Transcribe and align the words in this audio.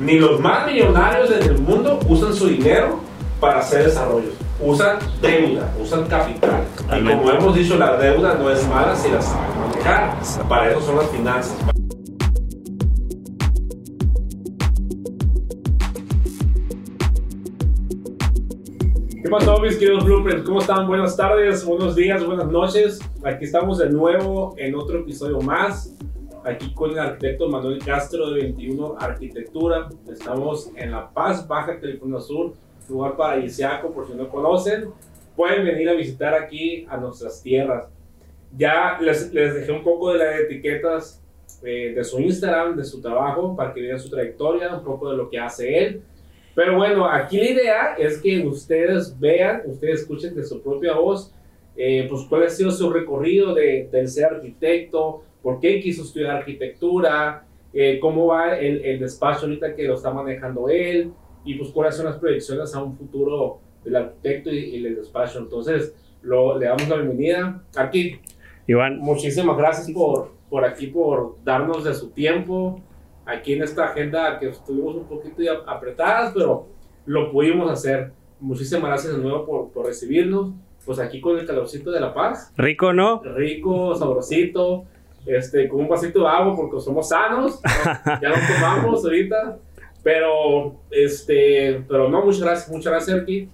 Ni 0.00 0.16
los 0.20 0.38
más 0.38 0.64
millonarios 0.64 1.28
del 1.28 1.58
mundo 1.58 1.98
usan 2.08 2.32
su 2.32 2.46
dinero 2.46 3.00
para 3.40 3.58
hacer 3.58 3.84
desarrollos. 3.84 4.32
Usan 4.60 4.98
deuda, 5.20 5.74
usan 5.82 6.06
capital. 6.06 6.62
Y 6.96 7.04
como 7.04 7.28
hemos 7.32 7.56
dicho, 7.56 7.76
la 7.76 7.96
deuda 7.96 8.34
no 8.34 8.48
es 8.48 8.64
mala 8.68 8.94
si 8.94 9.10
la 9.10 9.20
saben 9.20 9.58
manejar. 9.58 10.14
Para 10.48 10.70
eso 10.70 10.80
son 10.82 10.98
las 10.98 11.10
finanzas. 11.10 11.56
¿Qué 19.20 19.28
pasó, 19.28 19.58
mis 19.60 19.76
queridos 19.78 20.04
Blueprints? 20.04 20.44
¿Cómo 20.44 20.60
están? 20.60 20.86
Buenas 20.86 21.16
tardes, 21.16 21.64
buenos 21.64 21.96
días, 21.96 22.24
buenas 22.24 22.46
noches. 22.46 23.00
Aquí 23.24 23.46
estamos 23.46 23.78
de 23.78 23.90
nuevo 23.90 24.54
en 24.58 24.76
otro 24.76 25.00
episodio 25.00 25.40
más. 25.40 25.97
Aquí 26.48 26.72
con 26.72 26.92
el 26.92 26.98
arquitecto 26.98 27.46
Manuel 27.46 27.78
Castro 27.84 28.30
de 28.30 28.40
21 28.44 28.96
Arquitectura. 28.98 29.90
Estamos 30.10 30.70
en 30.76 30.92
La 30.92 31.10
Paz, 31.10 31.46
Baja 31.46 31.78
California 31.78 32.20
Sur, 32.20 32.54
lugar 32.88 33.18
paradisíaco, 33.18 33.92
por 33.92 34.06
si 34.06 34.14
no 34.14 34.30
conocen. 34.30 34.88
Pueden 35.36 35.66
venir 35.66 35.90
a 35.90 35.92
visitar 35.92 36.32
aquí 36.32 36.86
a 36.88 36.96
nuestras 36.96 37.42
tierras. 37.42 37.90
Ya 38.56 38.98
les, 38.98 39.30
les 39.34 39.56
dejé 39.56 39.72
un 39.72 39.84
poco 39.84 40.10
de 40.10 40.20
las 40.20 40.40
etiquetas 40.40 41.22
eh, 41.62 41.92
de 41.94 42.02
su 42.02 42.18
Instagram, 42.18 42.76
de 42.76 42.84
su 42.84 43.02
trabajo, 43.02 43.54
para 43.54 43.74
que 43.74 43.82
vean 43.82 44.00
su 44.00 44.08
trayectoria, 44.08 44.74
un 44.74 44.84
poco 44.84 45.10
de 45.10 45.18
lo 45.18 45.28
que 45.28 45.38
hace 45.38 45.84
él. 45.84 46.02
Pero 46.54 46.78
bueno, 46.78 47.06
aquí 47.06 47.36
la 47.36 47.50
idea 47.50 47.94
es 47.98 48.22
que 48.22 48.40
ustedes 48.46 49.20
vean, 49.20 49.64
ustedes 49.66 50.00
escuchen 50.00 50.34
de 50.34 50.44
su 50.44 50.62
propia 50.62 50.94
voz, 50.94 51.30
eh, 51.76 52.06
pues 52.08 52.22
cuál 52.26 52.44
ha 52.44 52.48
sido 52.48 52.70
su 52.70 52.88
recorrido 52.88 53.52
de, 53.52 53.86
del 53.92 54.08
ser 54.08 54.24
arquitecto, 54.24 55.24
por 55.42 55.60
qué 55.60 55.80
quiso 55.80 56.02
estudiar 56.02 56.36
arquitectura, 56.36 57.46
eh, 57.72 57.98
cómo 58.00 58.26
va 58.26 58.58
el, 58.58 58.84
el, 58.84 58.98
despacho 58.98 59.46
ahorita 59.46 59.74
que 59.74 59.84
lo 59.84 59.94
está 59.94 60.12
manejando 60.12 60.68
él, 60.68 61.12
y 61.44 61.54
pues 61.54 61.70
cuáles 61.70 61.96
son 61.96 62.06
las 62.06 62.18
proyecciones 62.18 62.74
a 62.74 62.82
un 62.82 62.96
futuro 62.96 63.60
del 63.84 63.96
arquitecto 63.96 64.50
y, 64.50 64.58
y 64.58 64.86
el 64.86 64.96
despacho. 64.96 65.38
Entonces, 65.38 65.94
lo, 66.22 66.58
le 66.58 66.66
damos 66.66 66.88
la 66.88 66.96
bienvenida. 66.96 67.62
Aquí, 67.76 68.20
Iván, 68.66 68.98
muchísimas 68.98 69.56
gracias 69.56 69.90
por, 69.90 70.32
por 70.50 70.64
aquí, 70.64 70.88
por 70.88 71.36
darnos 71.44 71.84
de 71.84 71.94
su 71.94 72.10
tiempo 72.10 72.82
aquí 73.28 73.52
en 73.52 73.62
esta 73.62 73.84
agenda 73.84 74.38
que 74.38 74.48
estuvimos 74.48 74.96
un 74.96 75.04
poquito 75.04 75.42
apretadas, 75.66 76.32
pero 76.34 76.66
lo 77.06 77.30
pudimos 77.30 77.70
hacer. 77.70 78.12
Muchísimas 78.40 78.84
gracias 78.84 79.16
de 79.16 79.22
nuevo 79.22 79.44
por, 79.44 79.70
por 79.70 79.86
recibirnos. 79.86 80.52
Pues 80.84 80.98
aquí 80.98 81.20
con 81.20 81.38
el 81.38 81.46
calorcito 81.46 81.90
de 81.90 82.00
La 82.00 82.14
Paz. 82.14 82.52
rico, 82.56 82.94
¿no? 82.94 83.22
Rico, 83.22 83.94
sabrosito, 83.94 84.84
este, 85.26 85.68
con 85.68 85.80
un 85.80 85.88
vasito 85.88 86.20
de 86.20 86.28
agua 86.28 86.56
porque 86.56 86.80
somos 86.80 87.08
sanos. 87.08 87.60
¿no? 87.62 88.20
Ya 88.22 88.28
no 88.30 88.36
tomamos 88.54 89.04
ahorita. 89.04 89.58
Pero, 90.02 90.76
este, 90.90 91.82
pero 91.88 92.08
no, 92.08 92.24
muchas 92.24 92.40
gracias, 92.40 92.68
muchas 92.70 92.92
gracias 92.92 93.20
aquí. 93.20 93.48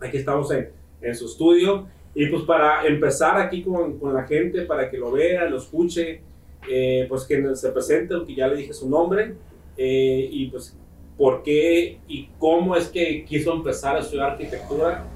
Aquí 0.00 0.18
estamos 0.18 0.50
en, 0.52 0.70
en 1.00 1.14
su 1.14 1.26
estudio. 1.26 1.86
Y 2.14 2.26
pues 2.26 2.42
para 2.42 2.86
empezar 2.86 3.40
aquí 3.40 3.62
con, 3.62 3.98
con 3.98 4.14
la 4.14 4.24
gente, 4.24 4.62
para 4.62 4.90
que 4.90 4.98
lo 4.98 5.12
vea, 5.12 5.44
lo 5.44 5.58
escuche, 5.58 6.20
eh, 6.68 7.06
pues 7.08 7.24
que 7.24 7.54
se 7.54 7.70
presente, 7.70 8.14
aunque 8.14 8.34
ya 8.34 8.48
le 8.48 8.56
dije 8.56 8.72
su 8.72 8.88
nombre, 8.88 9.34
eh, 9.76 10.28
y 10.30 10.46
pues 10.46 10.76
por 11.16 11.42
qué 11.42 12.00
y 12.08 12.28
cómo 12.38 12.76
es 12.76 12.88
que 12.88 13.24
quiso 13.24 13.52
empezar 13.52 13.96
a 13.96 14.00
estudiar 14.00 14.30
arquitectura. 14.30 15.06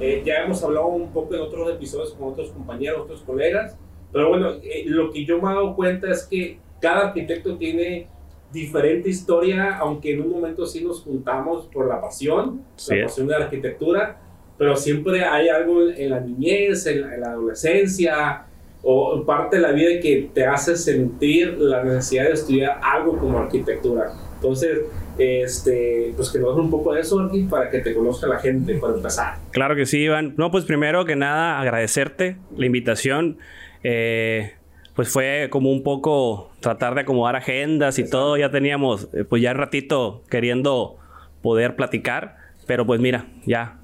Eh, 0.00 0.22
ya 0.24 0.44
hemos 0.44 0.62
hablado 0.62 0.86
un 0.88 1.12
poco 1.12 1.34
en 1.34 1.40
otros 1.40 1.70
episodios 1.70 2.12
con 2.12 2.32
otros 2.32 2.50
compañeros, 2.50 3.02
otros 3.02 3.22
colegas, 3.22 3.78
pero 4.12 4.28
bueno, 4.28 4.50
eh, 4.62 4.84
lo 4.86 5.10
que 5.10 5.24
yo 5.24 5.40
me 5.40 5.50
he 5.50 5.54
dado 5.54 5.74
cuenta 5.74 6.10
es 6.10 6.24
que 6.30 6.58
cada 6.80 7.08
arquitecto 7.08 7.56
tiene 7.56 8.06
diferente 8.52 9.08
historia, 9.08 9.78
aunque 9.78 10.12
en 10.12 10.20
un 10.22 10.30
momento 10.30 10.66
sí 10.66 10.84
nos 10.84 11.00
juntamos 11.02 11.66
por 11.66 11.88
la 11.88 12.00
pasión, 12.00 12.62
Sí. 12.76 12.96
la 12.96 13.04
pasión 13.06 13.26
de 13.26 13.38
la 13.38 13.44
arquitectura, 13.46 14.20
pero 14.58 14.76
siempre 14.76 15.24
hay 15.24 15.48
algo 15.48 15.88
en 15.88 16.10
la 16.10 16.20
niñez, 16.20 16.86
en 16.86 17.00
la, 17.00 17.14
en 17.14 17.20
la 17.22 17.30
adolescencia, 17.30 18.44
o 18.82 19.24
parte 19.24 19.56
de 19.56 19.62
la 19.62 19.72
vida 19.72 20.00
que 20.00 20.28
te 20.34 20.44
hace 20.44 20.76
sentir 20.76 21.56
la 21.58 21.82
necesidad 21.84 22.24
de 22.24 22.32
estudiar 22.32 22.80
algo 22.82 23.16
como 23.16 23.38
arquitectura. 23.38 24.12
Entonces, 24.34 24.80
este, 25.18 26.12
pues 26.16 26.30
que 26.30 26.38
nos 26.38 26.56
un 26.56 26.70
poco 26.70 26.92
de 26.92 27.00
eso 27.00 27.20
aquí 27.20 27.44
para 27.44 27.70
que 27.70 27.78
te 27.78 27.94
conozca 27.94 28.26
la 28.26 28.38
gente, 28.38 28.74
para 28.74 28.94
empezar. 28.94 29.36
Claro 29.50 29.76
que 29.76 29.86
sí, 29.86 30.00
Iván. 30.00 30.34
No, 30.36 30.50
pues 30.50 30.64
primero 30.64 31.04
que 31.04 31.16
nada, 31.16 31.60
agradecerte 31.60 32.36
la 32.56 32.66
invitación. 32.66 33.38
Eh, 33.82 34.52
pues 34.94 35.08
fue 35.08 35.48
como 35.50 35.70
un 35.70 35.82
poco 35.82 36.50
tratar 36.60 36.94
de 36.94 37.02
acomodar 37.02 37.36
agendas 37.36 37.98
y 37.98 38.08
todo. 38.08 38.36
Ya 38.36 38.50
teníamos, 38.50 39.08
eh, 39.12 39.24
pues 39.24 39.42
ya 39.42 39.52
un 39.52 39.58
ratito 39.58 40.22
queriendo 40.28 40.96
poder 41.42 41.76
platicar. 41.76 42.36
Pero 42.66 42.86
pues 42.86 43.00
mira, 43.00 43.26
ya 43.44 43.78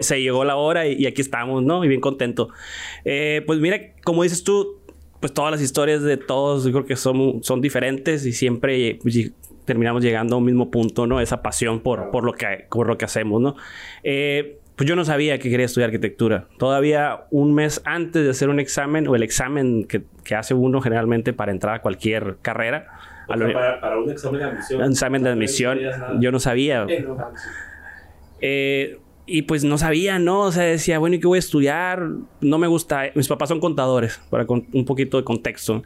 se 0.00 0.22
llegó 0.22 0.44
la 0.44 0.56
hora 0.56 0.86
y, 0.86 0.94
y 0.94 1.06
aquí 1.06 1.20
estamos, 1.20 1.62
¿no? 1.62 1.84
Y 1.84 1.88
bien 1.88 2.00
contento. 2.00 2.50
Eh, 3.04 3.42
pues 3.46 3.58
mira, 3.58 3.78
como 4.04 4.22
dices 4.22 4.44
tú, 4.44 4.80
pues 5.20 5.34
todas 5.34 5.52
las 5.52 5.60
historias 5.60 6.02
de 6.02 6.16
todos 6.16 6.64
yo 6.64 6.72
creo 6.72 6.86
que 6.86 6.96
son, 6.96 7.42
son 7.42 7.60
diferentes 7.60 8.24
y 8.24 8.32
siempre 8.32 8.98
pues, 9.02 9.32
terminamos 9.66 10.02
llegando 10.02 10.34
a 10.34 10.38
un 10.38 10.44
mismo 10.44 10.70
punto, 10.70 11.06
¿no? 11.06 11.20
Esa 11.20 11.42
pasión 11.42 11.80
por, 11.80 12.10
por, 12.10 12.24
lo, 12.24 12.32
que, 12.32 12.66
por 12.70 12.86
lo 12.86 12.96
que 12.96 13.04
hacemos, 13.04 13.40
¿no? 13.40 13.54
Eh, 14.02 14.58
pues 14.80 14.88
yo 14.88 14.96
no 14.96 15.04
sabía 15.04 15.38
que 15.38 15.50
quería 15.50 15.66
estudiar 15.66 15.88
arquitectura. 15.88 16.46
Todavía 16.56 17.24
un 17.30 17.52
mes 17.52 17.82
antes 17.84 18.24
de 18.24 18.30
hacer 18.30 18.48
un 18.48 18.58
examen 18.58 19.06
o 19.08 19.14
el 19.14 19.22
examen 19.22 19.84
que, 19.84 20.04
que 20.24 20.34
hace 20.34 20.54
uno 20.54 20.80
generalmente 20.80 21.34
para 21.34 21.52
entrar 21.52 21.74
a 21.74 21.82
cualquier 21.82 22.38
carrera, 22.40 22.86
O 23.26 23.34
para, 23.34 23.78
para 23.78 23.98
un 23.98 24.10
examen 24.10 24.40
de 24.40 24.46
admisión. 24.46 24.80
un 24.80 24.90
examen 24.90 25.22
de 25.22 25.28
admisión, 25.28 25.78
yo 26.18 26.32
no 26.32 26.40
sabía. 26.40 26.86
Eh, 26.88 27.04
no. 27.06 27.18
Eh, 28.40 28.98
y 29.26 29.42
pues 29.42 29.64
no 29.64 29.76
sabía, 29.76 30.18
¿no? 30.18 30.44
O 30.44 30.50
sea, 30.50 30.64
decía, 30.64 30.98
bueno, 30.98 31.16
¿y 31.16 31.20
qué 31.20 31.26
voy 31.26 31.36
a 31.36 31.40
estudiar? 31.40 32.08
No 32.40 32.56
me 32.56 32.66
gusta. 32.66 33.02
Mis 33.14 33.28
papás 33.28 33.50
son 33.50 33.60
contadores, 33.60 34.18
para 34.30 34.46
con 34.46 34.66
un 34.72 34.86
poquito 34.86 35.18
de 35.18 35.24
contexto. 35.24 35.82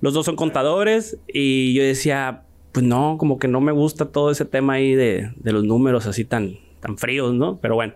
Los 0.00 0.14
dos 0.14 0.24
son 0.24 0.36
contadores 0.36 1.18
y 1.28 1.74
yo 1.74 1.82
decía, 1.82 2.44
pues 2.72 2.86
no, 2.86 3.18
como 3.18 3.38
que 3.38 3.48
no 3.48 3.60
me 3.60 3.72
gusta 3.72 4.06
todo 4.06 4.30
ese 4.30 4.46
tema 4.46 4.72
ahí 4.72 4.94
de, 4.94 5.30
de 5.36 5.52
los 5.52 5.62
números 5.62 6.06
así 6.06 6.24
tan, 6.24 6.56
tan 6.80 6.98
fríos, 6.98 7.34
¿no? 7.34 7.58
Pero 7.60 7.74
bueno. 7.74 7.94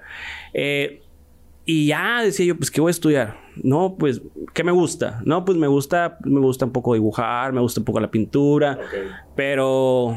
Eh, 0.52 1.00
y 1.66 1.86
ya 1.86 2.22
decía 2.22 2.46
yo, 2.46 2.56
pues, 2.56 2.70
¿qué 2.70 2.80
voy 2.80 2.90
a 2.90 2.92
estudiar? 2.92 3.38
No, 3.56 3.96
pues, 3.98 4.20
¿qué 4.52 4.64
me 4.64 4.72
gusta? 4.72 5.20
No, 5.24 5.44
pues 5.44 5.56
me 5.56 5.66
gusta, 5.66 6.18
me 6.24 6.40
gusta 6.40 6.66
un 6.66 6.72
poco 6.72 6.94
dibujar, 6.94 7.52
me 7.52 7.60
gusta 7.60 7.80
un 7.80 7.84
poco 7.86 8.00
la 8.00 8.10
pintura. 8.10 8.78
Pero, 9.34 10.14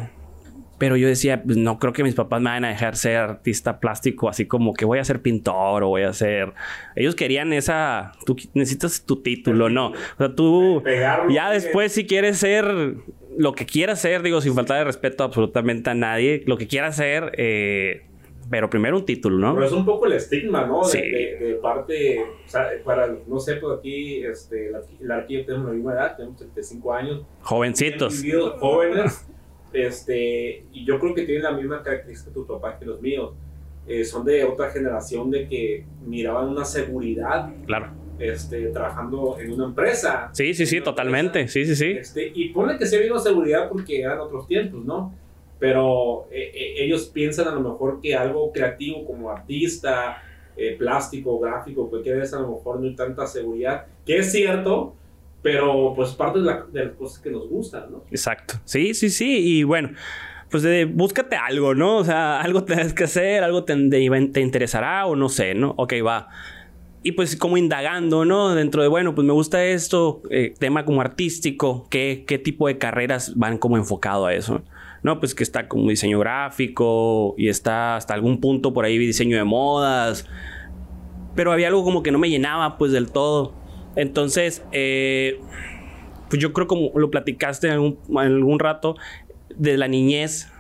pero 0.78 0.98
yo 0.98 1.08
decía, 1.08 1.42
pues 1.44 1.56
no 1.56 1.80
creo 1.80 1.94
que 1.94 2.04
mis 2.04 2.16
papás 2.16 2.42
me 2.42 2.50
vayan 2.50 2.66
a 2.66 2.70
dejar 2.70 2.98
ser 2.98 3.18
artista 3.18 3.80
plástico, 3.80 4.28
así 4.28 4.46
como 4.46 4.74
que 4.74 4.84
voy 4.84 5.00
a 5.00 5.06
ser 5.06 5.22
pintor 5.22 5.84
o 5.84 5.88
voy 5.88 6.04
a 6.04 6.12
ser. 6.12 6.54
Ellos 6.96 7.16
querían 7.16 7.54
esa. 7.54 8.12
Tú 8.26 8.36
necesitas 8.54 9.06
tu 9.06 9.22
título, 9.22 9.70
¿no? 9.70 9.92
O 9.92 10.18
sea, 10.18 10.36
tú. 10.36 10.82
Pegarlo. 10.84 11.34
Ya 11.34 11.50
después, 11.50 11.94
si 11.94 12.06
quieres 12.06 12.40
ser 12.40 12.96
lo 13.38 13.54
que 13.54 13.66
quieras 13.66 14.02
ser, 14.02 14.24
digo, 14.24 14.42
sin 14.42 14.54
falta 14.56 14.76
de 14.76 14.84
respeto 14.84 15.24
absolutamente 15.24 15.92
a 15.92 15.94
nadie, 15.94 16.44
lo 16.46 16.58
que 16.58 16.68
quieras 16.68 16.96
ser, 16.96 17.32
eh, 17.38 18.07
pero 18.50 18.70
primero 18.70 18.98
un 18.98 19.06
título, 19.06 19.38
¿no? 19.38 19.54
Pero 19.56 19.66
es 19.68 19.72
un 19.74 19.86
poco 19.86 20.06
el 20.06 20.14
estigma, 20.14 20.66
¿no? 20.66 20.82
De, 20.86 20.92
Sí. 20.92 21.00
de, 21.02 21.36
de 21.40 21.54
parte, 21.56 22.20
o 22.22 22.50
sea, 22.50 22.70
para, 22.84 23.08
no 23.28 23.40
sé, 23.40 23.56
pues 23.56 23.78
aquí, 23.80 24.24
este, 24.24 24.72
la, 24.72 24.82
la 25.02 25.28
yo 25.28 25.46
tenemos 25.46 25.68
la 25.68 25.74
misma 25.74 25.94
edad, 25.94 26.16
tenemos 26.18 26.38
35 26.38 26.94
años. 26.94 27.22
Jovencitos. 27.42 28.22
Vivido 28.22 28.58
jóvenes, 28.60 29.28
este, 29.74 30.66
y 30.72 30.86
yo 30.86 31.00
creo 31.00 31.14
que 31.14 31.24
tienen 31.24 31.44
la 31.44 31.52
misma 31.52 31.82
característica 31.84 32.32
tu 32.34 32.46
papá 32.46 32.78
que 32.80 32.86
los 32.86 33.02
míos. 33.02 33.34
Eh, 33.88 34.04
son 34.04 34.26
de 34.26 34.44
otra 34.44 34.70
generación 34.70 35.32
de 35.32 35.48
que 35.48 35.86
miraban 36.06 36.50
una 36.50 36.66
seguridad 36.66 37.50
Claro. 37.66 37.88
este, 38.20 38.68
trabajando 38.68 39.38
en 39.40 39.54
una 39.54 39.66
empresa. 39.66 40.30
Sí, 40.34 40.54
sí, 40.54 40.66
sí, 40.66 40.82
totalmente. 40.82 41.48
Sí, 41.48 41.66
sí, 41.66 41.74
sí. 41.76 41.92
Este, 41.92 42.32
y 42.36 42.50
ponle 42.50 42.78
que 42.78 42.86
se 42.86 43.00
vino 43.02 43.18
seguridad 43.18 43.70
porque 43.70 44.02
eran 44.02 44.20
otros 44.20 44.46
tiempos, 44.46 44.84
¿no? 44.84 45.14
Pero 45.60 46.28
eh, 46.32 46.52
eh, 46.54 46.74
ellos 46.86 47.06
piensan 47.08 47.48
a 47.48 47.52
lo 47.52 47.62
mejor 47.62 48.00
que 48.02 48.16
algo 48.16 48.52
creativo 48.52 49.06
como 49.06 49.30
artista, 49.32 50.22
eh, 50.56 50.76
plástico, 50.78 51.40
gráfico, 51.40 51.90
cualquier 51.90 52.18
vez 52.20 52.34
a 52.34 52.40
lo 52.40 52.50
mejor 52.52 52.80
no 52.80 52.88
hay 52.88 52.96
tanta 52.96 53.26
seguridad, 53.28 53.86
que 54.06 54.18
es 54.18 54.32
cierto, 54.32 54.96
pero 55.42 55.94
pues 55.96 56.12
parte 56.12 56.40
de, 56.40 56.46
la- 56.46 56.66
de 56.72 56.86
las 56.86 56.96
cosas 56.96 57.20
que 57.20 57.30
nos 57.32 57.48
gustan, 57.50 57.92
¿no? 57.92 58.04
Exacto. 58.12 58.56
Sí, 58.66 58.94
sí, 58.94 59.10
sí. 59.10 59.60
Y 59.60 59.64
bueno, 59.64 59.92
pues 60.50 60.64
eh, 60.66 60.86
búscate 60.86 61.36
algo, 61.36 61.74
¿no? 61.76 61.98
O 61.98 62.04
sea, 62.04 62.42
algo 62.42 62.64
tienes 62.64 62.94
que 62.94 63.04
hacer, 63.06 63.44
algo 63.44 63.64
te- 63.64 63.76
te 64.32 64.42
interesará 64.42 65.06
o 65.06 65.16
no 65.16 65.30
sé, 65.30 65.54
¿no? 65.56 65.74
Ok, 65.78 65.94
va. 66.06 66.28
Y 67.04 67.14
pues 67.14 67.36
como 67.38 67.56
indagando, 67.58 68.26
¿no? 68.26 68.54
Dentro 68.56 68.82
de, 68.82 68.88
bueno, 68.90 69.16
pues 69.16 69.26
me 69.26 69.32
gusta 69.34 69.64
esto, 69.64 70.22
eh, 70.30 70.54
tema 70.60 70.84
como 70.86 71.00
artístico, 71.02 71.88
¿qué, 71.90 72.26
¿qué 72.28 72.38
tipo 72.40 72.68
de 72.68 72.78
carreras 72.78 73.34
van 73.36 73.58
como 73.60 73.78
enfocado 73.78 74.26
a 74.26 74.34
eso? 74.34 74.62
No, 75.04 75.20
pues 75.20 75.36
que 75.36 75.44
está 75.44 75.68
como 75.68 75.90
diseño 75.90 76.20
gráfico 76.20 77.36
y 77.38 77.50
está 77.50 77.96
hasta 77.96 78.14
algún 78.14 78.40
punto 78.40 78.74
por 78.74 78.86
ahí 78.86 78.98
diseño 78.98 79.38
de 79.38 79.44
modas. 79.44 80.28
Pero 81.36 81.52
había 81.52 81.68
algo 81.68 81.84
como 81.84 82.04
que 82.04 82.12
no 82.12 82.20
me 82.20 82.30
llenaba 82.30 82.78
pues 82.78 82.92
del 82.92 83.12
todo. 83.12 83.54
Entonces, 83.96 84.64
eh, 84.72 85.40
pues 86.30 86.42
yo 86.42 86.54
creo 86.54 86.68
como 86.68 86.92
lo 86.96 87.10
platicaste 87.10 87.68
en 87.68 87.74
algún, 88.16 88.60
rato, 88.60 88.96
de 89.56 89.78
la 89.78 89.88
niñez, 89.88 90.52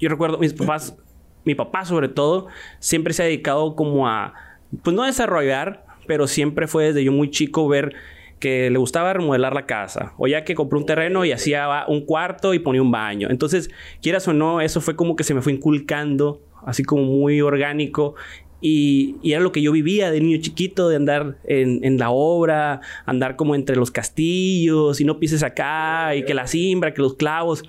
yo 0.00 0.08
recuerdo 0.08 0.38
mis 0.38 0.52
papás, 0.52 0.96
mi 1.44 1.54
papá 1.54 1.84
sobre 1.84 2.08
todo, 2.08 2.48
siempre 2.80 3.14
se 3.14 3.22
ha 3.22 3.26
dedicado 3.26 3.76
como 3.76 4.08
a, 4.08 4.34
pues 4.82 4.96
no 4.96 5.02
a 5.02 5.06
desarrollar, 5.06 5.84
pero 6.06 6.26
siempre 6.26 6.66
fue 6.66 6.86
desde 6.86 7.04
yo 7.04 7.12
muy 7.12 7.30
chico 7.30 7.68
ver 7.68 7.94
que 8.38 8.70
le 8.70 8.78
gustaba 8.78 9.12
remodelar 9.12 9.54
la 9.54 9.66
casa. 9.66 10.12
O 10.18 10.26
ya 10.26 10.44
que 10.44 10.54
compró 10.54 10.78
un 10.78 10.86
terreno 10.86 11.24
y 11.24 11.32
hacía 11.32 11.84
un 11.88 12.04
cuarto 12.04 12.54
y 12.54 12.58
ponía 12.58 12.82
un 12.82 12.90
baño. 12.90 13.28
Entonces, 13.30 13.70
quieras 14.02 14.28
o 14.28 14.32
no, 14.32 14.60
eso 14.60 14.80
fue 14.80 14.96
como 14.96 15.16
que 15.16 15.24
se 15.24 15.34
me 15.34 15.42
fue 15.42 15.52
inculcando, 15.52 16.40
así 16.64 16.84
como 16.84 17.04
muy 17.04 17.40
orgánico. 17.40 18.14
Y, 18.60 19.16
era 19.22 19.40
lo 19.40 19.52
que 19.52 19.62
yo 19.62 19.72
vivía 19.72 20.10
de 20.10 20.20
niño 20.20 20.38
chiquito, 20.40 20.88
de 20.88 20.96
andar 20.96 21.38
en, 21.44 21.98
la 21.98 22.10
obra, 22.10 22.80
andar 23.04 23.36
como 23.36 23.54
entre 23.54 23.76
los 23.76 23.90
castillos 23.90 25.00
y 25.00 25.04
no 25.04 25.18
pises 25.18 25.42
acá 25.42 26.14
y 26.14 26.24
que 26.24 26.34
la 26.34 26.46
simbra, 26.46 26.92
que 26.92 27.02
los 27.02 27.14
clavos. 27.14 27.64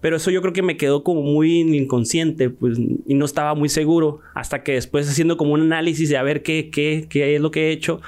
Pero 0.00 0.16
eso 0.16 0.30
yo 0.30 0.40
creo 0.40 0.52
que 0.52 0.62
me 0.62 0.76
quedó 0.76 1.02
como 1.02 1.22
muy 1.22 1.60
inconsciente, 1.60 2.50
pues, 2.50 2.78
y 2.78 3.14
no 3.14 3.24
estaba 3.24 3.54
muy 3.54 3.68
seguro. 3.68 4.20
Hasta 4.34 4.62
que 4.62 4.72
después 4.72 5.08
haciendo 5.08 5.36
como 5.36 5.54
un 5.54 5.62
análisis 5.62 6.08
de 6.08 6.16
a 6.16 6.22
ver 6.22 6.42
qué, 6.42 6.70
qué, 6.70 7.06
qué 7.08 7.34
es 7.34 7.40
lo 7.40 7.50
que 7.50 7.68
he 7.68 7.72
hecho, 7.72 8.00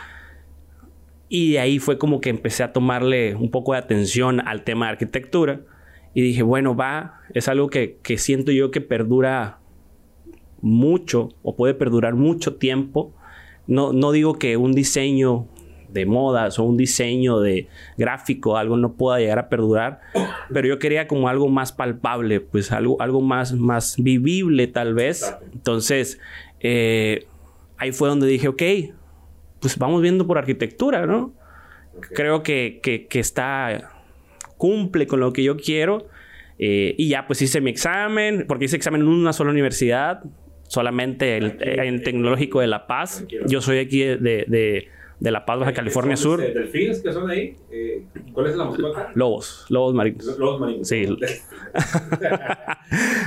y 1.32 1.52
de 1.52 1.60
ahí 1.60 1.78
fue 1.78 1.96
como 1.96 2.20
que 2.20 2.28
empecé 2.28 2.64
a 2.64 2.72
tomarle 2.72 3.36
un 3.36 3.52
poco 3.52 3.72
de 3.72 3.78
atención 3.78 4.40
al 4.40 4.64
tema 4.64 4.86
de 4.86 4.92
arquitectura. 4.92 5.60
Y 6.12 6.22
dije, 6.22 6.42
bueno, 6.42 6.74
va, 6.74 7.20
es 7.32 7.46
algo 7.46 7.70
que, 7.70 7.98
que 8.02 8.18
siento 8.18 8.50
yo 8.50 8.72
que 8.72 8.80
perdura 8.80 9.60
mucho 10.60 11.28
o 11.44 11.54
puede 11.54 11.74
perdurar 11.74 12.16
mucho 12.16 12.56
tiempo. 12.56 13.14
No, 13.68 13.92
no 13.92 14.10
digo 14.10 14.40
que 14.40 14.56
un 14.56 14.72
diseño 14.72 15.46
de 15.88 16.04
modas 16.04 16.58
o 16.58 16.64
un 16.64 16.76
diseño 16.76 17.38
de 17.38 17.68
gráfico, 17.96 18.56
algo 18.56 18.76
no 18.76 18.94
pueda 18.94 19.20
llegar 19.20 19.38
a 19.38 19.48
perdurar, 19.48 20.00
pero 20.52 20.66
yo 20.66 20.80
quería 20.80 21.06
como 21.06 21.28
algo 21.28 21.48
más 21.48 21.70
palpable, 21.70 22.40
pues 22.40 22.72
algo, 22.72 23.00
algo 23.00 23.20
más, 23.20 23.52
más 23.52 23.96
vivible 23.98 24.66
tal 24.66 24.94
vez. 24.94 25.32
Entonces, 25.52 26.18
eh, 26.58 27.26
ahí 27.76 27.92
fue 27.92 28.08
donde 28.08 28.26
dije, 28.26 28.48
ok, 28.48 28.62
pues 29.60 29.78
vamos 29.78 30.02
viendo 30.02 30.26
por 30.26 30.38
arquitectura, 30.38 31.06
¿no? 31.06 31.32
Creo 32.14 32.42
que, 32.42 32.80
que, 32.82 33.20
está, 33.20 33.92
cumple 34.56 35.06
con 35.06 35.20
lo 35.20 35.32
que 35.32 35.42
yo 35.42 35.56
quiero. 35.56 36.06
Eh, 36.58 36.94
y 36.98 37.08
ya 37.08 37.26
pues 37.26 37.40
hice 37.42 37.60
mi 37.60 37.70
examen, 37.70 38.44
porque 38.46 38.66
hice 38.66 38.76
examen 38.76 39.02
en 39.02 39.08
una 39.08 39.32
sola 39.32 39.50
universidad, 39.50 40.22
solamente 40.68 41.36
el, 41.36 41.56
el 41.60 42.02
Tecnológico 42.02 42.60
de 42.60 42.66
La 42.66 42.86
Paz. 42.86 43.24
Yo 43.46 43.60
soy 43.60 43.78
aquí 43.78 44.00
de, 44.00 44.16
de, 44.18 44.88
de 45.20 45.30
La 45.30 45.44
Paz, 45.44 45.58
Baja 45.58 45.72
California 45.72 46.16
Sur. 46.16 46.40
¿Delfines 46.40 47.00
que 47.00 47.12
son 47.12 47.30
ahí? 47.30 47.56
Eh, 47.70 48.04
¿Cuál 48.32 48.46
es 48.46 48.56
la 48.56 48.64
mascota? 48.64 49.10
Lobos, 49.14 49.66
lobos 49.68 49.94
marinos. 49.94 50.38
Lobos 50.38 50.60
marinos. 50.60 50.88
Sí. 50.88 51.06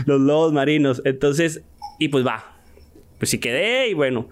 Los 0.06 0.20
lobos 0.22 0.54
marinos. 0.54 1.02
Entonces, 1.06 1.64
y 2.00 2.10
pues 2.10 2.26
va. 2.26 2.58
Pues 3.20 3.30
sí 3.30 3.40
quedé 3.40 3.88
y 3.90 3.94
bueno, 3.94 4.28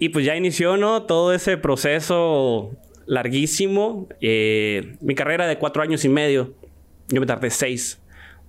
y 0.00 0.08
pues 0.08 0.24
ya 0.24 0.34
inició, 0.34 0.78
¿no? 0.78 1.02
Todo 1.02 1.34
ese 1.34 1.58
proceso 1.58 2.74
larguísimo. 3.06 4.08
Eh, 4.22 4.96
mi 5.02 5.14
carrera 5.14 5.46
de 5.46 5.58
cuatro 5.58 5.82
años 5.82 6.06
y 6.06 6.08
medio. 6.08 6.54
Yo 7.08 7.20
me 7.20 7.26
tardé 7.26 7.50
seis. 7.50 8.00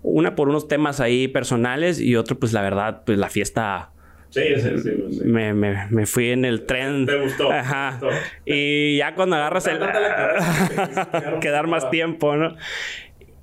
Una 0.01 0.33
por 0.33 0.48
unos 0.48 0.69
temas 0.69 1.01
ahí 1.01 1.27
personales 1.27 2.00
y 2.00 2.15
otro, 2.15 2.39
pues 2.39 2.53
la 2.53 2.62
verdad, 2.62 3.03
pues 3.06 3.19
la 3.19 3.30
fiesta... 3.30 3.92
Sí, 4.30 4.44
sí, 4.56 4.69
sí, 4.77 5.19
Me, 5.25 5.53
me, 5.53 5.88
me, 5.89 6.06
fui 6.06 6.30
en 6.30 6.45
el 6.45 6.65
tren. 6.65 7.06
Te 7.06 7.19
gustó. 7.19 7.51
Ajá. 7.51 8.00
Y 8.45 8.95
ya 8.95 9.13
cuando 9.13 9.36
agarras 9.36 9.68
el... 9.68 9.77
quedar 11.42 11.68
más 11.68 11.89
tiempo, 11.89 12.38
¿no? 12.38 12.56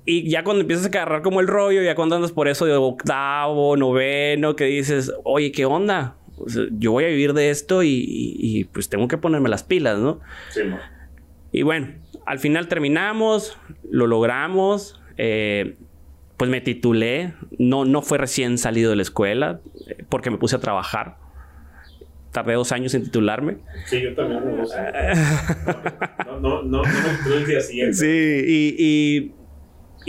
Y 0.03 0.27
ya 0.27 0.43
cuando 0.43 0.61
empiezas 0.61 0.87
a 0.87 0.89
agarrar 0.89 1.21
como 1.21 1.41
el 1.41 1.47
rollo, 1.47 1.83
ya 1.83 1.93
cuando 1.93 2.15
andas 2.15 2.31
por 2.31 2.47
eso 2.47 2.65
de 2.65 2.73
octavo, 2.73 3.77
noveno, 3.77 4.55
que 4.55 4.63
dices, 4.63 5.13
oye, 5.23 5.51
¿qué 5.51 5.65
onda? 5.65 6.15
Yo 6.71 6.91
voy 6.91 7.05
a 7.05 7.07
vivir 7.07 7.33
de 7.33 7.49
esto 7.49 7.81
y, 7.83 8.67
pues 8.73 8.89
tengo 8.89 9.07
que 9.07 9.17
ponerme 9.17 9.49
las 9.49 9.63
pilas, 9.63 9.99
¿no? 9.99 10.19
Sí, 10.49 10.61
Y 11.51 11.63
bueno, 11.63 11.93
al 12.25 12.39
final 12.39 12.67
terminamos, 12.67 13.57
lo 13.89 14.07
logramos, 14.07 15.01
eh, 15.17 15.75
pues 16.37 16.49
me 16.49 16.61
titulé, 16.61 17.33
no, 17.57 17.85
no 17.85 18.01
fue 18.01 18.17
recién 18.17 18.57
salido 18.57 18.89
de 18.91 18.95
la 18.95 19.01
escuela, 19.01 19.59
eh, 19.87 20.03
porque 20.09 20.29
me 20.29 20.37
puse 20.37 20.55
a 20.55 20.59
trabajar. 20.59 21.17
Tardé 22.31 22.53
dos 22.53 22.71
años 22.71 22.93
en 22.93 23.03
titularme. 23.03 23.57
Sí, 23.85 24.01
yo 24.01 24.13
también. 24.13 24.43
No, 24.45 24.63
no, 26.39 26.39
no, 26.39 26.63
no, 26.63 26.83
me 26.83 27.17
titulé 27.17 27.37
el 27.37 27.45
día 27.47 27.59
siguiente. 27.59 27.93
Sí, 27.93 28.43
y 28.47 28.75
y 28.77 29.31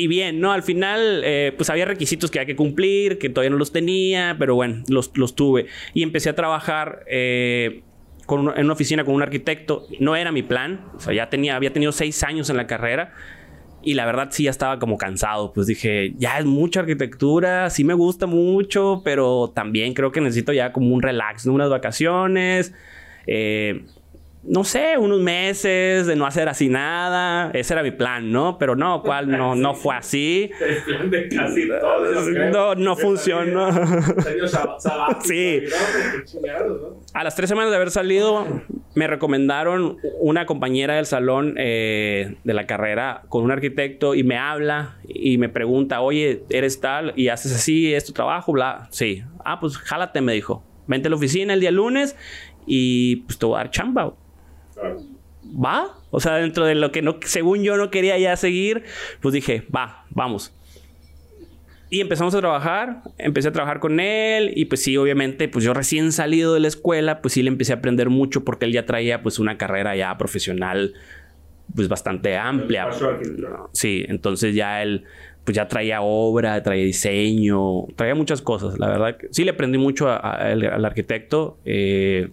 bien, 0.06 0.40
¿no? 0.40 0.52
Al 0.52 0.62
final, 0.62 1.22
eh, 1.24 1.52
pues 1.56 1.70
había 1.70 1.84
requisitos 1.84 2.30
que 2.30 2.38
había 2.38 2.46
que 2.46 2.56
cumplir, 2.56 3.18
que 3.18 3.28
todavía 3.28 3.50
no 3.50 3.56
los 3.56 3.72
tenía, 3.72 4.36
pero 4.38 4.54
bueno, 4.54 4.82
los, 4.88 5.10
los 5.16 5.34
tuve. 5.34 5.66
Y 5.94 6.02
empecé 6.02 6.30
a 6.30 6.34
trabajar 6.34 7.04
eh, 7.08 7.82
con 8.26 8.56
en 8.56 8.64
una 8.64 8.72
oficina 8.72 9.04
con 9.04 9.14
un 9.14 9.22
arquitecto. 9.22 9.86
No 9.98 10.16
era 10.16 10.32
mi 10.32 10.42
plan, 10.42 10.84
o 10.94 11.00
sea, 11.00 11.12
ya 11.12 11.28
tenía, 11.30 11.56
había 11.56 11.72
tenido 11.72 11.92
seis 11.92 12.22
años 12.22 12.50
en 12.50 12.56
la 12.56 12.66
carrera. 12.66 13.12
Y 13.82 13.94
la 13.94 14.04
verdad 14.04 14.28
sí 14.30 14.44
ya 14.44 14.50
estaba 14.50 14.78
como 14.78 14.98
cansado, 14.98 15.54
pues 15.54 15.66
dije, 15.66 16.12
ya 16.18 16.38
es 16.38 16.44
mucha 16.44 16.80
arquitectura, 16.80 17.70
sí 17.70 17.82
me 17.82 17.94
gusta 17.94 18.26
mucho, 18.26 19.00
pero 19.04 19.52
también 19.54 19.94
creo 19.94 20.12
que 20.12 20.20
necesito 20.20 20.52
ya 20.52 20.70
como 20.72 20.94
un 20.94 21.00
relax, 21.00 21.46
¿no? 21.46 21.54
unas 21.54 21.70
vacaciones. 21.70 22.74
Eh, 23.26 23.86
no 24.42 24.64
sé, 24.64 24.96
unos 24.96 25.20
meses 25.20 26.06
de 26.06 26.16
no 26.16 26.24
hacer 26.24 26.48
así 26.48 26.68
nada. 26.68 27.50
Ese 27.52 27.74
era 27.74 27.82
mi 27.82 27.90
plan, 27.90 28.32
¿no? 28.32 28.56
Pero 28.58 28.74
no, 28.74 29.02
cual 29.02 29.30
no, 29.30 29.54
no 29.54 29.74
fue 29.74 29.94
así. 29.96 30.50
El 30.60 30.82
plan 30.82 31.10
de 31.10 31.28
casi 31.28 31.68
todos. 31.68 32.28
No, 32.50 32.74
no 32.74 32.96
funcionó. 32.96 33.70
sí. 35.24 35.62
A 37.12 37.22
las 37.22 37.36
tres 37.36 37.50
semanas 37.50 37.70
de 37.70 37.76
haber 37.76 37.90
salido, 37.90 38.46
me 38.94 39.06
recomendaron 39.06 39.98
una 40.20 40.46
compañera 40.46 40.94
del 40.96 41.06
salón 41.06 41.54
eh, 41.58 42.36
de 42.42 42.54
la 42.54 42.66
carrera 42.66 43.22
con 43.28 43.44
un 43.44 43.50
arquitecto 43.50 44.14
y 44.14 44.24
me 44.24 44.38
habla 44.38 44.96
y 45.06 45.36
me 45.36 45.50
pregunta, 45.50 46.00
oye, 46.00 46.44
¿eres 46.48 46.80
tal 46.80 47.12
y 47.14 47.28
haces 47.28 47.54
así, 47.54 47.92
es 47.92 48.06
tu 48.06 48.12
trabajo? 48.12 48.52
Bla. 48.52 48.88
Sí. 48.90 49.22
Ah, 49.44 49.60
pues 49.60 49.76
jálate, 49.76 50.22
me 50.22 50.32
dijo. 50.32 50.64
Vente 50.86 51.08
a 51.08 51.10
la 51.10 51.16
oficina 51.16 51.52
el 51.52 51.60
día 51.60 51.70
lunes 51.70 52.16
y 52.66 53.16
pues 53.16 53.38
te 53.38 53.44
voy 53.44 53.56
a 53.56 53.58
dar 53.58 53.70
chamba 53.70 54.14
va. 55.44 55.88
O 56.10 56.20
sea, 56.20 56.36
dentro 56.36 56.64
de 56.64 56.74
lo 56.74 56.92
que 56.92 57.02
no, 57.02 57.18
según 57.24 57.62
yo 57.62 57.76
no 57.76 57.90
quería 57.90 58.18
ya 58.18 58.36
seguir, 58.36 58.84
pues 59.20 59.32
dije, 59.34 59.64
va, 59.74 60.04
vamos. 60.10 60.54
Y 61.92 62.00
empezamos 62.00 62.34
a 62.36 62.38
trabajar, 62.38 63.02
empecé 63.18 63.48
a 63.48 63.52
trabajar 63.52 63.80
con 63.80 63.98
él 63.98 64.52
y 64.54 64.66
pues 64.66 64.82
sí, 64.82 64.96
obviamente, 64.96 65.48
pues 65.48 65.64
yo 65.64 65.74
recién 65.74 66.12
salido 66.12 66.54
de 66.54 66.60
la 66.60 66.68
escuela, 66.68 67.20
pues 67.20 67.34
sí 67.34 67.42
le 67.42 67.48
empecé 67.48 67.72
a 67.72 67.76
aprender 67.76 68.10
mucho 68.10 68.44
porque 68.44 68.64
él 68.66 68.72
ya 68.72 68.86
traía 68.86 69.22
pues 69.22 69.40
una 69.40 69.58
carrera 69.58 69.96
ya 69.96 70.16
profesional 70.16 70.94
pues 71.74 71.88
bastante 71.88 72.36
amplia. 72.36 72.88
Sí, 73.72 74.04
entonces 74.08 74.54
ya 74.54 74.82
él 74.82 75.04
pues 75.44 75.56
ya 75.56 75.66
traía 75.66 76.00
obra, 76.00 76.62
traía 76.62 76.84
diseño, 76.84 77.86
traía 77.96 78.14
muchas 78.14 78.40
cosas, 78.40 78.78
la 78.78 78.88
verdad. 78.88 79.16
Sí 79.32 79.42
le 79.42 79.50
aprendí 79.50 79.78
mucho 79.78 80.08
al 80.08 80.84
arquitecto. 80.84 81.58
Eh, 81.64 82.30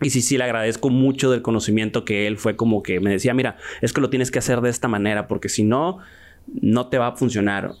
y 0.00 0.10
sí, 0.10 0.20
sí, 0.22 0.38
le 0.38 0.44
agradezco 0.44 0.90
mucho 0.90 1.30
del 1.30 1.42
conocimiento 1.42 2.04
que 2.04 2.26
él 2.26 2.36
fue 2.36 2.56
como 2.56 2.82
que 2.82 3.00
me 3.00 3.10
decía, 3.10 3.34
mira, 3.34 3.56
es 3.80 3.92
que 3.92 4.00
lo 4.00 4.10
tienes 4.10 4.30
que 4.30 4.38
hacer 4.38 4.60
de 4.60 4.70
esta 4.70 4.88
manera, 4.88 5.26
porque 5.26 5.48
si 5.48 5.64
no, 5.64 5.98
no 6.46 6.88
te 6.88 6.98
va 6.98 7.08
a 7.08 7.16
funcionar. 7.16 7.72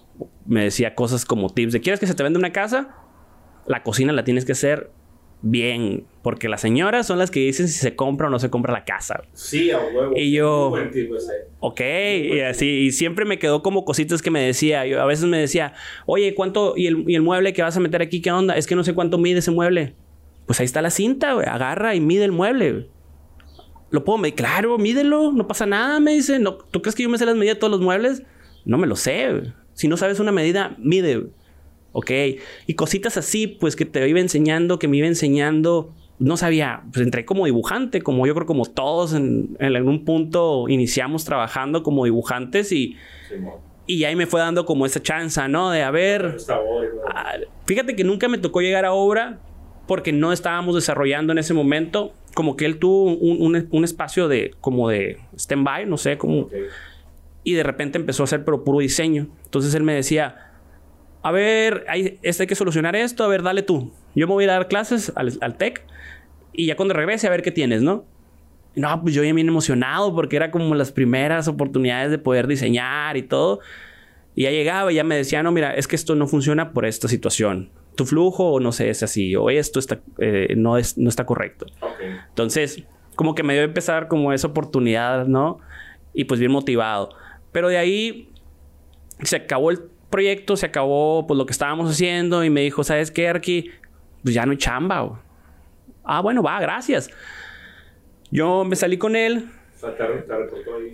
Me 0.46 0.64
decía 0.64 0.94
cosas 0.94 1.24
como 1.24 1.50
tips 1.50 1.72
de, 1.72 1.80
¿quieres 1.80 2.00
que 2.00 2.06
se 2.06 2.14
te 2.14 2.22
venda 2.22 2.38
una 2.38 2.52
casa? 2.52 2.96
La 3.66 3.82
cocina 3.82 4.12
la 4.12 4.24
tienes 4.24 4.44
que 4.44 4.52
hacer 4.52 4.90
bien, 5.40 6.04
porque 6.22 6.48
las 6.48 6.60
señoras 6.60 7.06
son 7.06 7.18
las 7.18 7.30
que 7.30 7.40
dicen 7.40 7.68
si 7.68 7.78
se 7.78 7.94
compra 7.94 8.26
o 8.26 8.30
no 8.30 8.38
se 8.38 8.50
compra 8.50 8.72
la 8.72 8.84
casa. 8.84 9.22
Sí, 9.32 9.70
a 9.70 9.78
huevo. 9.78 10.14
Y 10.16 10.32
yo, 10.32 10.74
ok, 11.60 11.80
y 11.80 12.40
así, 12.40 12.66
y 12.66 12.92
siempre 12.92 13.24
me 13.24 13.38
quedó 13.38 13.62
como 13.62 13.84
cositas 13.84 14.22
que 14.22 14.30
me 14.30 14.40
decía. 14.40 14.86
Yo 14.86 15.00
a 15.00 15.06
veces 15.06 15.26
me 15.26 15.38
decía, 15.38 15.74
oye, 16.06 16.34
¿cuánto? 16.34 16.74
¿Y 16.76 16.88
el, 16.88 17.04
y 17.06 17.14
el 17.14 17.22
mueble 17.22 17.52
que 17.52 17.62
vas 17.62 17.76
a 17.76 17.80
meter 17.80 18.02
aquí, 18.02 18.20
qué 18.20 18.32
onda? 18.32 18.56
Es 18.56 18.66
que 18.66 18.74
no 18.74 18.82
sé 18.82 18.94
cuánto 18.94 19.18
mide 19.18 19.38
ese 19.38 19.52
mueble. 19.52 19.94
Pues 20.48 20.60
ahí 20.60 20.64
está 20.64 20.80
la 20.80 20.88
cinta, 20.88 21.34
güey. 21.34 21.46
Agarra 21.46 21.94
y 21.94 22.00
mide 22.00 22.24
el 22.24 22.32
mueble. 22.32 22.88
Lo 23.90 24.02
puedo 24.02 24.16
medir. 24.16 24.34
Claro, 24.34 24.78
mídelo. 24.78 25.30
No 25.30 25.46
pasa 25.46 25.66
nada, 25.66 26.00
me 26.00 26.14
dice. 26.14 26.38
No, 26.38 26.54
¿Tú 26.54 26.80
crees 26.80 26.94
que 26.94 27.02
yo 27.02 27.10
me 27.10 27.18
sé 27.18 27.26
las 27.26 27.36
medidas 27.36 27.56
de 27.56 27.60
todos 27.60 27.70
los 27.70 27.82
muebles? 27.82 28.22
No 28.64 28.78
me 28.78 28.86
lo 28.86 28.96
sé. 28.96 29.52
Si 29.74 29.88
no 29.88 29.98
sabes 29.98 30.20
una 30.20 30.32
medida, 30.32 30.74
mide. 30.78 31.26
Ok. 31.92 32.10
Y 32.66 32.74
cositas 32.74 33.18
así, 33.18 33.46
pues 33.46 33.76
que 33.76 33.84
te 33.84 34.08
iba 34.08 34.20
enseñando, 34.20 34.78
que 34.78 34.88
me 34.88 34.96
iba 34.96 35.06
enseñando. 35.06 35.92
No 36.18 36.38
sabía. 36.38 36.82
Pues 36.94 37.04
entré 37.04 37.26
como 37.26 37.44
dibujante, 37.44 38.00
como 38.00 38.26
yo 38.26 38.34
creo 38.34 38.46
como 38.46 38.64
todos 38.64 39.12
en, 39.12 39.54
en 39.60 39.76
algún 39.76 40.06
punto 40.06 40.66
iniciamos 40.70 41.26
trabajando 41.26 41.82
como 41.82 42.06
dibujantes 42.06 42.72
y... 42.72 42.96
y 43.86 44.04
ahí 44.04 44.16
me 44.16 44.26
fue 44.26 44.40
dando 44.40 44.64
como 44.64 44.86
esa 44.86 45.02
chance, 45.02 45.46
¿no? 45.46 45.70
De 45.70 45.82
a 45.82 45.90
ver. 45.90 46.38
Ah, 47.14 47.34
fíjate 47.66 47.94
que 47.94 48.04
nunca 48.04 48.28
me 48.28 48.38
tocó 48.38 48.62
llegar 48.62 48.86
a 48.86 48.92
obra, 48.92 49.40
porque 49.88 50.12
no 50.12 50.32
estábamos 50.32 50.76
desarrollando 50.76 51.32
en 51.32 51.38
ese 51.38 51.54
momento. 51.54 52.12
Como 52.34 52.56
que 52.56 52.66
él 52.66 52.78
tuvo 52.78 53.16
un, 53.16 53.84
espacio 53.84 54.28
de 54.28 54.52
como 54.60 54.88
de 54.88 55.18
stand-by, 55.36 55.86
no 55.86 55.96
sé, 55.96 56.16
como... 56.18 56.48
Y 57.42 57.54
de 57.54 57.62
repente 57.62 57.98
empezó 57.98 58.22
a 58.22 58.24
hacer 58.24 58.44
pero 58.44 58.62
puro 58.62 58.78
diseño. 58.78 59.26
Entonces 59.44 59.74
él 59.74 59.82
me 59.82 59.94
decía, 59.94 60.52
a 61.22 61.32
ver, 61.32 61.86
hay, 61.88 62.18
este 62.22 62.44
hay 62.44 62.46
que 62.46 62.54
solucionar 62.54 62.94
esto, 62.94 63.24
a 63.24 63.28
ver, 63.28 63.42
dale 63.42 63.62
tú. 63.62 63.90
Yo 64.14 64.28
me 64.28 64.34
voy 64.34 64.44
a 64.44 64.48
dar 64.48 64.68
clases 64.68 65.10
al, 65.16 65.36
al 65.40 65.56
TEC 65.56 65.84
y 66.52 66.66
ya 66.66 66.76
cuando 66.76 66.94
regrese 66.94 67.26
a 67.26 67.30
ver 67.30 67.42
qué 67.42 67.50
tienes, 67.50 67.82
¿no? 67.82 68.04
No, 68.76 69.00
pues 69.02 69.14
yo 69.14 69.22
bien, 69.22 69.34
bien 69.34 69.48
emocionado 69.48 70.14
porque 70.14 70.36
era 70.36 70.50
como 70.50 70.74
las 70.74 70.92
primeras 70.92 71.48
oportunidades 71.48 72.10
de 72.10 72.18
poder 72.18 72.46
diseñar 72.46 73.16
y 73.16 73.22
todo. 73.22 73.60
Y 74.34 74.42
ya 74.42 74.50
llegaba 74.50 74.92
y 74.92 74.96
ya 74.96 75.04
me 75.04 75.16
decía, 75.16 75.42
no, 75.42 75.50
mira, 75.50 75.74
es 75.74 75.88
que 75.88 75.96
esto 75.96 76.14
no 76.14 76.28
funciona 76.28 76.72
por 76.72 76.84
esta 76.84 77.08
situación. 77.08 77.70
Tu 77.98 78.06
flujo, 78.06 78.60
no 78.60 78.70
sé, 78.70 78.90
es 78.90 79.02
así, 79.02 79.34
o 79.34 79.50
esto 79.50 79.80
está, 79.80 79.98
eh, 80.18 80.54
no, 80.56 80.78
es, 80.78 80.96
no 80.96 81.08
está 81.08 81.26
correcto. 81.26 81.66
Entonces, 82.28 82.84
como 83.16 83.34
que 83.34 83.42
me 83.42 83.54
dio 83.54 83.62
a 83.62 83.64
empezar 83.64 84.06
como 84.06 84.32
esa 84.32 84.46
oportunidad, 84.46 85.26
¿no? 85.26 85.58
Y 86.14 86.22
pues 86.26 86.38
bien 86.38 86.52
motivado. 86.52 87.08
Pero 87.50 87.66
de 87.66 87.76
ahí 87.76 88.30
se 89.24 89.34
acabó 89.34 89.72
el 89.72 89.80
proyecto, 90.10 90.56
se 90.56 90.66
acabó 90.66 91.26
pues 91.26 91.36
lo 91.36 91.44
que 91.44 91.50
estábamos 91.50 91.90
haciendo 91.90 92.44
y 92.44 92.50
me 92.50 92.60
dijo, 92.60 92.84
¿sabes 92.84 93.10
qué, 93.10 93.26
Arki? 93.26 93.72
Pues 94.22 94.32
ya 94.32 94.46
no 94.46 94.52
hay 94.52 94.58
chamba. 94.58 95.20
Ah, 96.04 96.20
bueno, 96.20 96.40
va, 96.40 96.60
gracias. 96.60 97.10
Yo 98.30 98.64
me 98.64 98.76
salí 98.76 98.96
con 98.96 99.16
él. 99.16 99.48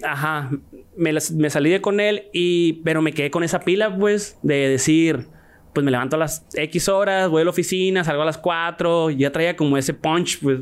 Ajá, 0.03 0.51
me, 0.97 1.13
me, 1.13 1.51
salí 1.51 1.69
de 1.69 1.83
con 1.83 2.01
él 2.01 2.31
y, 2.33 2.81
pero 2.83 3.03
me 3.03 3.13
quedé 3.13 3.31
con 3.31 3.45
esa 3.45 3.61
pila, 3.61 3.95
pues, 3.95 4.39
de 4.43 4.71
decir, 4.71 5.27
pues 5.75 5.85
me 5.85 5.91
levanto 5.91 6.17
a 6.17 6.19
las 6.21 6.47
X 6.55 6.89
horas, 6.89 7.29
voy 7.29 7.43
a 7.43 7.45
la 7.45 7.51
oficina, 7.51 8.05
salgo 8.05 8.23
a 8.23 8.27
las 8.27 8.39
4, 8.39 9.11
ya 9.11 9.33
traía 9.33 9.57
como 9.57 9.77
ese 9.77 9.93
punch, 9.93 10.41
pues, 10.41 10.61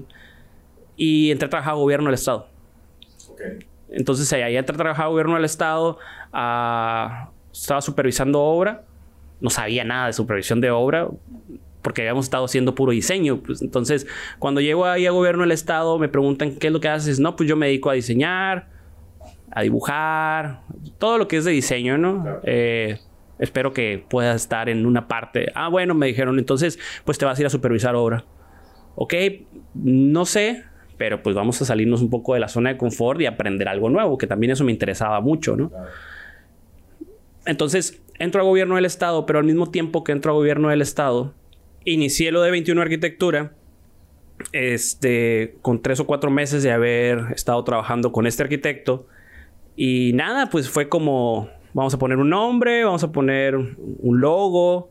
y 0.97 1.31
entré 1.31 1.47
a 1.47 1.51
trabajar 1.51 1.75
a 1.75 1.77
gobierno 1.77 2.07
del 2.07 2.15
Estado. 2.15 2.49
Okay. 3.33 3.67
Entonces, 3.91 4.33
ahí 4.33 4.57
entré 4.57 4.75
a 4.75 4.79
trabajar 4.79 5.07
a 5.07 5.09
gobierno 5.09 5.35
del 5.35 5.45
Estado, 5.45 5.99
estaba 6.33 7.81
supervisando 7.81 8.41
obra, 8.41 8.85
no 9.41 9.51
sabía 9.51 9.85
nada 9.85 10.07
de 10.07 10.13
supervisión 10.15 10.61
de 10.61 10.71
obra, 10.71 11.09
porque 11.83 12.03
habíamos 12.03 12.27
estado 12.27 12.45
haciendo 12.45 12.75
puro 12.75 12.93
diseño. 12.93 13.39
Pues, 13.39 13.61
entonces, 13.61 14.07
cuando 14.39 14.61
llego 14.61 14.87
ahí 14.87 15.07
a 15.07 15.11
gobierno 15.11 15.43
del 15.43 15.53
estado, 15.53 15.99
me 15.99 16.09
preguntan 16.09 16.55
qué 16.55 16.69
es 16.69 16.73
lo 16.73 16.81
que 16.81 16.89
haces. 16.89 17.19
No, 17.19 17.37
pues 17.37 17.49
yo 17.49 17.57
me 17.57 17.67
dedico 17.67 17.91
a 17.91 17.95
diseñar, 17.95 18.69
a 19.51 19.63
dibujar, 19.63 20.61
todo 20.99 21.19
lo 21.19 21.29
que 21.29 21.37
es 21.37 21.45
de 21.45 21.51
diseño, 21.51 21.99
¿no? 21.99 22.41
Eh, 22.45 22.99
espero 23.43 23.73
que 23.73 24.05
pueda 24.09 24.35
estar 24.35 24.69
en 24.69 24.87
una 24.87 25.09
parte. 25.09 25.51
Ah, 25.55 25.69
bueno, 25.69 25.95
me 25.95 26.07
dijeron, 26.07 26.39
entonces, 26.39 26.79
pues 27.05 27.19
te 27.19 27.25
vas 27.25 27.37
a 27.39 27.43
ir 27.43 27.47
a 27.47 27.51
supervisar 27.51 27.97
obra. 27.97 28.25
Ok, 28.95 29.15
no 29.75 30.25
sé, 30.25 30.63
pero 30.97 31.23
pues 31.25 31.35
vamos 31.35 31.61
a 31.61 31.65
salirnos 31.65 32.03
un 32.03 32.11
poco 32.11 32.35
de 32.35 32.41
la 32.41 32.49
zona 32.49 32.71
de 32.71 32.77
confort 32.77 33.21
y 33.21 33.27
aprender 33.27 33.69
algo 33.69 33.91
nuevo, 33.91 34.17
que 34.17 34.29
también 34.29 34.53
eso 34.53 34.63
me 34.63 34.71
interesaba 34.71 35.21
mucho, 35.21 35.57
¿no? 35.57 35.73
Entonces, 37.45 38.01
entro 38.21 38.41
a 38.41 38.45
gobierno 38.45 38.77
del 38.77 38.85
estado, 38.85 39.27
pero 39.27 39.41
al 39.41 39.45
mismo 39.45 39.71
tiempo 39.71 40.05
que 40.05 40.13
entro 40.13 40.31
a 40.31 40.35
gobierno 40.35 40.69
del 40.69 40.81
estado, 40.81 41.35
inicié 41.85 42.31
lo 42.31 42.43
de 42.43 42.53
21 42.53 42.81
Arquitectura. 42.81 43.55
Este, 44.53 45.57
con 45.63 45.83
tres 45.83 46.01
o 46.01 46.07
cuatro 46.07 46.31
meses 46.31 46.63
de 46.63 46.73
haber 46.73 47.33
estado 47.35 47.63
trabajando 47.65 48.13
con 48.13 48.27
este 48.27 48.43
arquitecto. 48.45 49.07
Y 49.77 50.13
nada, 50.15 50.51
pues 50.51 50.69
fue 50.69 50.89
como, 50.89 51.49
vamos 51.75 51.95
a 51.95 51.99
poner 51.99 52.19
un 52.19 52.31
nombre, 52.31 52.85
vamos 52.85 53.03
a 53.05 53.13
poner 53.13 53.57
un 53.57 54.21
logo. 54.21 54.91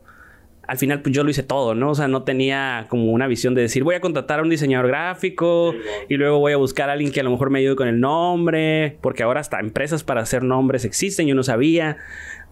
Al 0.66 0.78
final, 0.78 1.02
pues 1.02 1.14
yo 1.14 1.24
lo 1.24 1.30
hice 1.30 1.42
todo, 1.42 1.74
¿no? 1.74 1.90
O 1.90 1.94
sea, 1.94 2.08
no 2.08 2.22
tenía 2.22 2.86
como 2.88 3.12
una 3.12 3.26
visión 3.26 3.54
de 3.54 3.62
decir, 3.62 3.82
voy 3.82 3.96
a 3.96 4.00
contratar 4.00 4.38
a 4.38 4.42
un 4.42 4.48
diseñador 4.48 4.88
gráfico 4.88 5.74
y 6.08 6.16
luego 6.16 6.38
voy 6.38 6.52
a 6.52 6.56
buscar 6.56 6.88
a 6.88 6.92
alguien 6.92 7.10
que 7.12 7.20
a 7.20 7.24
lo 7.24 7.30
mejor 7.30 7.50
me 7.50 7.58
ayude 7.58 7.74
con 7.74 7.88
el 7.88 8.00
nombre, 8.00 8.96
porque 9.00 9.22
ahora 9.24 9.40
hasta 9.40 9.58
empresas 9.58 10.04
para 10.04 10.20
hacer 10.20 10.44
nombres 10.44 10.84
existen, 10.84 11.26
yo 11.26 11.34
no 11.34 11.42
sabía. 11.42 11.96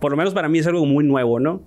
Por 0.00 0.10
lo 0.10 0.16
menos 0.16 0.34
para 0.34 0.48
mí 0.48 0.58
es 0.58 0.66
algo 0.66 0.84
muy 0.86 1.04
nuevo, 1.04 1.38
¿no? 1.38 1.62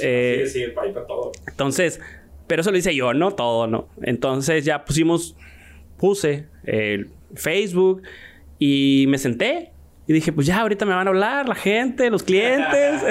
Eh, 0.00 0.42
sí, 0.46 0.64
sí, 0.64 0.70
para 0.74 1.06
todo. 1.06 1.30
Entonces, 1.48 2.00
pero 2.46 2.62
eso 2.62 2.72
lo 2.72 2.78
hice 2.78 2.94
yo, 2.94 3.14
¿no? 3.14 3.30
Todo, 3.32 3.66
¿no? 3.66 3.88
Entonces 4.02 4.64
ya 4.64 4.84
pusimos, 4.84 5.36
puse 5.98 6.46
el 6.64 7.10
Facebook 7.34 8.02
y 8.58 9.06
me 9.08 9.18
senté 9.18 9.70
y 10.06 10.12
dije, 10.12 10.32
pues 10.32 10.46
ya 10.46 10.60
ahorita 10.60 10.84
me 10.84 10.94
van 10.94 11.06
a 11.06 11.10
hablar 11.10 11.48
la 11.48 11.54
gente, 11.54 12.10
los 12.10 12.22
clientes. 12.22 13.02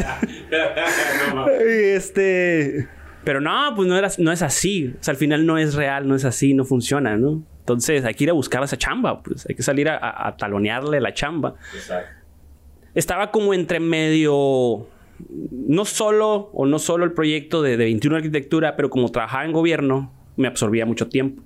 este, 1.61 2.87
pero 3.23 3.41
no, 3.41 3.73
pues 3.75 3.87
no, 3.87 3.97
era, 3.97 4.09
no 4.17 4.31
es 4.31 4.41
así. 4.41 4.93
O 4.99 5.03
sea, 5.03 5.11
al 5.11 5.17
final 5.17 5.45
no 5.45 5.57
es 5.57 5.75
real, 5.75 6.07
no 6.07 6.15
es 6.15 6.25
así, 6.25 6.53
no 6.53 6.63
funciona, 6.65 7.17
¿no? 7.17 7.43
Entonces 7.59 8.05
hay 8.05 8.13
que 8.13 8.25
ir 8.25 8.29
a 8.29 8.33
buscar 8.33 8.63
esa 8.63 8.77
chamba, 8.77 9.21
pues 9.23 9.45
hay 9.49 9.55
que 9.55 9.63
salir 9.63 9.89
a, 9.89 10.27
a 10.27 10.37
talonearle 10.37 11.01
la 11.01 11.13
chamba. 11.13 11.55
Exacto 11.73 12.25
estaba 12.95 13.29
como 13.29 13.53
entre 13.53 13.79
medio, 13.79 14.87
no 15.51 15.85
solo 15.85 16.49
o 16.53 16.65
no 16.65 16.79
solo 16.79 17.03
el 17.03 17.11
proyecto 17.11 17.61
de, 17.61 17.75
21 17.75 18.15
Arquitectura, 18.15 18.75
pero 18.75 18.89
como 18.89 19.11
trabajaba 19.11 19.45
en 19.45 19.51
gobierno, 19.51 20.11
me 20.37 20.47
absorbía 20.47 20.85
mucho 20.85 21.09
tiempo. 21.09 21.43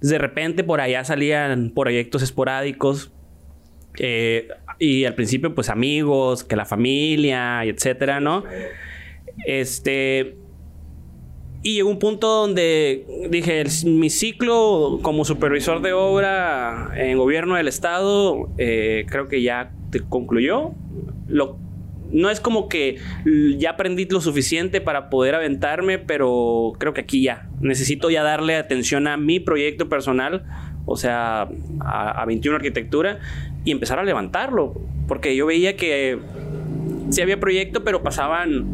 De 0.00 0.18
repente 0.18 0.64
por 0.64 0.80
allá 0.80 1.04
salían 1.04 1.70
proyectos 1.70 2.22
esporádicos 2.22 3.12
eh, 3.98 4.48
y 4.80 5.04
al 5.04 5.14
principio 5.14 5.54
pues 5.54 5.68
amigos, 5.68 6.42
que 6.42 6.56
la 6.56 6.64
familia, 6.64 7.64
etcétera, 7.64 8.18
¿no? 8.18 8.42
Este... 9.46 10.36
Y 11.62 11.74
llegó 11.74 11.90
un 11.90 11.98
punto 11.98 12.26
donde 12.26 13.04
dije, 13.28 13.64
mi 13.84 14.08
ciclo 14.08 14.98
como 15.02 15.26
supervisor 15.26 15.82
de 15.82 15.92
obra 15.92 16.90
en 16.96 17.18
gobierno 17.18 17.56
del 17.56 17.68
estado, 17.68 18.48
eh, 18.56 19.04
creo 19.10 19.28
que 19.28 19.42
ya 19.42 19.70
concluyó. 20.08 20.72
Lo, 21.28 21.58
no 22.12 22.30
es 22.30 22.40
como 22.40 22.68
que 22.68 22.96
ya 23.58 23.70
aprendí 23.70 24.06
lo 24.06 24.20
suficiente 24.20 24.80
para 24.80 25.10
poder 25.10 25.34
aventarme, 25.34 25.98
pero 25.98 26.72
creo 26.78 26.92
que 26.92 27.02
aquí 27.02 27.22
ya. 27.22 27.48
Necesito 27.60 28.10
ya 28.10 28.22
darle 28.22 28.56
atención 28.56 29.06
a 29.06 29.16
mi 29.16 29.38
proyecto 29.38 29.88
personal, 29.88 30.44
o 30.86 30.96
sea, 30.96 31.48
a, 31.80 32.24
21 32.26 32.56
Arquitectura, 32.56 33.20
y 33.64 33.70
empezar 33.70 33.98
a 33.98 34.04
levantarlo. 34.04 34.74
Porque 35.08 35.34
yo 35.34 35.46
veía 35.46 35.76
que 35.76 36.18
sí 37.10 37.20
había 37.20 37.40
proyecto, 37.40 37.84
pero 37.84 38.02
pasaban 38.02 38.64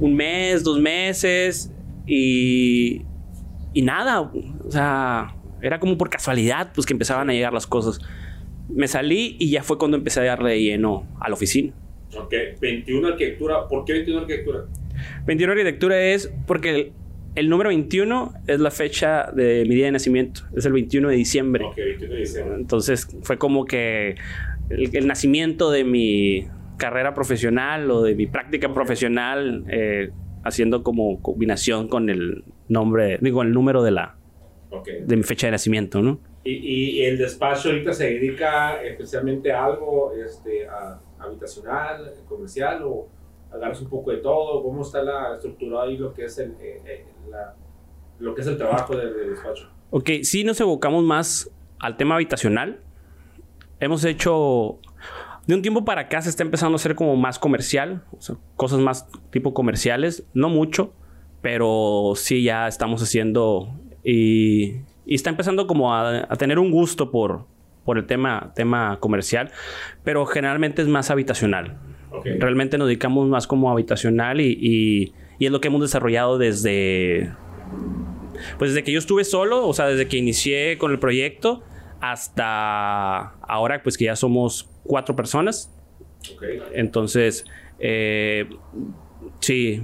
un 0.00 0.14
mes, 0.14 0.62
dos 0.64 0.80
meses, 0.80 1.70
y, 2.06 3.02
y 3.72 3.82
nada. 3.82 4.20
O 4.20 4.70
sea, 4.70 5.34
era 5.60 5.80
como 5.80 5.98
por 5.98 6.10
casualidad, 6.10 6.72
pues 6.74 6.86
que 6.86 6.92
empezaban 6.92 7.30
a 7.30 7.32
llegar 7.32 7.52
las 7.52 7.66
cosas 7.66 8.00
me 8.68 8.88
salí 8.88 9.36
y 9.38 9.50
ya 9.50 9.62
fue 9.62 9.78
cuando 9.78 9.96
empecé 9.96 10.20
a 10.20 10.24
darle 10.24 10.60
lleno 10.60 11.06
a 11.20 11.28
la 11.28 11.34
oficina. 11.34 11.72
Ok, 12.16 12.32
21 12.60 13.08
arquitectura. 13.08 13.68
¿Por 13.68 13.84
qué 13.84 13.94
21 13.94 14.20
arquitectura? 14.20 14.64
21 15.26 15.52
arquitectura 15.52 16.00
es 16.00 16.32
porque 16.46 16.92
el, 17.34 17.48
número 17.48 17.68
21 17.68 18.32
es 18.46 18.60
la 18.60 18.70
fecha 18.70 19.30
de 19.32 19.64
mi 19.68 19.74
día 19.74 19.86
de 19.86 19.92
nacimiento. 19.92 20.42
Es 20.56 20.66
el 20.66 20.72
21 20.72 21.08
de 21.08 21.16
diciembre. 21.16 21.64
Ok, 21.64 21.76
21 21.76 22.14
de 22.14 22.20
diciembre. 22.20 22.54
Entonces 22.56 23.08
fue 23.22 23.38
como 23.38 23.64
que 23.64 24.16
el, 24.70 25.06
nacimiento 25.06 25.70
de 25.70 25.84
mi 25.84 26.46
carrera 26.76 27.14
profesional 27.14 27.90
o 27.90 28.02
de 28.02 28.14
mi 28.14 28.26
práctica 28.26 28.72
profesional 28.72 29.64
eh, 29.68 30.10
haciendo 30.42 30.82
como 30.82 31.20
combinación 31.22 31.88
con 31.88 32.10
el 32.10 32.44
nombre, 32.68 33.18
digo, 33.20 33.42
el 33.42 33.52
número 33.52 33.82
de 33.82 33.90
la 33.90 34.16
de 34.84 35.16
mi 35.16 35.22
fecha 35.22 35.46
de 35.46 35.52
nacimiento, 35.52 36.02
¿no? 36.02 36.18
Y, 36.42 37.02
el 37.02 37.16
despacho 37.16 37.70
ahorita 37.70 37.92
se 37.92 38.04
dedica 38.04 38.82
especialmente 38.82 39.52
a 39.52 39.64
algo 39.64 40.12
este, 40.12 40.66
habitacional, 41.18 42.12
comercial 42.28 42.82
o 42.84 43.08
agarras 43.50 43.80
un 43.80 43.88
poco 43.88 44.10
de 44.10 44.18
todo. 44.18 44.62
¿Cómo 44.62 44.82
está 44.82 45.02
la 45.02 45.34
estructura 45.34 45.82
ahí 45.82 45.96
lo 45.96 46.12
que 46.12 46.24
es 46.24 46.38
el, 46.38 46.54
eh, 46.60 47.04
lo 48.18 48.34
que 48.34 48.40
es 48.40 48.46
el 48.46 48.56
trabajo 48.56 48.96
del, 48.96 49.30
despacho? 49.30 49.70
Ok, 49.90 50.10
sí 50.22 50.44
nos 50.44 50.60
evocamos 50.60 51.04
más 51.04 51.50
al 51.78 51.96
tema 51.96 52.14
habitacional. 52.14 52.80
Hemos 53.80 54.04
hecho 54.04 54.78
de 55.46 55.54
un 55.54 55.62
tiempo 55.62 55.84
para 55.84 56.02
acá 56.02 56.22
se 56.22 56.30
está 56.30 56.42
empezando 56.42 56.74
a 56.74 56.76
hacer 56.76 56.94
como 56.94 57.16
más 57.16 57.38
comercial, 57.38 58.02
cosas 58.56 58.78
más 58.80 59.08
tipo 59.30 59.52
comerciales, 59.52 60.24
no 60.32 60.48
mucho, 60.48 60.92
pero 61.42 62.14
sí 62.16 62.42
ya 62.42 62.66
estamos 62.66 63.02
haciendo 63.02 63.74
y 64.02 64.80
y 65.06 65.14
está 65.14 65.30
empezando 65.30 65.66
como 65.66 65.94
a, 65.94 66.26
tener 66.38 66.58
un 66.58 66.70
gusto 66.70 67.10
por, 67.10 67.46
por 67.84 67.98
el 67.98 68.06
tema, 68.06 68.52
tema 68.54 68.98
comercial, 69.00 69.50
pero 70.02 70.24
generalmente 70.26 70.82
es 70.82 70.88
más 70.88 71.10
habitacional. 71.10 71.78
Realmente 72.24 72.78
nos 72.78 72.86
dedicamos 72.86 73.28
más 73.28 73.46
como 73.46 73.70
habitacional 73.70 74.40
y, 74.40 74.56
y, 74.60 75.12
es 75.40 75.50
lo 75.50 75.60
que 75.60 75.68
hemos 75.68 75.80
desarrollado 75.80 76.38
desde, 76.38 77.32
pues 78.58 78.70
desde 78.70 78.84
que 78.84 78.92
yo 78.92 78.98
estuve 78.98 79.24
solo, 79.24 79.66
o 79.66 79.74
sea, 79.74 79.86
desde 79.86 80.08
que 80.08 80.16
inicié 80.16 80.78
con 80.78 80.90
el 80.90 80.98
proyecto 80.98 81.62
hasta 82.00 83.34
ahora, 83.40 83.82
pues 83.82 83.96
que 83.96 84.04
ya 84.04 84.16
somos 84.16 84.68
cuatro 84.84 85.16
personas. 85.16 85.70
Entonces, 86.74 87.44
eh, 87.78 88.48
sí, 89.40 89.82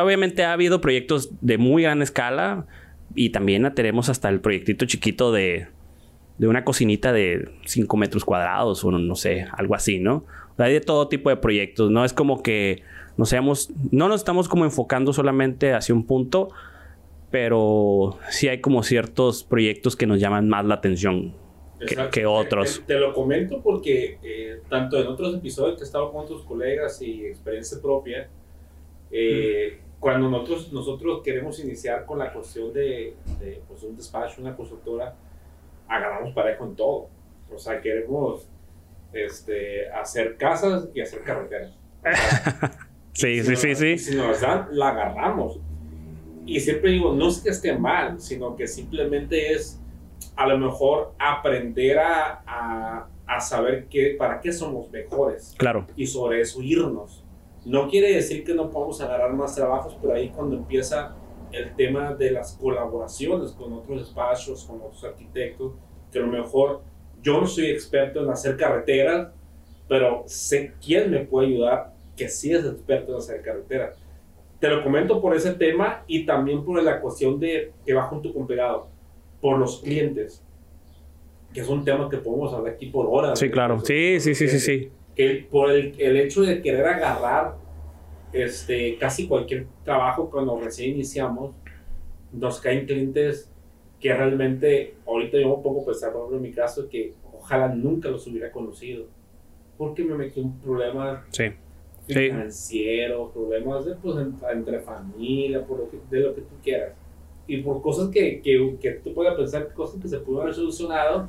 obviamente 0.00 0.44
ha 0.44 0.52
habido 0.52 0.80
proyectos 0.80 1.30
de 1.40 1.58
muy 1.58 1.82
gran 1.82 2.02
escala 2.02 2.66
y 3.14 3.30
también 3.30 3.72
tenemos 3.74 4.08
hasta 4.08 4.28
el 4.28 4.40
proyectito 4.40 4.86
chiquito 4.86 5.32
de, 5.32 5.68
de 6.38 6.48
una 6.48 6.64
cocinita 6.64 7.12
de 7.12 7.50
5 7.66 7.96
metros 7.96 8.24
cuadrados 8.24 8.84
o 8.84 8.90
no 8.90 9.14
sé, 9.14 9.46
algo 9.52 9.74
así, 9.74 9.98
¿no? 9.98 10.24
Hay 10.58 10.72
de 10.74 10.80
todo 10.80 11.08
tipo 11.08 11.30
de 11.30 11.36
proyectos, 11.36 11.90
¿no? 11.90 12.04
Es 12.04 12.12
como 12.12 12.42
que 12.42 12.82
no 13.20 13.26
seamos, 13.26 13.68
no 13.90 14.08
nos 14.08 14.22
estamos 14.22 14.48
como 14.48 14.64
enfocando 14.64 15.12
solamente 15.12 15.74
hacia 15.74 15.94
un 15.94 16.06
punto, 16.06 16.48
pero 17.30 18.18
sí 18.30 18.48
hay 18.48 18.62
como 18.62 18.82
ciertos 18.82 19.44
proyectos 19.44 19.94
que 19.94 20.06
nos 20.06 20.20
llaman 20.20 20.48
más 20.48 20.64
la 20.64 20.76
atención 20.76 21.34
que, 22.10 22.24
otros. 22.24 22.82
Te, 22.86 22.94
lo 22.94 23.12
comento 23.12 23.60
porque 23.60 24.18
eh, 24.22 24.62
tanto 24.70 24.98
en 24.98 25.06
otros 25.06 25.34
episodios 25.34 25.76
que 25.76 25.82
he 25.82 25.84
estado 25.84 26.10
con 26.10 26.24
otros 26.24 26.44
colegas 26.44 27.02
y 27.02 27.26
experiencia 27.26 27.76
propia, 27.82 28.30
eh, 29.10 29.80
cuando 29.98 30.30
nosotros, 30.30 30.72
nosotros 30.72 31.20
queremos 31.22 31.62
iniciar 31.62 32.06
con 32.06 32.20
la 32.20 32.32
cuestión 32.32 32.72
de, 32.72 33.16
de 33.38 33.60
pues, 33.68 33.82
un 33.82 33.98
despacho, 33.98 34.40
una 34.40 34.56
consultora, 34.56 35.14
agarramos 35.86 36.32
parejo 36.32 36.64
en 36.64 36.74
todo. 36.74 37.08
O 37.54 37.58
sea, 37.58 37.82
queremos 37.82 38.48
este, 39.12 39.90
hacer 39.90 40.38
casas 40.38 40.88
y 40.94 41.02
hacer 41.02 41.20
carreteras. 41.20 41.76
sí, 43.12 43.42
sí, 43.42 43.56
sí, 43.56 43.74
sí. 43.74 43.98
Si 43.98 44.16
nos 44.16 44.40
dan, 44.40 44.68
la 44.72 44.88
agarramos. 44.88 45.58
Y 46.46 46.60
siempre 46.60 46.92
digo, 46.92 47.14
no 47.14 47.28
es 47.28 47.40
que 47.40 47.50
esté 47.50 47.76
mal, 47.76 48.20
sino 48.20 48.56
que 48.56 48.66
simplemente 48.66 49.52
es 49.52 49.80
a 50.36 50.46
lo 50.46 50.58
mejor 50.58 51.12
aprender 51.18 51.98
a, 51.98 52.42
a, 52.46 53.08
a 53.26 53.40
saber 53.40 53.86
qué, 53.88 54.16
para 54.18 54.40
qué 54.40 54.52
somos 54.52 54.90
mejores. 54.90 55.54
Claro. 55.58 55.86
Y 55.96 56.06
sobre 56.06 56.40
eso 56.40 56.62
irnos. 56.62 57.22
No 57.64 57.88
quiere 57.88 58.14
decir 58.14 58.42
que 58.42 58.54
no 58.54 58.70
podamos 58.70 59.00
agarrar 59.00 59.32
más 59.34 59.54
trabajos, 59.54 59.96
pero 60.00 60.14
ahí 60.14 60.30
cuando 60.30 60.56
empieza 60.56 61.14
el 61.52 61.74
tema 61.76 62.14
de 62.14 62.30
las 62.30 62.52
colaboraciones 62.54 63.52
con 63.52 63.72
otros 63.72 64.02
espacios, 64.02 64.64
con 64.64 64.76
otros 64.76 65.04
arquitectos, 65.04 65.72
que 66.10 66.18
a 66.18 66.22
lo 66.22 66.28
mejor 66.28 66.82
yo 67.22 67.40
no 67.40 67.46
soy 67.46 67.66
experto 67.66 68.22
en 68.22 68.30
hacer 68.30 68.56
carreteras, 68.56 69.28
pero 69.88 70.24
sé 70.26 70.72
quién 70.84 71.10
me 71.10 71.20
puede 71.20 71.48
ayudar 71.48 71.92
que 72.20 72.28
sí 72.28 72.52
es 72.52 72.66
experto 72.66 73.12
en 73.12 73.18
hacer 73.18 73.40
carreteras. 73.40 73.96
Te 74.58 74.68
lo 74.68 74.84
comento 74.84 75.22
por 75.22 75.34
ese 75.34 75.52
tema 75.54 76.04
y 76.06 76.26
también 76.26 76.62
por 76.66 76.82
la 76.82 77.00
cuestión 77.00 77.40
de 77.40 77.72
que 77.86 77.94
va 77.94 78.02
junto 78.02 78.34
con 78.34 78.46
pegado, 78.46 78.88
por 79.40 79.58
los 79.58 79.80
clientes, 79.80 80.44
que 81.54 81.60
es 81.62 81.68
un 81.68 81.82
tema 81.82 82.10
que 82.10 82.18
podemos 82.18 82.52
hablar 82.52 82.74
aquí 82.74 82.90
por 82.90 83.06
horas. 83.08 83.38
Sí, 83.38 83.50
claro. 83.50 83.80
Sí, 83.80 84.20
sí, 84.20 84.34
sí, 84.34 84.48
sí, 84.48 84.60
sí. 84.60 84.90
Que 85.16 85.48
por 85.50 85.70
el, 85.70 85.94
el 85.98 86.18
hecho 86.18 86.42
de 86.42 86.60
querer 86.60 86.84
agarrar 86.84 87.54
este, 88.34 88.98
casi 88.98 89.26
cualquier 89.26 89.66
trabajo 89.82 90.28
cuando 90.28 90.60
recién 90.60 90.90
iniciamos, 90.90 91.54
nos 92.32 92.60
caen 92.60 92.84
clientes 92.84 93.50
que 93.98 94.12
realmente, 94.12 94.96
ahorita 95.06 95.38
yo 95.38 95.54
un 95.54 95.62
poco 95.62 95.86
pensar, 95.86 96.12
por 96.12 96.20
ejemplo, 96.20 96.36
en 96.36 96.42
mi 96.42 96.52
caso, 96.52 96.86
que 96.86 97.14
ojalá 97.32 97.68
nunca 97.68 98.10
los 98.10 98.26
hubiera 98.26 98.52
conocido, 98.52 99.06
porque 99.78 100.04
me 100.04 100.16
metí 100.16 100.38
un 100.38 100.60
problema 100.60 101.24
financiero, 102.14 103.30
problemas 103.30 103.84
de, 103.84 103.94
pues, 103.96 104.16
entre 104.52 104.80
familia, 104.80 105.64
por 105.64 105.78
lo 105.78 105.90
que, 105.90 105.98
de 106.10 106.20
lo 106.20 106.34
que 106.34 106.42
tú 106.42 106.54
quieras, 106.62 106.92
y 107.46 107.62
por 107.62 107.82
cosas 107.82 108.10
que, 108.10 108.40
que, 108.42 108.76
que 108.80 108.90
tú 108.92 109.12
puedas 109.12 109.34
pensar, 109.34 109.72
cosas 109.74 110.00
que 110.00 110.08
se 110.08 110.18
pudieron 110.18 110.42
haber 110.42 110.54
solucionado, 110.54 111.28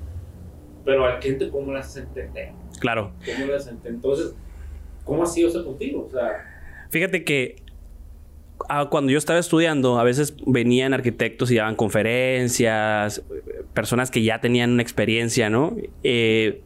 pero 0.85 1.05
al 1.05 1.19
cliente, 1.19 1.50
¿cómo 1.50 1.71
las 1.73 1.95
entender? 1.97 2.51
Claro. 2.79 3.11
¿Cómo 3.25 3.51
las 3.51 3.67
entender? 3.67 3.93
Entonces, 3.93 4.35
¿cómo 5.03 5.23
ha 5.23 5.25
sido 5.25 5.50
eso 5.50 5.65
contigo? 5.65 6.05
O 6.07 6.11
sea, 6.11 6.47
Fíjate 6.91 7.23
que 7.23 7.55
ah, 8.67 8.88
cuando 8.91 9.11
yo 9.11 9.17
estaba 9.17 9.39
estudiando, 9.39 9.97
a 9.97 10.03
veces 10.03 10.35
venían 10.45 10.93
arquitectos 10.93 11.50
y 11.50 11.55
daban 11.55 11.75
conferencias, 11.75 13.23
personas 13.73 14.11
que 14.11 14.21
ya 14.23 14.41
tenían 14.41 14.71
una 14.71 14.81
experiencia, 14.81 15.50
¿no? 15.50 15.75
Eh, 16.03 16.61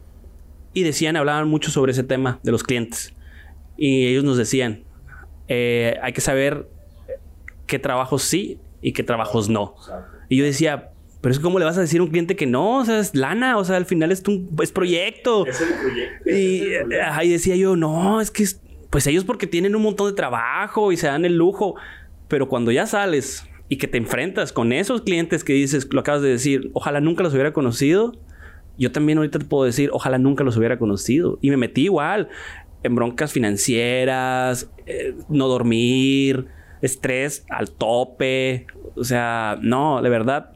y 0.74 0.82
decían, 0.82 1.16
hablaban 1.16 1.48
mucho 1.48 1.70
sobre 1.70 1.92
ese 1.92 2.02
tema 2.02 2.40
de 2.42 2.52
los 2.52 2.64
clientes. 2.64 3.14
Y 3.76 4.06
ellos 4.06 4.24
nos 4.24 4.36
decían, 4.36 4.84
eh, 5.48 5.96
hay 6.02 6.12
que 6.12 6.20
saber 6.20 6.68
qué 7.66 7.78
trabajos 7.78 8.22
sí 8.22 8.58
y 8.80 8.92
qué 8.92 9.02
trabajos 9.02 9.48
no. 9.48 9.74
Y 10.28 10.38
yo 10.38 10.44
decía, 10.44 10.90
pero 11.20 11.32
es 11.32 11.40
como 11.40 11.58
le 11.58 11.64
vas 11.64 11.78
a 11.78 11.80
decir 11.80 12.00
a 12.00 12.04
un 12.04 12.10
cliente 12.10 12.36
que 12.36 12.46
no, 12.46 12.78
o 12.78 12.84
sea, 12.84 12.98
es 12.98 13.14
lana, 13.14 13.58
o 13.58 13.64
sea, 13.64 13.76
al 13.76 13.86
final 13.86 14.12
es 14.12 14.22
tu 14.22 14.48
es 14.62 14.72
proyecto. 14.72 15.46
Es 15.46 15.60
el 15.60 15.74
proyecto. 15.74 16.30
Y 16.30 16.94
ahí 17.02 17.30
decía 17.30 17.56
yo, 17.56 17.76
no, 17.76 18.20
es 18.20 18.30
que 18.30 18.44
es, 18.44 18.60
pues 18.90 19.06
ellos 19.06 19.24
porque 19.24 19.46
tienen 19.46 19.74
un 19.76 19.82
montón 19.82 20.08
de 20.08 20.14
trabajo 20.14 20.92
y 20.92 20.96
se 20.96 21.06
dan 21.06 21.24
el 21.24 21.36
lujo, 21.36 21.74
pero 22.28 22.48
cuando 22.48 22.70
ya 22.70 22.86
sales 22.86 23.44
y 23.68 23.78
que 23.78 23.88
te 23.88 23.98
enfrentas 23.98 24.52
con 24.52 24.72
esos 24.72 25.02
clientes 25.02 25.42
que 25.42 25.52
dices, 25.52 25.88
lo 25.90 26.00
acabas 26.00 26.22
de 26.22 26.28
decir, 26.28 26.70
ojalá 26.72 27.00
nunca 27.00 27.22
los 27.22 27.32
hubiera 27.34 27.52
conocido, 27.52 28.12
yo 28.78 28.92
también 28.92 29.18
ahorita 29.18 29.38
te 29.38 29.44
puedo 29.44 29.64
decir, 29.64 29.90
ojalá 29.92 30.18
nunca 30.18 30.44
los 30.44 30.56
hubiera 30.56 30.78
conocido. 30.78 31.38
Y 31.40 31.50
me 31.50 31.56
metí 31.56 31.84
igual 31.84 32.28
en 32.82 32.94
broncas 32.94 33.32
financieras, 33.32 34.70
eh, 34.86 35.14
no 35.28 35.48
dormir, 35.48 36.46
estrés 36.82 37.44
al 37.48 37.70
tope, 37.70 38.66
o 38.94 39.04
sea, 39.04 39.58
no, 39.60 40.02
de 40.02 40.08
verdad. 40.08 40.52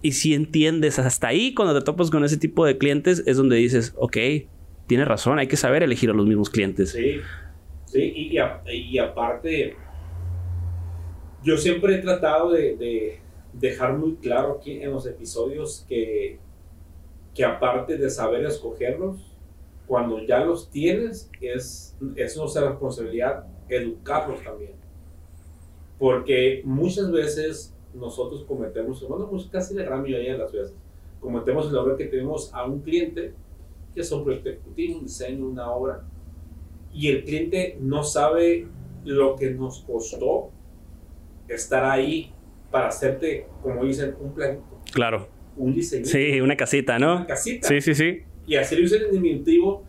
Y 0.00 0.12
si 0.12 0.34
entiendes 0.34 0.98
hasta 0.98 1.28
ahí, 1.28 1.54
cuando 1.54 1.78
te 1.78 1.84
topas 1.84 2.10
con 2.10 2.24
ese 2.24 2.36
tipo 2.36 2.64
de 2.66 2.78
clientes, 2.78 3.22
es 3.26 3.36
donde 3.36 3.56
dices, 3.56 3.94
ok, 3.96 4.16
tienes 4.86 5.06
razón, 5.06 5.38
hay 5.38 5.46
que 5.46 5.56
saber 5.56 5.82
elegir 5.82 6.10
a 6.10 6.12
los 6.12 6.26
mismos 6.26 6.50
clientes. 6.50 6.90
Sí. 6.90 7.20
Sí, 7.92 8.10
y, 8.16 8.98
aparte, 8.98 9.76
yo 11.44 11.58
siempre 11.58 11.96
he 11.96 11.98
tratado 11.98 12.50
de, 12.50 13.20
dejar 13.52 13.98
muy 13.98 14.14
claro 14.14 14.56
aquí 14.58 14.80
en 14.80 14.92
los 14.92 15.06
episodios 15.06 15.84
que, 15.86 16.38
que 17.34 17.44
aparte 17.44 17.98
de 17.98 18.08
saber 18.08 18.46
escogerlos, 18.46 19.31
cuando 19.86 20.20
ya 20.24 20.44
los 20.44 20.70
tienes, 20.70 21.30
es, 21.40 21.96
es 22.16 22.36
nuestra 22.36 22.68
responsabilidad 22.70 23.46
educarlos 23.68 24.42
también. 24.42 24.72
Porque 25.98 26.62
muchas 26.64 27.10
veces 27.10 27.74
nosotros 27.94 28.44
cometemos, 28.44 29.06
bueno, 29.06 29.28
pues 29.28 29.46
casi 29.46 29.74
la 29.74 29.84
gran 29.84 30.02
mayoría 30.02 30.32
de 30.32 30.38
las 30.38 30.52
veces, 30.52 30.74
cometemos 31.20 31.68
el 31.68 31.76
error 31.76 31.96
que 31.96 32.06
tenemos 32.06 32.52
a 32.52 32.64
un 32.64 32.80
cliente 32.80 33.34
que 33.94 34.00
es 34.00 34.10
un 34.10 34.24
proyecto 34.24 34.48
ejecutivo, 34.48 34.98
un 34.98 35.04
diseño, 35.04 35.46
una 35.46 35.70
obra, 35.70 36.02
y 36.92 37.08
el 37.08 37.24
cliente 37.24 37.76
no 37.80 38.02
sabe 38.02 38.66
lo 39.04 39.36
que 39.36 39.50
nos 39.50 39.80
costó 39.80 40.50
estar 41.48 41.84
ahí 41.84 42.32
para 42.70 42.88
hacerte, 42.88 43.46
como 43.62 43.84
dicen, 43.84 44.14
un 44.20 44.32
plan. 44.32 44.60
Claro. 44.92 45.28
Un 45.56 45.74
diseño. 45.74 46.06
Sí, 46.06 46.40
una 46.40 46.56
casita, 46.56 46.98
¿no? 46.98 47.16
Una 47.16 47.26
casita. 47.26 47.68
Sí, 47.68 47.80
sí, 47.80 47.94
sí. 47.94 48.22
Y 48.46 48.56
hacer 48.56 48.80
un 48.80 48.92
en 48.92 49.12
diminutivo 49.12 49.84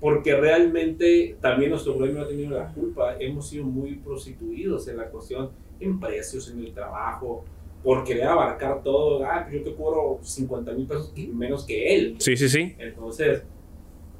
porque 0.00 0.36
realmente 0.36 1.36
también 1.40 1.70
nuestro 1.70 1.96
problema 1.96 2.22
ha 2.22 2.28
tenido 2.28 2.50
la 2.50 2.72
culpa. 2.72 3.16
Hemos 3.18 3.48
sido 3.48 3.64
muy 3.64 3.96
prostituidos 3.96 4.86
en 4.88 4.96
la 4.96 5.08
cuestión, 5.08 5.50
en 5.80 5.98
precios, 5.98 6.48
en 6.50 6.60
el 6.60 6.72
trabajo, 6.72 7.44
por 7.82 8.04
querer 8.04 8.24
abarcar 8.24 8.82
todo. 8.82 9.24
Ah, 9.24 9.48
yo 9.50 9.62
te 9.62 9.74
cobro 9.74 10.18
50 10.22 10.72
mil 10.72 10.86
pesos 10.86 11.12
menos 11.32 11.64
que 11.64 11.94
él. 11.94 12.16
Sí, 12.18 12.36
sí, 12.36 12.48
sí. 12.48 12.74
Entonces, 12.78 13.42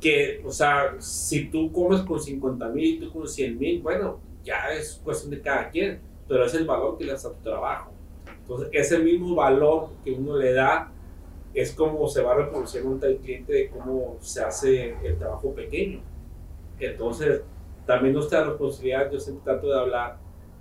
que, 0.00 0.42
o 0.44 0.50
sea, 0.50 0.96
si 0.98 1.46
tú 1.46 1.70
comes 1.72 2.00
con 2.00 2.20
50 2.20 2.68
mil, 2.68 3.00
tú 3.00 3.12
con 3.12 3.28
100 3.28 3.58
mil, 3.58 3.80
bueno, 3.80 4.20
ya 4.44 4.72
es 4.72 5.00
cuestión 5.02 5.30
de 5.30 5.40
cada 5.40 5.70
quien, 5.70 6.00
pero 6.26 6.44
es 6.44 6.54
el 6.54 6.66
valor 6.66 6.98
que 6.98 7.04
le 7.04 7.12
das 7.12 7.24
a 7.24 7.32
tu 7.32 7.42
trabajo. 7.42 7.92
Entonces, 8.40 8.68
ese 8.72 8.98
mismo 8.98 9.34
valor 9.34 9.90
que 10.04 10.12
uno 10.12 10.36
le 10.36 10.52
da 10.52 10.92
es 11.60 11.72
como 11.72 12.06
se 12.08 12.22
va 12.22 12.34
reproduciendo 12.34 13.06
el 13.06 13.16
cliente 13.18 13.52
de 13.52 13.68
cómo 13.68 14.16
se 14.20 14.42
hace 14.42 14.94
el 15.02 15.16
trabajo 15.18 15.54
pequeño. 15.54 16.00
Entonces, 16.78 17.42
también 17.86 18.14
nuestra 18.14 18.44
responsabilidad, 18.44 19.10
yo 19.10 19.18
siempre 19.18 19.44
trato 19.44 19.68
de 19.68 19.78
hablar 19.78 20.16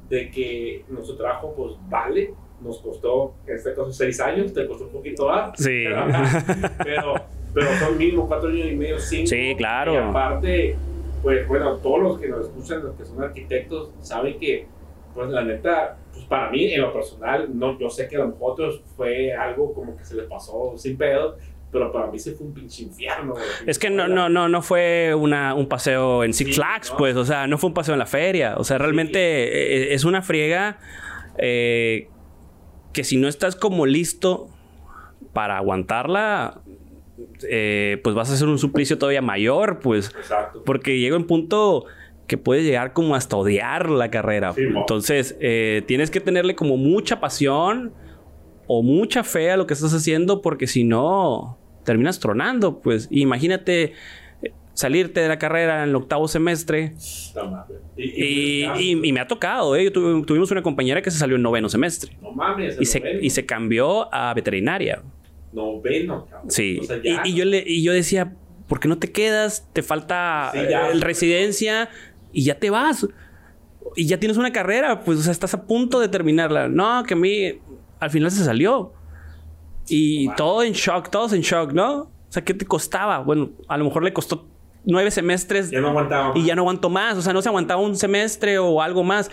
de 0.10 0.32
que 0.32 0.86
nuestro 0.88 1.16
trabajo 1.16 1.54
pues 1.56 1.74
vale, 1.90 2.34
nos 2.62 2.80
costó, 2.80 3.34
en 3.46 3.56
este 3.56 3.74
caso, 3.74 3.92
seis 3.92 4.20
años, 4.20 4.54
te 4.54 4.66
costó 4.66 4.86
un 4.86 4.92
poquito 4.92 5.28
más. 5.28 5.52
Sí. 5.58 5.86
pero 6.84 7.16
pero 7.58 7.74
son 7.80 7.98
mínimo 7.98 8.28
cuatro 8.28 8.50
años 8.50 8.68
y 8.68 8.76
medio, 8.76 9.00
cinco. 9.00 9.28
Sí, 9.28 9.56
claro. 9.58 9.94
Y 9.94 9.98
aparte, 9.98 10.76
pues 11.24 11.48
bueno, 11.48 11.78
todos 11.78 12.00
los 12.02 12.20
que 12.20 12.28
nos 12.28 12.42
escuchan, 12.42 12.84
los 12.84 12.96
que 12.96 13.06
son 13.06 13.24
arquitectos, 13.24 13.90
saben 14.02 14.38
que, 14.40 14.68
pues 15.18 15.32
la 15.32 15.44
neta, 15.44 15.98
pues 16.14 16.26
para 16.26 16.52
mí, 16.52 16.72
en 16.72 16.80
lo 16.80 16.94
personal, 16.94 17.50
no, 17.58 17.80
yo 17.80 17.90
sé 17.90 18.08
que 18.08 18.18
a 18.18 18.20
los 18.20 18.36
otros 18.40 18.84
fue 18.96 19.34
algo 19.34 19.74
como 19.74 19.98
que 19.98 20.06
se 20.06 20.16
les 20.16 20.28
pasó 20.28 20.76
sin 20.78 20.96
pedo, 20.96 21.38
pero 21.72 21.92
para 21.92 22.06
mí 22.06 22.20
se 22.20 22.34
fue 22.34 22.46
un 22.46 22.54
pinche 22.54 22.84
infierno. 22.84 23.34
Es 23.66 23.80
que 23.80 23.90
no, 23.90 24.08
no, 24.08 24.30
no, 24.30 24.48
no 24.48 24.62
fue 24.62 25.16
una, 25.16 25.56
un 25.56 25.68
paseo 25.68 26.24
en 26.24 26.34
Six 26.34 26.58
Flags, 26.58 26.94
pues, 26.96 27.16
o 27.16 27.26
sea, 27.26 27.48
no 27.48 27.58
fue 27.58 27.70
un 27.70 27.74
paseo 27.74 27.96
en 27.96 28.00
la 28.00 28.06
feria, 28.06 28.58
o 28.58 28.64
sea, 28.64 28.78
realmente 28.78 29.18
e, 29.18 29.92
e, 29.92 29.94
es 29.96 30.06
una 30.06 30.22
friega 30.22 30.78
eh, 31.40 32.10
que 32.94 33.04
si 33.04 33.18
no 33.18 33.28
estás 33.28 33.56
como 33.56 33.88
listo 33.88 34.50
para 35.34 35.58
aguantarla, 35.58 36.62
eh, 37.50 38.00
pues 38.04 38.16
vas 38.16 38.30
a 38.30 38.34
hacer 38.34 38.48
un 38.48 38.60
suplicio 38.60 39.00
todavía 39.00 39.24
mayor, 39.24 39.80
pues. 39.80 40.10
Exacto. 40.16 40.62
Porque 40.64 41.00
llega 41.00 41.18
un 41.18 41.26
punto 41.26 41.86
que 42.28 42.38
puedes 42.38 42.66
llegar 42.66 42.94
como 42.94 43.16
hasta 43.16 43.36
odiar 43.38 43.90
la 43.90 44.12
carrera. 44.12 44.54
Entonces, 44.58 45.38
eh, 45.40 45.82
tienes 45.88 46.12
que 46.12 46.20
tenerle 46.20 46.56
como 46.56 46.78
mucha 46.78 47.20
pasión 47.20 47.94
o 48.68 48.84
mucha 48.84 49.24
fe 49.24 49.50
a 49.52 49.58
lo 49.58 49.66
que 49.66 49.74
estás 49.74 49.94
haciendo, 49.94 50.42
porque 50.42 50.68
si 50.68 50.84
no, 50.84 51.58
terminas 51.86 52.20
tronando, 52.20 52.80
pues. 52.82 53.08
Imagínate 53.12 53.94
eh, 54.44 54.52
salirte 54.74 55.22
de 55.22 55.30
la 55.30 55.40
carrera 55.40 55.84
en 55.84 55.90
el 55.90 55.96
octavo 55.96 56.28
semestre. 56.28 56.94
No. 57.34 57.66
Y, 57.96 58.66
y- 58.78 59.00
y 59.08 59.14
me 59.14 59.22
ha 59.22 59.28
tocado, 59.28 59.76
¿eh? 59.78 59.90
Tuve- 59.90 60.26
tuvimos 60.26 60.52
una 60.52 60.62
compañera 60.62 61.02
que 61.02 61.10
se 61.12 61.18
salió 61.18 61.38
en 61.38 61.42
noveno 61.44 61.70
semestre. 61.70 62.18
No 62.22 62.32
mames. 62.34 62.78
Y 62.80 62.86
se, 62.86 63.00
noveno. 63.00 63.20
y 63.22 63.30
se 63.30 63.46
cambió 63.46 64.14
a 64.14 64.34
veterinaria. 64.34 65.02
Noveno, 65.54 66.26
cabrón. 66.30 66.52
Sí. 66.52 66.80
O 66.82 66.84
sea, 66.84 66.98
y, 67.02 67.30
y 67.30 67.34
yo 67.36 67.46
le, 67.46 67.64
y 67.66 67.82
yo 67.84 67.94
decía, 67.94 68.34
¿por 68.68 68.80
qué 68.82 68.90
no 68.90 68.98
te 68.98 69.12
quedas? 69.12 69.68
Te 69.74 69.82
falta 69.82 70.50
Sí, 70.54 70.60
ya. 70.70 70.90
eh, 70.90 70.92
el 70.92 71.02
residencia 71.02 71.90
y 72.32 72.44
ya 72.44 72.60
te 72.60 72.70
vas. 72.70 73.08
Y 73.96 74.06
ya 74.08 74.20
tienes 74.20 74.38
una 74.38 74.52
carrera, 74.52 75.02
pues, 75.02 75.20
o 75.20 75.22
sea, 75.22 75.32
estás 75.32 75.54
a 75.54 75.66
punto 75.66 76.00
de 76.00 76.10
terminarla. 76.10 76.68
No, 76.68 77.04
que 77.04 77.14
a 77.14 77.18
mí 77.18 77.60
al 78.00 78.10
final 78.10 78.32
se 78.32 78.44
salió. 78.44 78.94
Y 79.88 80.28
Wow. 80.28 80.36
todo 80.36 80.64
en 80.64 80.74
shock, 80.74 81.10
todos 81.10 81.34
en 81.34 81.42
shock, 81.42 81.72
¿no? 81.72 81.94
O 82.02 82.10
sea, 82.30 82.44
¿qué 82.44 82.54
te 82.54 82.66
costaba? 82.66 83.20
Bueno, 83.20 83.52
a 83.70 83.78
lo 83.78 83.86
mejor 83.86 84.04
le 84.04 84.12
costó 84.12 84.46
nueve 84.86 85.12
semestres 85.12 85.72
Ya 85.72 85.80
no 85.80 85.90
aguantaba. 85.90 86.38
y 86.38 86.46
ya 86.46 86.56
no 86.56 86.64
aguantó 86.64 86.90
más. 86.90 87.18
O 87.18 87.22
sea, 87.22 87.32
no 87.34 87.42
se 87.42 87.48
aguantaba 87.50 87.82
un 87.82 87.96
semestre 87.96 88.60
o 88.60 88.82
algo 88.82 89.04
más. 89.04 89.32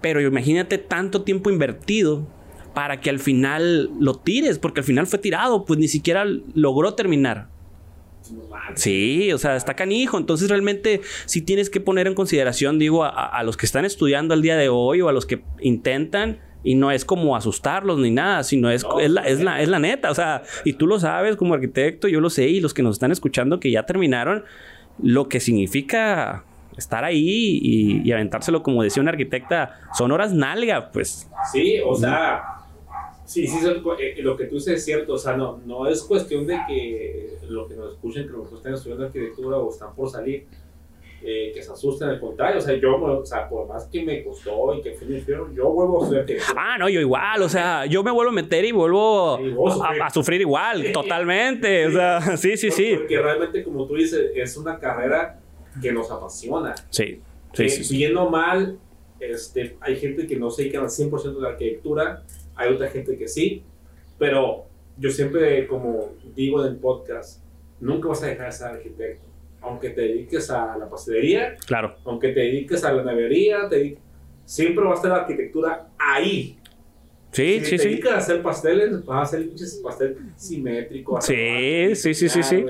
Pero 0.00 0.20
imagínate 0.20 0.78
tanto 0.78 1.22
tiempo 1.22 1.50
invertido 1.50 2.26
para 2.74 3.00
que 3.00 3.10
al 3.10 3.18
final 3.18 3.90
lo 4.00 4.14
tires, 4.16 4.58
porque 4.58 4.80
al 4.80 4.84
final 4.84 5.06
fue 5.06 5.18
tirado, 5.18 5.64
pues 5.64 5.78
ni 5.78 5.88
siquiera 5.88 6.24
logró 6.54 6.94
terminar. 6.94 7.48
Sí, 8.74 9.32
o 9.32 9.38
sea, 9.38 9.56
está 9.56 9.74
canijo. 9.74 10.18
Entonces, 10.18 10.48
realmente, 10.48 11.00
sí 11.26 11.42
tienes 11.42 11.70
que 11.70 11.80
poner 11.80 12.06
en 12.06 12.14
consideración, 12.14 12.78
digo, 12.78 13.04
a, 13.04 13.08
a 13.08 13.42
los 13.42 13.56
que 13.56 13.66
están 13.66 13.84
estudiando 13.84 14.34
al 14.34 14.42
día 14.42 14.56
de 14.56 14.68
hoy 14.68 15.00
o 15.00 15.08
a 15.08 15.12
los 15.12 15.26
que 15.26 15.42
intentan. 15.60 16.38
Y 16.62 16.74
no 16.74 16.90
es 16.90 17.06
como 17.06 17.36
asustarlos 17.36 17.98
ni 17.98 18.10
nada, 18.10 18.42
sino 18.44 18.70
es, 18.70 18.82
No, 18.84 19.00
es, 19.00 19.10
la, 19.10 19.22
es, 19.22 19.40
la, 19.40 19.62
es 19.62 19.68
la 19.68 19.78
neta. 19.78 20.10
O 20.10 20.14
sea, 20.14 20.42
y 20.64 20.74
tú 20.74 20.86
lo 20.86 21.00
sabes 21.00 21.36
como 21.36 21.54
arquitecto, 21.54 22.06
yo 22.06 22.20
lo 22.20 22.28
sé, 22.28 22.48
y 22.48 22.60
los 22.60 22.74
que 22.74 22.82
nos 22.82 22.96
están 22.96 23.12
escuchando 23.12 23.60
que 23.60 23.70
ya 23.70 23.86
terminaron, 23.86 24.44
lo 25.02 25.28
que 25.28 25.40
significa 25.40 26.44
estar 26.76 27.04
ahí 27.04 27.58
y, 27.62 28.02
y 28.04 28.12
aventárselo, 28.12 28.62
como 28.62 28.82
decía 28.82 29.02
una 29.02 29.10
arquitecta, 29.12 29.80
son 29.94 30.12
horas 30.12 30.34
nalga, 30.34 30.90
pues. 30.92 31.30
Sí, 31.50 31.78
o 31.84 31.94
sea, 31.94 32.42
sí, 33.30 33.46
sí, 33.46 33.58
eh, 33.98 34.16
lo 34.22 34.36
que 34.36 34.44
tú 34.44 34.56
dices 34.56 34.74
es 34.74 34.84
cierto, 34.84 35.14
o 35.14 35.18
sea, 35.18 35.36
no, 35.36 35.60
no 35.64 35.86
es 35.88 36.02
cuestión 36.02 36.46
de 36.46 36.58
que 36.68 37.36
lo 37.48 37.66
que 37.68 37.74
nos 37.74 37.92
escuchen, 37.94 38.26
que 38.26 38.32
los 38.32 38.48
que 38.48 38.54
están 38.56 38.74
estudiando 38.74 39.06
arquitectura 39.06 39.56
o 39.58 39.70
están 39.70 39.94
por 39.94 40.08
salir, 40.10 40.46
eh, 41.22 41.50
que 41.54 41.62
se 41.62 41.70
asusten, 41.70 42.08
al 42.08 42.18
contrario, 42.18 42.58
o 42.58 42.60
sea, 42.62 42.74
yo, 42.76 42.96
o 42.96 43.26
sea, 43.26 43.46
por 43.48 43.68
más 43.68 43.84
que 43.88 44.02
me 44.02 44.24
costó 44.24 44.74
y 44.74 44.80
que 44.80 44.96
un 45.06 45.14
infierno, 45.14 45.52
yo 45.54 45.68
vuelvo 45.70 46.00
a 46.00 46.02
estudiar 46.04 46.22
arquitectura. 46.22 46.62
Ah, 46.74 46.78
no, 46.78 46.88
yo 46.88 46.98
igual, 47.00 47.42
o 47.42 47.48
sea, 47.48 47.84
yo 47.86 48.02
me 48.02 48.10
vuelvo 48.10 48.30
a 48.30 48.34
meter 48.34 48.64
y 48.64 48.72
vuelvo 48.72 49.36
Sí, 49.38 49.50
sufrir. 49.50 50.02
a, 50.02 50.06
a 50.06 50.10
sufrir 50.10 50.40
igual, 50.40 50.82
Sí. 50.86 50.92
totalmente. 50.92 51.86
O 51.88 51.90
sea, 51.92 52.20
sí, 52.38 52.56
sí, 52.56 52.70
sí. 52.70 52.94
Porque 52.96 53.20
realmente, 53.20 53.62
como 53.62 53.86
tú 53.86 53.96
dices, 53.96 54.30
es 54.34 54.56
una 54.56 54.78
carrera 54.78 55.38
que 55.82 55.92
nos 55.92 56.10
apasiona. 56.10 56.74
Sí, 56.88 57.20
sí, 57.52 57.68
sí. 57.68 57.84
sí. 57.84 57.96
Bien 57.98 58.16
o 58.16 58.30
mal, 58.30 58.78
este, 59.20 59.76
hay 59.82 59.96
gente 59.96 60.26
que 60.26 60.36
no 60.36 60.50
se 60.50 60.62
dedica 60.62 60.80
al 60.80 60.86
100% 60.88 61.34
de 61.34 61.40
la 61.42 61.48
arquitectura, 61.50 62.22
hay 62.60 62.72
otra 62.74 62.88
gente 62.88 63.16
que 63.16 63.26
sí, 63.28 63.62
pero 64.18 64.66
yo 64.98 65.10
siempre, 65.10 65.66
como 65.66 66.10
digo 66.34 66.64
en 66.64 66.72
el 66.72 66.76
podcast, 66.78 67.42
nunca 67.80 68.08
vas 68.08 68.22
a 68.22 68.26
dejar 68.26 68.46
de 68.46 68.52
ser 68.52 68.66
arquitecto. 68.68 69.24
Aunque 69.62 69.90
te 69.90 70.02
dediques 70.02 70.50
a 70.50 70.76
la 70.78 70.88
pastelería, 70.88 71.56
Claro. 71.66 71.94
aunque 72.04 72.28
te 72.28 72.40
dediques 72.40 72.84
a 72.84 72.92
la 72.92 73.02
nevería, 73.04 73.68
te 73.68 73.96
siempre 74.44 74.84
va 74.84 74.92
a 74.92 74.94
estar 74.94 75.10
la 75.10 75.16
arquitectura 75.18 75.88
ahí. 75.98 76.58
Sí, 77.32 77.60
si 77.60 77.64
sí, 77.64 77.70
te 77.76 77.78
sí. 77.82 77.88
dedicas 77.90 78.12
a 78.12 78.16
hacer 78.18 78.42
pasteles, 78.42 79.04
vas 79.04 79.18
a 79.18 79.22
hacer 79.22 79.46
pinches 79.46 79.80
pastel 79.82 80.16
simétrico. 80.36 81.12
vas 81.12 81.24
a 81.24 81.26
Sí, 81.28 81.94
sí, 81.94 82.14
sí, 82.14 82.28
sí, 82.28 82.42
sí. 82.42 82.64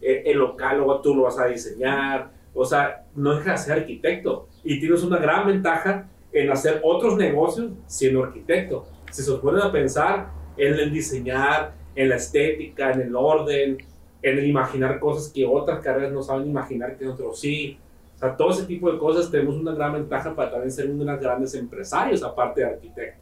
Eh, 0.00 0.22
El 0.26 0.38
local 0.38 0.76
luego 0.78 1.00
tú 1.00 1.14
lo 1.14 1.22
vas 1.22 1.38
a 1.38 1.46
diseñar. 1.46 2.30
O 2.54 2.64
sea, 2.64 3.04
no 3.16 3.34
dejas 3.36 3.66
de 3.66 3.72
ser 3.72 3.82
arquitecto. 3.82 4.48
Y 4.62 4.78
tienes 4.78 5.02
una 5.02 5.18
gran 5.18 5.46
ventaja 5.46 6.08
en 6.32 6.50
hacer 6.50 6.80
otros 6.84 7.16
negocios 7.16 7.72
siendo 7.86 8.22
arquitecto. 8.22 8.86
Si 9.14 9.22
se 9.22 9.32
ponen 9.34 9.62
a 9.62 9.70
pensar 9.70 10.28
en 10.56 10.74
el 10.74 10.92
diseñar, 10.92 11.72
en 11.94 12.08
la 12.08 12.16
estética, 12.16 12.90
en 12.90 13.00
el 13.02 13.14
orden, 13.14 13.78
en 14.22 14.38
el 14.38 14.44
imaginar 14.46 14.98
cosas 14.98 15.32
que 15.32 15.46
otras 15.46 15.78
carreras 15.78 16.12
no 16.12 16.20
saben 16.20 16.48
imaginar 16.48 16.96
que 16.96 17.04
nosotros 17.04 17.38
sí. 17.38 17.78
O 18.16 18.18
sea, 18.18 18.36
todo 18.36 18.50
ese 18.50 18.64
tipo 18.64 18.90
de 18.90 18.98
cosas 18.98 19.30
tenemos 19.30 19.54
una 19.54 19.72
gran 19.72 19.92
ventaja 19.92 20.34
para 20.34 20.50
también 20.50 20.72
ser 20.72 20.90
uno 20.90 21.04
de 21.04 21.12
los 21.12 21.20
grandes 21.20 21.54
empresarios, 21.54 22.24
aparte 22.24 22.62
de 22.62 22.66
arquitecto. 22.66 23.20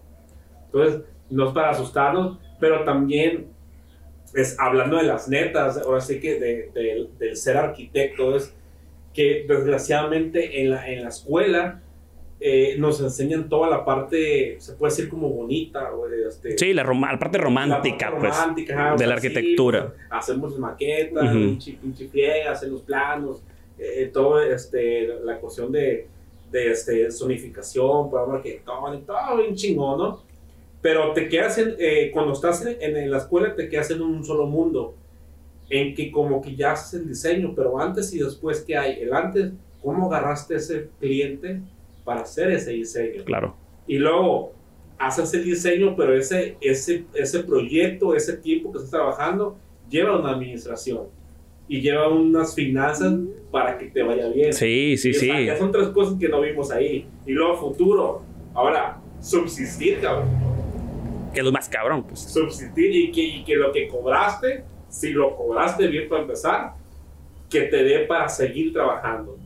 Entonces, 0.67 1.03
no 1.29 1.49
es 1.49 1.53
para 1.53 1.71
asustarnos, 1.71 2.39
pero 2.59 2.85
también 2.85 3.49
es 4.35 4.59
hablando 4.59 4.97
de 4.97 5.03
las 5.03 5.29
netas, 5.29 5.77
ahora 5.77 6.01
sí 6.01 6.19
que 6.21 6.41
de, 6.41 6.71
de- 6.73 7.09
del 7.19 7.37
ser 7.37 7.59
arquitecto, 7.59 8.35
es 8.35 8.55
que 9.13 9.45
desgraciadamente 9.47 10.63
en 10.63 10.71
la, 10.71 10.89
en 10.89 11.03
la 11.03 11.09
escuela 11.11 11.83
eh, 12.45 12.77
nos 12.79 13.01
enseñan 13.01 13.49
toda 13.49 13.71
la 13.71 13.85
parte, 13.85 14.57
se 14.59 14.73
puede 14.75 14.93
decir 14.93 15.09
como 15.09 15.29
bonita, 15.29 15.95
o 15.95 16.09
de, 16.09 16.27
este, 16.29 16.59
Sí, 16.59 16.73
la, 16.73 16.83
la 16.83 17.19
parte 17.19 17.39
romántica, 17.39 18.07
la 18.07 18.11
parte 18.13 18.27
pues. 18.29 18.37
romántica, 18.41 18.89
o 18.89 18.93
de 18.93 18.99
sea, 18.99 19.07
la 19.07 19.21
sí, 19.21 19.27
arquitectura. 19.27 19.87
pues, 19.89 20.01
hacemos 20.11 20.59
maquetas, 20.59 21.25
Ujú. 21.25 21.39
pinche, 21.39 21.79
pinche 21.81 22.43
hacer 22.49 22.69
los 22.71 22.83
planos, 22.83 23.43
eh, 23.79 24.11
todo 24.13 24.43
este, 24.43 25.09
la 25.25 25.39
cuestión 25.39 25.71
de, 25.73 26.07
de 26.51 26.71
este, 26.73 27.11
zonificación, 27.11 28.11
programa 28.11 28.37
arquitectónico, 28.39 29.05
todo 29.13 29.37
bien 29.39 29.55
chingón, 29.55 29.99
¿no? 29.99 30.23
Pero 30.81 31.13
te 31.13 31.29
quedas 31.29 31.59
en, 31.59 31.77
eh, 31.79 32.11
cuando 32.13 32.33
estás 32.33 32.67
en, 32.67 32.97
en 32.97 33.11
la 33.11 33.19
escuela, 33.19 33.55
te 33.55 33.69
quedas 33.69 33.91
en 33.93 34.03
un 34.03 34.25
solo 34.25 34.47
mundo, 34.47 34.95
en 35.71 35.95
que 35.95 36.11
como 36.11 36.43
que 36.43 36.55
ya 36.57 36.73
haces 36.73 37.01
el 37.01 37.09
diseño, 37.09 37.53
pero 37.55 37.79
antes 37.79 38.13
y 38.13 38.19
después, 38.19 38.63
¿qué 38.63 38.77
hay? 38.77 39.01
El 39.01 39.15
antes, 39.15 39.53
¿cómo 39.81 40.07
agarraste 40.13 40.57
ese 40.57 40.89
cliente 41.01 41.61
para 42.05 42.23
hacer 42.23 42.51
ese 42.51 42.73
diseño? 42.73 43.25
Claro. 43.25 43.57
y 43.87 43.99
luego 43.99 44.53
haces 44.99 45.35
el 45.35 45.45
diseño, 45.45 45.97
pero 45.97 46.15
ese, 46.17 46.57
ese, 46.61 47.05
ese 47.15 47.41
proyecto, 47.41 48.15
ese 48.15 48.37
tiempo 48.37 48.71
que 48.71 48.79
estás 48.79 48.91
trabajando, 48.93 49.57
lleva 49.91 50.17
una 50.19 50.31
administración 50.31 51.09
y 51.67 51.81
lleva 51.81 52.09
unas 52.09 52.55
finanzas 52.55 53.15
para 53.51 53.79
que 53.79 53.87
te 53.87 54.03
vaya 54.03 54.29
bien. 54.29 54.53
Sí, 54.53 54.97
sí, 54.97 55.09
Y, 55.09 55.11
o 55.11 55.15
sea, 55.21 55.37
sí. 55.39 55.47
ya 55.47 55.59
son 55.59 55.73
tres 55.73 55.89
cosas 55.89 56.15
que 56.21 56.29
no 56.29 56.41
vimos 56.41 56.71
ahí. 56.71 57.07
Y 57.27 57.33
luego 57.33 57.57
futuro, 57.57 58.23
ahora, 58.55 59.01
subsistir, 59.21 59.99
cabrón. 60.01 60.29
Que 61.35 61.41
es 61.41 61.45
lo 61.45 61.51
más 61.51 61.69
cabrón, 61.69 62.05
pues. 62.05 62.21
Subsistir 62.21 62.95
y 62.95 63.11
que, 63.11 63.23
y 63.23 63.45
que 63.45 63.57
lo 63.57 63.73
que 63.73 63.89
cobraste, 63.89 64.65
si 64.89 65.11
lo 65.11 65.35
cobraste 65.35 65.89
bien 65.89 66.09
para 66.09 66.23
empezar, 66.23 66.75
que 67.51 67.63
te 67.63 67.83
dé 67.83 68.01
para 68.01 68.29
seguir 68.29 68.73
trabajando. 68.73 69.37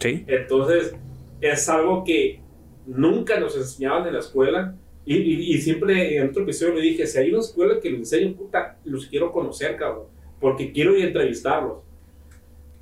Sí. 0.00 0.24
Entonces, 0.26 0.96
es 1.50 1.68
algo 1.68 2.04
que 2.04 2.40
nunca 2.86 3.38
nos 3.40 3.56
enseñaban 3.56 4.06
en 4.06 4.14
la 4.14 4.20
escuela. 4.20 4.74
Y, 5.06 5.16
y- 5.16 5.54
y 5.54 5.58
siempre 5.60 6.16
en 6.16 6.30
otro 6.30 6.42
episodio 6.44 6.74
le 6.74 6.80
dije: 6.82 7.06
si 7.06 7.18
hay 7.18 7.30
una 7.30 7.40
escuela 7.40 7.80
que 7.80 7.90
lo 7.90 7.98
enseña, 7.98 8.34
puta, 8.36 8.78
los 8.84 9.06
quiero 9.06 9.30
conocer, 9.32 9.76
cabrón. 9.76 10.06
Porque 10.40 10.72
quiero 10.72 10.96
ir 10.96 11.04
a 11.04 11.06
entrevistarlos. 11.08 11.78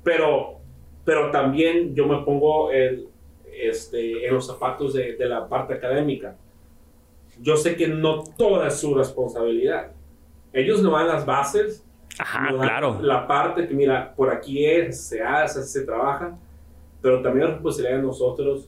Pero, 0.03 0.59
pero 1.05 1.31
también 1.31 1.95
yo 1.95 2.07
me 2.07 2.23
pongo 2.25 2.71
el, 2.71 3.07
este, 3.61 4.25
en 4.27 4.33
los 4.33 4.47
zapatos 4.47 4.93
de, 4.93 5.15
de 5.15 5.25
la 5.27 5.47
parte 5.47 5.73
académica. 5.75 6.35
Yo 7.41 7.55
sé 7.57 7.75
que 7.75 7.87
no 7.87 8.23
toda 8.37 8.67
es 8.67 8.79
su 8.79 8.93
responsabilidad. 8.95 9.91
Ellos 10.51 10.81
no 10.83 10.91
dan 10.91 11.07
las 11.07 11.25
bases, 11.25 11.83
Ajá, 12.19 12.49
claro. 12.53 12.99
La 13.01 13.25
parte 13.25 13.67
que, 13.67 13.73
mira, 13.73 14.13
por 14.15 14.29
aquí 14.29 14.65
es, 14.65 15.01
se 15.01 15.21
hace, 15.21 15.63
se 15.63 15.83
trabaja, 15.83 16.37
pero 17.03 17.21
también 17.21 17.45
la 17.45 17.51
responsabilidad 17.53 17.97
de 17.97 18.03
nosotros, 18.03 18.67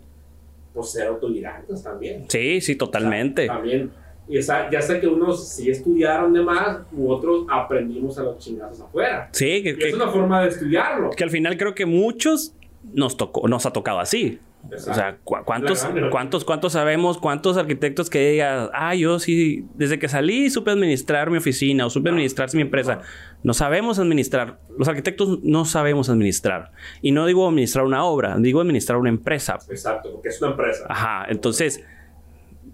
pues 0.74 0.92
ser 0.92 1.08
autodidactas 1.08 1.82
también. 1.82 2.26
Sí, 2.28 2.62
sí, 2.62 2.76
totalmente. 2.76 3.44
O 3.44 3.46
sea, 3.46 3.56
también. 3.56 3.92
Y 4.28 4.38
esa- 4.38 4.70
ya 4.72 4.82
sé 4.82 5.00
que 5.00 5.08
unos 5.08 5.48
sí 5.48 5.70
estudiaron 5.70 6.34
de 6.34 6.42
más, 6.42 6.80
u 6.92 7.10
otros 7.12 7.46
aprendimos 7.50 8.18
a 8.20 8.24
los 8.24 8.38
chingazos 8.40 8.82
afuera. 8.82 9.30
Sí, 9.32 9.64
que, 9.64 9.70
Y 9.70 9.76
que- 9.78 9.88
es 9.90 9.94
una 9.96 10.10
forma 10.10 10.42
de 10.44 10.50
estudiarlo. 10.50 11.10
que 11.12 11.24
al 11.24 11.30
final 11.32 11.58
creo 11.58 11.74
que 11.74 11.86
muchos 11.86 12.54
nos 12.94 13.18
tocó, 13.18 13.48
nos 13.48 13.66
ha 13.66 13.72
tocado 13.74 14.00
así. 14.00 14.40
O 14.74 14.94
sea, 14.94 15.18
cu- 15.24 15.38
¿cuántos, 15.46 15.88
cuántos, 16.12 16.44
cuántos 16.44 16.74
sabemos, 16.74 17.18
cuántos 17.18 17.58
arquitectos 17.58 18.10
que 18.10 18.32
digan, 18.32 18.70
ah, 18.74 18.96
yo 18.96 19.20
sí, 19.20 19.66
desde 19.76 20.00
que 20.00 20.08
salí 20.10 20.50
supe 20.50 20.72
administrar 20.72 21.30
mi 21.30 21.38
oficina 21.38 21.86
o 21.86 21.90
supe 21.90 22.10
administrar 22.10 22.50
mi 22.56 22.62
empresa? 22.62 23.02
No 23.44 23.54
sabemos 23.54 24.00
administrar. 24.00 24.60
Los 24.78 24.88
arquitectos 24.88 25.44
no 25.44 25.66
sabemos 25.66 26.10
administrar. 26.10 26.72
Y 27.02 27.12
no 27.12 27.26
digo 27.26 27.48
administrar 27.48 27.86
una 27.86 28.04
obra, 28.04 28.38
digo 28.40 28.60
administrar 28.62 28.98
una 28.98 29.10
empresa. 29.10 29.60
Exacto, 29.70 30.12
porque 30.14 30.30
es 30.30 30.42
una 30.42 30.52
empresa. 30.52 30.86
Ajá, 30.90 31.26
entonces, 31.30 31.84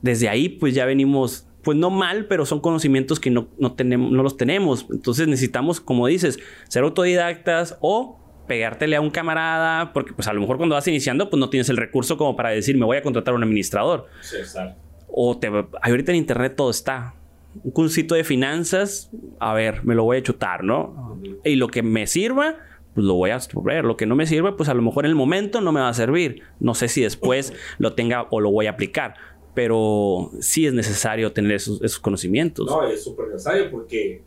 desde 0.02 0.30
ahí 0.30 0.48
pues 0.50 0.74
ya 0.74 0.86
venimos, 0.86 1.46
pues 1.64 1.78
no 1.78 1.90
mal, 1.90 2.26
pero 2.26 2.46
son 2.46 2.60
conocimientos 2.62 3.20
que 3.20 3.30
no, 3.30 3.48
no, 3.60 3.74
tenemos, 3.74 4.12
no 4.12 4.24
los 4.24 4.38
tenemos. 4.38 4.88
Entonces 4.92 5.28
necesitamos, 5.28 5.82
como 5.82 6.08
dices, 6.08 6.40
ser 6.70 6.84
autodidactas 6.84 7.78
o 7.82 8.18
pegártele 8.52 8.98
a 8.98 9.02
un 9.02 9.12
camarada, 9.12 9.94
porque 9.94 10.12
pues 10.12 10.28
a 10.28 10.34
lo 10.34 10.42
mejor 10.42 10.58
cuando 10.58 10.76
vas 10.76 10.86
iniciando 10.86 11.30
pues 11.30 11.40
no 11.40 11.50
tienes 11.50 11.70
el 11.70 11.78
recurso 11.78 12.18
como 12.18 12.36
para 12.36 12.50
decir 12.50 12.78
me 12.78 12.84
voy 12.84 12.98
a 12.98 13.02
contratar 13.02 13.34
a 13.34 13.38
un 13.38 13.44
administrador. 13.44 14.08
Sí, 14.20 14.36
exacto. 14.36 14.78
O 15.08 15.38
te, 15.38 15.50
ahorita 15.82 16.12
en 16.12 16.18
internet 16.18 16.56
todo 16.58 16.70
está. 16.70 17.14
Un 17.64 17.72
cursito 17.72 18.14
de 18.14 18.26
finanzas, 18.26 19.10
a 19.40 19.54
ver, 19.54 19.86
me 19.86 19.96
lo 19.96 20.04
voy 20.04 20.18
a 20.18 20.24
chutar, 20.24 20.66
¿no? 20.66 21.18
y 21.46 21.56
lo 21.56 21.70
que 21.70 21.82
me 21.82 22.08
sirva, 22.08 22.58
pues 22.94 23.06
lo 23.06 23.14
voy 23.14 23.30
a 23.30 23.36
absorber. 23.36 23.86
Lo 23.86 23.96
que 23.96 24.06
no 24.06 24.18
me 24.18 24.28
sirva, 24.28 24.58
pues 24.58 24.68
a 24.68 24.74
lo 24.74 24.82
mejor 24.82 25.06
en 25.06 25.12
el 25.12 25.16
momento 25.16 25.62
no 25.62 25.72
me 25.72 25.80
va 25.80 25.88
a 25.88 25.94
servir. 25.94 26.44
No 26.60 26.74
sé 26.74 26.90
si 26.90 27.02
después 27.02 27.54
lo 27.78 27.94
tenga 27.94 28.28
o 28.32 28.42
lo 28.42 28.52
voy 28.52 28.68
a 28.68 28.72
aplicar. 28.72 29.14
Pero 29.54 30.30
sí 30.42 30.68
es 30.68 30.74
necesario 30.74 31.32
tener 31.32 31.54
esos, 31.54 32.00
conocimientos. 32.00 32.68
No, 32.68 32.86
es 32.86 33.02
súper 33.02 33.28
necesario 33.28 33.72
porque, 33.72 34.22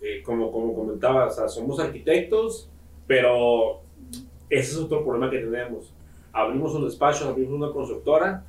eh, 0.00 0.22
como, 0.22 0.52
como 0.52 0.74
comentaba, 0.76 1.26
o 1.26 1.30
sea, 1.30 1.48
somos 1.48 1.80
arquitectos, 1.80 2.70
pero 3.08 3.80
ese 4.48 4.72
es 4.72 4.78
otro 4.78 5.02
problema 5.02 5.30
que 5.30 5.38
tenemos. 5.38 5.92
Abrimos 6.32 6.74
un 6.74 6.84
despacho, 6.84 7.28
abrimos 7.28 7.54
una 7.54 7.72
constructora, 7.72 8.44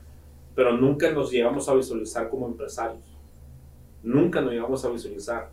pero 0.53 0.77
nunca 0.77 1.09
nos 1.11 1.31
llegamos 1.31 1.67
a 1.67 1.73
visualizar 1.73 2.29
como 2.29 2.45
empresarios. 2.45 3.17
Nunca 4.03 4.41
nos 4.41 4.51
llegamos 4.51 4.85
a 4.85 4.89
visualizar. 4.89 5.49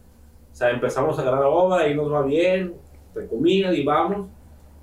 O 0.53 0.55
sea, 0.55 0.71
empezamos 0.71 1.19
a 1.19 1.23
ganar 1.23 1.45
obra 1.45 1.89
y 1.89 1.95
nos 1.95 2.13
va 2.13 2.23
bien, 2.23 2.75
te 3.15 3.27
comida 3.27 3.73
y 3.73 3.85
vamos, 3.85 4.29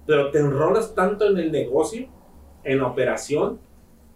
pero 0.07 0.31
te 0.31 0.39
enrolas 0.39 0.95
tanto 0.95 1.29
en 1.29 1.37
el 1.37 1.51
negocio, 1.51 2.07
en 2.63 2.79
la 2.79 2.87
operación, 2.87 3.59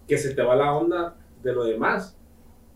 que 0.07 0.17
se 0.17 0.33
te 0.33 0.41
va 0.41 0.55
la 0.55 0.73
onda 0.73 1.17
de 1.43 1.53
lo 1.53 1.65
demás, 1.65 2.17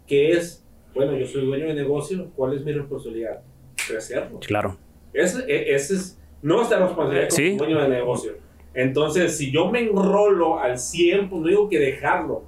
que 0.06 0.32
es, 0.32 0.65
bueno, 0.94 1.15
yo 1.15 1.26
soy 1.26 1.46
dueño 1.46 1.67
de 1.67 1.76
negocio, 1.76 2.30
¿cuál 2.36 2.54
es 2.54 2.65
mi 2.65 2.74
responsabilidad? 2.74 3.41
Crecerlo. 3.88 4.39
Claro. 4.39 4.78
Ese, 5.13 5.44
e, 5.48 5.74
ese 5.74 5.96
es 5.96 6.20
nuestra 6.41 6.80
responsabilidad 6.80 7.30
como 7.30 7.58
dueño 7.58 7.82
de 7.82 7.89
negocio. 7.89 8.34
Entonces, 8.73 9.38
si 9.38 9.51
yo 9.51 9.69
me 9.69 9.82
enrolo 9.82 10.60
al 10.60 10.77
100, 10.77 11.30
pues 11.30 11.41
no 11.41 11.47
digo 11.47 11.69
que 11.69 11.80
dejarlo 11.80 12.43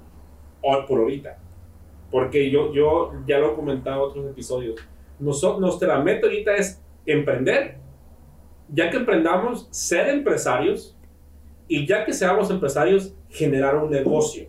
por 0.88 1.00
ahorita. 1.00 1.38
Porque 2.10 2.50
yo, 2.50 2.72
yo 2.72 3.12
ya 3.26 3.38
lo 3.38 3.52
he 3.52 3.54
comentado 3.54 4.04
en 4.04 4.10
otros 4.10 4.26
episodios. 4.26 4.80
Nosotros, 5.18 5.60
nuestra 5.60 5.98
meta 6.00 6.26
ahorita 6.26 6.54
es 6.56 6.80
emprender. 7.04 7.76
Ya 8.68 8.90
que 8.90 8.96
emprendamos, 8.96 9.68
ser 9.70 10.08
empresarios. 10.08 10.96
Y 11.68 11.86
ya 11.86 12.04
que 12.04 12.12
seamos 12.12 12.50
empresarios, 12.50 13.14
generar 13.28 13.76
un 13.76 13.90
negocio. 13.90 14.46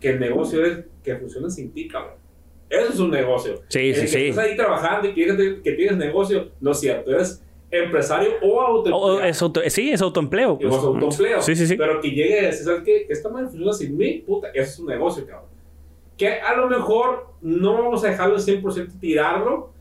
Que 0.00 0.10
el 0.10 0.20
negocio 0.20 0.64
es 0.64 0.84
que 1.02 1.16
funcione 1.16 1.50
sin 1.50 1.72
ti, 1.72 1.88
cabrón. 1.88 2.14
Eso 2.70 2.92
es 2.92 2.98
un 3.00 3.10
negocio. 3.10 3.62
Sí, 3.68 3.94
sí, 3.94 4.08
sí. 4.08 4.26
Estás 4.26 4.46
ahí 4.46 4.56
trabajando 4.56 5.08
y 5.08 5.14
que, 5.14 5.60
que 5.62 5.72
tienes 5.72 5.96
negocio, 5.96 6.50
no 6.60 6.72
es 6.72 6.80
cierto. 6.80 7.10
Eres 7.10 7.43
empresario 7.82 8.32
o 8.42 8.60
autoempleo. 8.60 9.70
sí, 9.70 9.90
es 9.90 10.00
autoempleo. 10.00 10.58
Pues. 10.58 10.74
autoempleo. 10.74 11.42
Sí, 11.42 11.56
sí, 11.56 11.66
sí. 11.66 11.76
Pero 11.76 12.00
que 12.00 12.10
llegue 12.10 12.40
a 12.40 12.42
decir, 12.46 12.64
¿sabes 12.64 12.82
qué? 12.84 13.06
Esta 13.08 13.28
madre 13.28 13.48
funciona 13.48 13.72
sin 13.72 13.96
mí, 13.96 14.22
puta, 14.26 14.48
eso 14.48 14.62
es 14.62 14.78
un 14.78 14.86
negocio, 14.86 15.26
cabrón. 15.26 15.50
Que 16.16 16.40
a 16.40 16.54
lo 16.54 16.68
mejor 16.68 17.34
no 17.40 17.74
vamos 17.74 18.04
a 18.04 18.08
dejarlo 18.08 18.36
100% 18.36 19.00
tirarlo. 19.00 19.72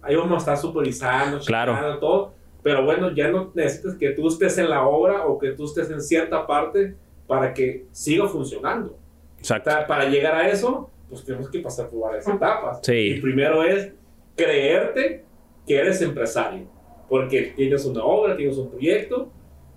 Ahí 0.00 0.16
vamos 0.16 0.34
a 0.34 0.38
estar 0.38 0.56
supervisando, 0.56 1.38
claro. 1.40 1.98
todo. 1.98 2.32
Pero 2.62 2.84
bueno, 2.84 3.14
ya 3.14 3.28
no 3.28 3.52
necesitas 3.54 3.96
que 3.96 4.10
tú 4.10 4.28
estés 4.28 4.56
en 4.58 4.70
la 4.70 4.86
obra 4.86 5.26
o 5.26 5.38
que 5.38 5.52
tú 5.52 5.64
estés 5.64 5.90
en 5.90 6.00
cierta 6.00 6.46
parte 6.46 6.94
para 7.26 7.52
que 7.52 7.86
siga 7.92 8.26
funcionando. 8.26 8.98
Exacto. 9.38 9.70
para 9.88 10.04
llegar 10.04 10.34
a 10.36 10.48
eso, 10.48 10.88
pues 11.08 11.24
tenemos 11.24 11.50
que 11.50 11.58
pasar 11.58 11.88
por 11.88 12.00
varias 12.00 12.26
etapas. 12.28 12.80
Sí. 12.82 12.92
Y 12.92 13.20
primero 13.20 13.64
es 13.64 13.92
creerte 14.36 15.24
que 15.66 15.76
eres 15.76 16.00
empresario 16.00 16.71
porque 17.12 17.52
tienes 17.54 17.84
una 17.84 18.02
obra, 18.02 18.34
tienes 18.34 18.56
un 18.56 18.70
proyecto 18.70 19.30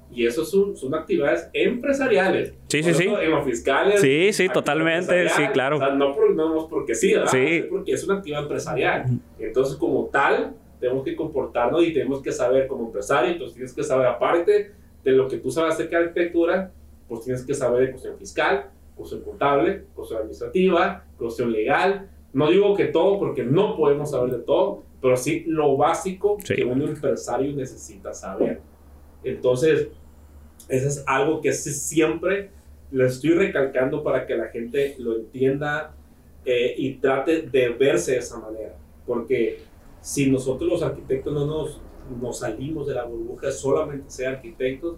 y 0.10 0.26
eso 0.26 0.45
son, 0.45 0.78
son 0.78 0.95
actividades 0.95 1.50
empresariales. 1.52 2.54
Sí, 2.69 2.82
sí, 2.82 2.93
sí. 2.93 3.08
En 3.08 3.30
lo 3.30 3.43
fiscales. 3.43 4.00
Sí, 4.00 4.32
sí, 4.32 4.48
totalmente, 4.48 5.28
sí, 5.28 5.43
claro. 5.52 5.76
O 5.76 5.80
sea, 5.80 5.89
no, 5.89 6.15
por, 6.15 6.34
no 6.34 6.65
porque 6.69 6.95
sí, 6.95 7.13
¿verdad? 7.13 7.30
Sí. 7.30 7.65
Porque 7.69 7.91
es 7.91 8.06
una 8.06 8.19
actividad 8.19 8.43
empresarial. 8.43 9.19
Entonces, 9.38 9.76
como 9.76 10.06
tal, 10.06 10.56
tenemos 10.80 11.04
que 11.04 11.13
comportarnos 11.13 11.84
y 11.84 11.91
tenemos 11.91 12.21
que 12.21 12.32
saber 12.32 12.67
como 12.67 12.86
empresario, 12.86 13.34
entonces 13.34 13.54
tienes 13.54 13.74
que 13.74 13.84
saber, 13.84 14.08
aparte 14.08 14.71
de 15.04 15.12
lo 15.12 15.28
que 15.28 15.36
tú 15.36 15.52
sabes 15.52 15.74
acerca 15.74 16.00
de 16.00 16.06
arquitectura, 16.06 16.71
pues 17.10 17.26
tienes 17.26 17.45
que 17.45 17.54
saber 17.54 17.88
de 17.88 17.91
cuestión 17.91 18.17
fiscal, 18.17 18.69
cuestión 18.95 19.19
contable, 19.24 19.84
cuestión 19.93 20.19
administrativa, 20.19 21.04
cuestión 21.17 21.52
legal. 21.52 22.10
No 22.36 22.50
digo 22.50 22.76
que 22.76 22.88
todo, 22.88 23.17
porque 23.17 23.45
no 23.45 23.78
podemos 23.78 24.12
saber 24.12 24.30
de 24.30 24.39
todo, 24.39 24.84
pero 25.02 25.15
sí 25.15 25.45
lo 25.48 25.78
básico 25.78 26.36
que 26.36 26.65
un 26.65 26.82
empresario 26.82 27.56
necesita 27.56 28.13
saber. 28.13 28.60
Entonces, 29.24 29.88
eso 30.67 30.88
es 30.89 31.02
algo 31.08 31.39
que 31.39 31.54
siempre 31.54 32.50
le 32.91 33.06
estoy 33.06 33.30
recalcando 33.30 34.04
para 34.04 34.28
que 34.28 34.36
la 34.36 34.48
gente 34.50 34.98
lo 35.00 35.15
entienda 35.15 35.95
eh, 36.43 36.76
y 36.78 36.95
trate 36.95 37.43
de 37.43 37.69
verse 37.69 38.12
de 38.12 38.17
esa 38.17 38.38
manera. 38.38 38.76
Porque 39.08 39.60
si 40.02 40.30
nosotros 40.30 40.69
los 40.69 40.84
arquitectos 40.84 41.34
no 41.34 41.45
nos, 41.45 41.80
nos 42.21 42.39
salimos 42.39 42.86
de 42.86 42.95
la 42.95 43.06
burbuja 43.06 43.50
solamente 43.50 44.10
ser 44.10 44.28
arquitectos, 44.28 44.98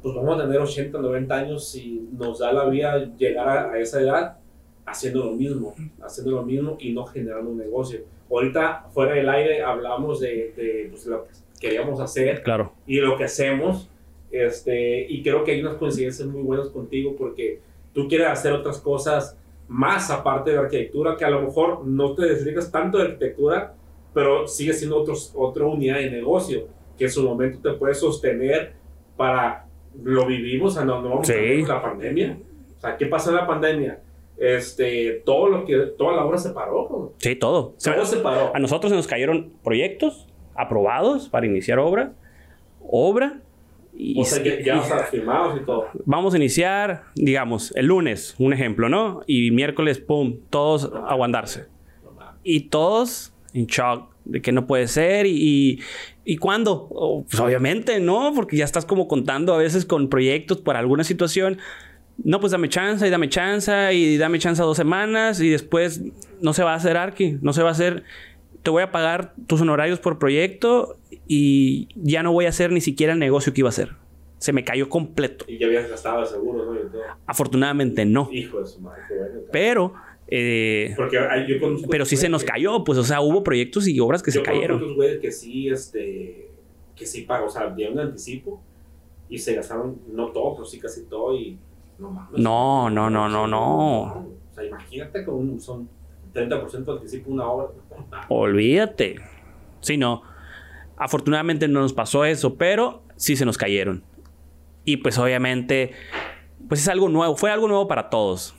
pues 0.00 0.14
vamos 0.14 0.38
a 0.38 0.44
tener 0.44 0.60
80, 0.60 0.96
90 0.96 1.34
años 1.34 1.74
y 1.74 2.08
nos 2.12 2.38
da 2.38 2.52
la 2.52 2.68
vida 2.68 3.12
llegar 3.16 3.48
a, 3.48 3.72
a 3.72 3.80
esa 3.80 4.00
edad 4.00 4.38
haciendo 4.86 5.24
lo 5.24 5.32
mismo, 5.32 5.74
haciendo 6.00 6.32
lo 6.32 6.42
mismo 6.42 6.76
y 6.80 6.92
no 6.92 7.04
generando 7.04 7.50
un 7.50 7.58
negocio 7.58 8.00
ahorita 8.30 8.86
fuera 8.92 9.14
del 9.14 9.28
aire 9.28 9.62
hablamos 9.62 10.20
de, 10.20 10.88
pues, 10.90 11.06
lo 11.06 11.24
que 11.24 11.30
queríamos 11.60 12.00
hacer 12.00 12.42
claro. 12.42 12.72
y 12.86 12.96
lo 13.00 13.16
que 13.16 13.24
hacemos. 13.24 13.88
Este, 14.30 15.06
y 15.08 15.22
creo 15.22 15.44
que 15.44 15.52
hay 15.52 15.60
unas 15.60 15.76
coincidencias 15.76 16.28
muy 16.28 16.42
buenas 16.42 16.68
contigo 16.68 17.14
porque 17.16 17.60
tú 17.94 18.08
quieres 18.08 18.26
hacer 18.28 18.52
otras 18.52 18.78
cosas 18.78 19.38
más 19.68 20.10
aparte 20.10 20.50
de 20.50 20.58
arquitectura, 20.58 21.16
que 21.16 21.24
a 21.24 21.30
lo 21.30 21.42
mejor 21.42 21.86
no 21.86 22.14
te 22.14 22.26
dedicas 22.26 22.70
tanto 22.70 22.98
a 22.98 23.02
arquitectura, 23.02 23.74
pero 24.12 24.46
sigue 24.46 24.72
siendo 24.72 24.96
otros, 24.98 25.32
otra 25.34 25.64
unidad 25.64 25.96
de 25.96 26.10
negocio 26.10 26.68
que 26.98 27.04
en 27.04 27.10
su 27.10 27.22
momento 27.22 27.58
te 27.70 27.76
puede 27.78 27.94
sostener 27.94 28.74
para 29.16 29.66
lo 30.02 30.26
vivimos, 30.26 30.76
o 30.76 30.84
no, 30.84 31.00
no 31.00 31.08
vamos 31.08 31.30
a 31.30 31.34
ver 31.34 31.66
la 31.66 31.82
pandemia. 31.82 32.38
O 32.76 32.80
sea, 32.80 32.96
¿qué 32.96 33.06
pasó 33.06 33.30
en 33.30 33.36
la 33.36 33.46
pandemia? 33.46 34.00
Este, 34.38 35.22
todo 35.24 35.48
lo 35.48 35.64
que, 35.64 35.76
toda 35.98 36.16
la 36.16 36.24
obra 36.24 36.38
se 36.38 36.50
paró. 36.50 37.12
Sí, 37.18 37.36
todo. 37.36 37.74
Todo 37.82 38.04
se 38.04 38.18
paró. 38.18 38.54
A 38.54 38.58
nosotros 38.58 38.90
se 38.90 38.96
nos 38.96 39.06
cayeron 39.06 39.52
proyectos 39.62 40.26
aprobados 40.54 41.28
para 41.28 41.46
iniciar 41.46 41.78
obra, 41.78 42.12
obra. 42.80 43.40
Y, 43.98 44.20
o 44.20 44.24
sea, 44.24 44.42
ya, 44.44 44.60
ya 44.62 44.80
firmados 45.10 45.58
y 45.60 45.64
todo. 45.64 45.86
Vamos 46.04 46.34
a 46.34 46.36
iniciar, 46.36 47.04
digamos, 47.14 47.74
el 47.76 47.86
lunes, 47.86 48.34
un 48.38 48.52
ejemplo, 48.52 48.90
¿no? 48.90 49.22
Y 49.26 49.50
miércoles, 49.52 49.98
pum, 49.98 50.38
todos 50.50 50.92
a 50.92 51.10
aguantarse. 51.10 51.66
y 52.44 52.68
todos 52.68 53.32
en 53.54 53.66
shock 53.66 54.14
de 54.26 54.42
que 54.42 54.52
no 54.52 54.66
puede 54.66 54.86
ser 54.86 55.24
y, 55.26 55.80
y, 56.24 56.36
cuándo. 56.36 56.88
Oh, 56.90 57.24
pues 57.24 57.40
obviamente, 57.40 57.98
¿no? 58.00 58.32
Porque 58.34 58.56
ya 58.56 58.64
estás 58.64 58.84
como 58.84 59.08
contando 59.08 59.54
a 59.54 59.58
veces 59.58 59.86
con 59.86 60.08
proyectos 60.08 60.60
por 60.60 60.76
alguna 60.76 61.04
situación 61.04 61.58
no, 62.24 62.40
pues 62.40 62.52
dame 62.52 62.68
chance 62.68 63.06
y 63.06 63.10
dame 63.10 63.28
chance 63.28 63.94
y 63.94 64.16
dame 64.16 64.38
chance 64.38 64.62
dos 64.62 64.76
semanas 64.76 65.40
y 65.40 65.50
después 65.50 66.02
no 66.40 66.52
se 66.52 66.62
va 66.62 66.72
a 66.72 66.76
hacer 66.76 66.96
Arki, 66.96 67.38
no 67.42 67.52
se 67.52 67.62
va 67.62 67.68
a 67.68 67.72
hacer, 67.72 68.04
te 68.62 68.70
voy 68.70 68.82
a 68.82 68.90
pagar 68.90 69.34
tus 69.46 69.60
honorarios 69.60 70.00
por 70.00 70.18
proyecto 70.18 70.96
y 71.28 71.88
ya 71.94 72.22
no 72.22 72.32
voy 72.32 72.46
a 72.46 72.48
hacer 72.48 72.72
ni 72.72 72.80
siquiera 72.80 73.12
el 73.12 73.18
negocio 73.18 73.52
que 73.52 73.60
iba 73.60 73.68
a 73.68 73.70
hacer. 73.70 73.92
Se 74.38 74.52
me 74.52 74.64
cayó 74.64 74.88
completo. 74.88 75.44
Y 75.48 75.58
ya 75.58 75.66
habías 75.66 75.88
gastado 75.88 76.20
el 76.20 76.26
seguro, 76.26 76.72
¿no? 76.72 76.80
Afortunadamente 77.26 78.04
no. 78.04 78.28
Hijo 78.32 78.60
de 78.60 78.66
su 78.66 78.80
madre, 78.80 79.02
Pero... 79.52 79.94
Eh, 80.28 80.92
Porque 80.96 81.16
yo 81.46 81.76
pero 81.88 82.04
sí 82.04 82.16
se 82.16 82.28
nos 82.28 82.42
cayó, 82.42 82.82
pues, 82.82 82.98
o 82.98 83.04
sea, 83.04 83.20
hubo 83.20 83.44
proyectos 83.44 83.86
y 83.86 84.00
obras 84.00 84.24
que 84.24 84.32
se 84.32 84.42
cayeron. 84.42 84.78
Otros 84.78 84.96
güeyes 84.96 85.20
que 85.20 85.30
sí, 85.30 85.68
este, 85.68 86.48
que 86.96 87.06
sí 87.06 87.22
pagó, 87.22 87.46
o 87.46 87.48
sea, 87.48 87.70
dieron 87.70 88.00
anticipo 88.00 88.60
y 89.28 89.38
se 89.38 89.54
gastaron, 89.54 90.00
no 90.12 90.32
todo, 90.32 90.54
pero 90.56 90.66
sí 90.66 90.80
casi 90.80 91.04
todo 91.04 91.36
y 91.36 91.56
no 91.98 92.90
No, 92.90 93.10
no, 93.10 93.28
no, 93.28 93.46
no. 93.46 94.02
O 94.02 94.26
sea, 94.54 94.64
imagínate 94.64 95.24
con 95.24 95.34
un, 95.34 95.60
son 95.60 95.88
30% 96.34 96.84
de 96.84 96.92
anticipo 96.92 97.30
una 97.30 97.46
obra. 97.46 97.68
Olvídate. 98.28 99.16
Sí, 99.80 99.96
no. 99.96 100.22
Afortunadamente 100.96 101.68
no 101.68 101.80
nos 101.80 101.92
pasó 101.92 102.24
eso, 102.24 102.54
pero 102.54 103.02
sí 103.16 103.36
se 103.36 103.44
nos 103.44 103.58
cayeron. 103.58 104.02
Y 104.84 104.98
pues 104.98 105.18
obviamente, 105.18 105.92
pues 106.68 106.80
es 106.80 106.88
algo 106.88 107.08
nuevo, 107.08 107.36
fue 107.36 107.50
algo 107.50 107.68
nuevo 107.68 107.88
para 107.88 108.08
todos. 108.08 108.54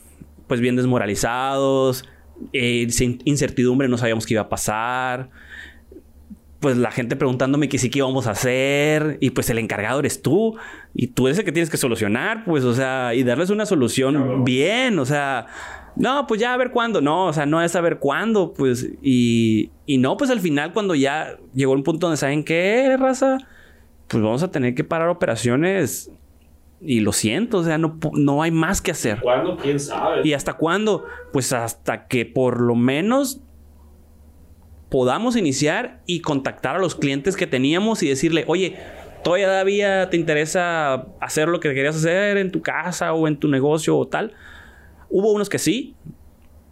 Pues 0.47 0.59
bien 0.59 0.75
desmoralizados, 0.75 2.05
eh, 2.53 2.87
incertidumbre, 3.25 3.87
no 3.87 3.97
sabíamos 3.97 4.25
qué 4.25 4.35
iba 4.35 4.43
a 4.43 4.49
pasar 4.49 5.29
pues 6.59 6.77
la 6.77 6.91
gente 6.91 7.15
preguntándome 7.15 7.69
que 7.69 7.77
sí 7.77 7.89
que 7.89 7.99
íbamos 7.99 8.27
a 8.27 8.31
hacer 8.31 9.17
y 9.21 9.29
pues 9.29 9.49
el 9.49 9.59
encargado 9.59 9.99
eres 9.99 10.21
tú 10.21 10.55
y 10.93 11.07
tú 11.07 11.27
eres 11.27 11.37
el 11.37 11.45
que 11.45 11.51
tienes 11.51 11.69
que 11.69 11.77
solucionar, 11.77 12.45
pues 12.45 12.63
o 12.63 12.73
sea, 12.73 13.13
y 13.13 13.23
darles 13.23 13.49
una 13.49 13.65
solución 13.65 14.43
bien, 14.43 14.97
o 14.97 15.05
sea, 15.05 15.45
no, 15.95 16.25
pues 16.25 16.41
ya 16.41 16.53
a 16.53 16.57
ver 16.57 16.71
cuándo, 16.71 16.99
no, 16.99 17.27
o 17.27 17.33
sea, 17.33 17.45
no 17.45 17.61
es 17.61 17.75
a 17.75 17.81
ver 17.81 17.99
cuándo, 17.99 18.53
pues 18.53 18.89
y, 19.01 19.71
y 19.85 19.97
no, 19.99 20.17
pues 20.17 20.31
al 20.31 20.39
final 20.39 20.73
cuando 20.73 20.95
ya 20.95 21.37
llegó 21.53 21.73
un 21.73 21.83
punto 21.83 22.07
donde 22.07 22.17
saben 22.17 22.43
qué, 22.43 22.97
raza, 22.97 23.37
pues 24.07 24.23
vamos 24.23 24.41
a 24.41 24.49
tener 24.49 24.73
que 24.73 24.83
parar 24.83 25.09
operaciones 25.09 26.11
y 26.81 27.01
lo 27.01 27.11
siento, 27.11 27.59
o 27.59 27.63
sea, 27.63 27.77
no, 27.77 27.99
no 28.13 28.41
hay 28.41 28.51
más 28.51 28.81
que 28.81 28.91
hacer. 28.91 29.19
¿Cuándo? 29.21 29.57
¿Quién 29.57 29.79
sabe? 29.79 30.21
¿Y 30.23 30.33
hasta 30.33 30.53
cuándo? 30.53 31.05
Pues 31.33 31.53
hasta 31.53 32.07
que 32.07 32.25
por 32.25 32.61
lo 32.61 32.75
menos 32.75 33.41
podamos 34.89 35.35
iniciar 35.35 36.01
y 36.05 36.21
contactar 36.21 36.75
a 36.77 36.79
los 36.79 36.95
clientes 36.95 37.35
que 37.35 37.47
teníamos 37.47 38.03
y 38.03 38.09
decirle, 38.09 38.45
oye, 38.47 38.77
todavía 39.23 40.09
te 40.09 40.17
interesa 40.17 41.07
hacer 41.19 41.49
lo 41.49 41.59
que 41.59 41.73
querías 41.73 41.95
hacer 41.97 42.37
en 42.37 42.51
tu 42.51 42.61
casa 42.61 43.13
o 43.13 43.27
en 43.27 43.37
tu 43.37 43.47
negocio 43.49 43.97
o 43.97 44.07
tal. 44.07 44.33
Hubo 45.09 45.31
unos 45.33 45.49
que 45.49 45.59
sí, 45.59 45.95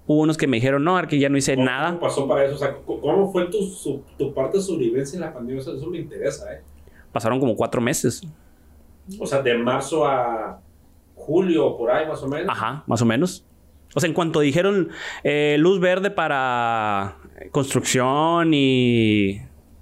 hubo 0.08 0.21
unos 0.21 0.38
que 0.38 0.47
me 0.47 0.58
dijeron, 0.58 0.84
no, 0.84 1.01
que 1.08 1.19
ya 1.19 1.30
no 1.30 1.38
hice 1.38 1.58
nada. 1.58 1.88
¿Cómo 1.89 1.99
pasó 1.99 2.28
para 2.28 2.45
eso? 2.45 2.56
O 2.56 2.58
sea, 2.58 2.75
¿cómo 2.86 3.32
fue 3.32 3.47
tu, 3.47 3.62
su- 3.63 4.01
tu 4.17 4.34
parte 4.34 4.58
de 4.58 4.63
sobrevivencia 4.63 5.15
en 5.17 5.21
la 5.21 5.34
pandemia? 5.34 5.62
O 5.62 5.65
sea, 5.65 5.73
eso 5.73 5.88
me 5.88 5.97
interesa, 5.97 6.54
¿eh? 6.54 6.62
Pasaron 7.12 7.39
como 7.39 7.56
cuatro 7.56 7.82
meses. 7.82 8.21
O 9.19 9.25
sea, 9.25 9.41
de 9.41 9.58
marzo 9.58 10.06
a 10.06 10.60
julio, 11.15 11.78
por 11.78 11.91
ahí 11.91 12.08
más 12.08 12.21
o 12.23 12.28
menos. 12.28 12.47
Ajá, 12.49 12.84
más 12.88 13.01
o 13.01 13.06
menos. 13.06 13.45
O 13.93 13.99
sea, 13.99 14.08
en 14.08 14.13
cuanto 14.13 14.41
dijeron 14.41 14.89
eh, 15.23 15.56
luz 15.60 15.80
verde 15.80 16.12
para 16.12 17.15
construcción 17.51 18.53
y... 18.53 19.41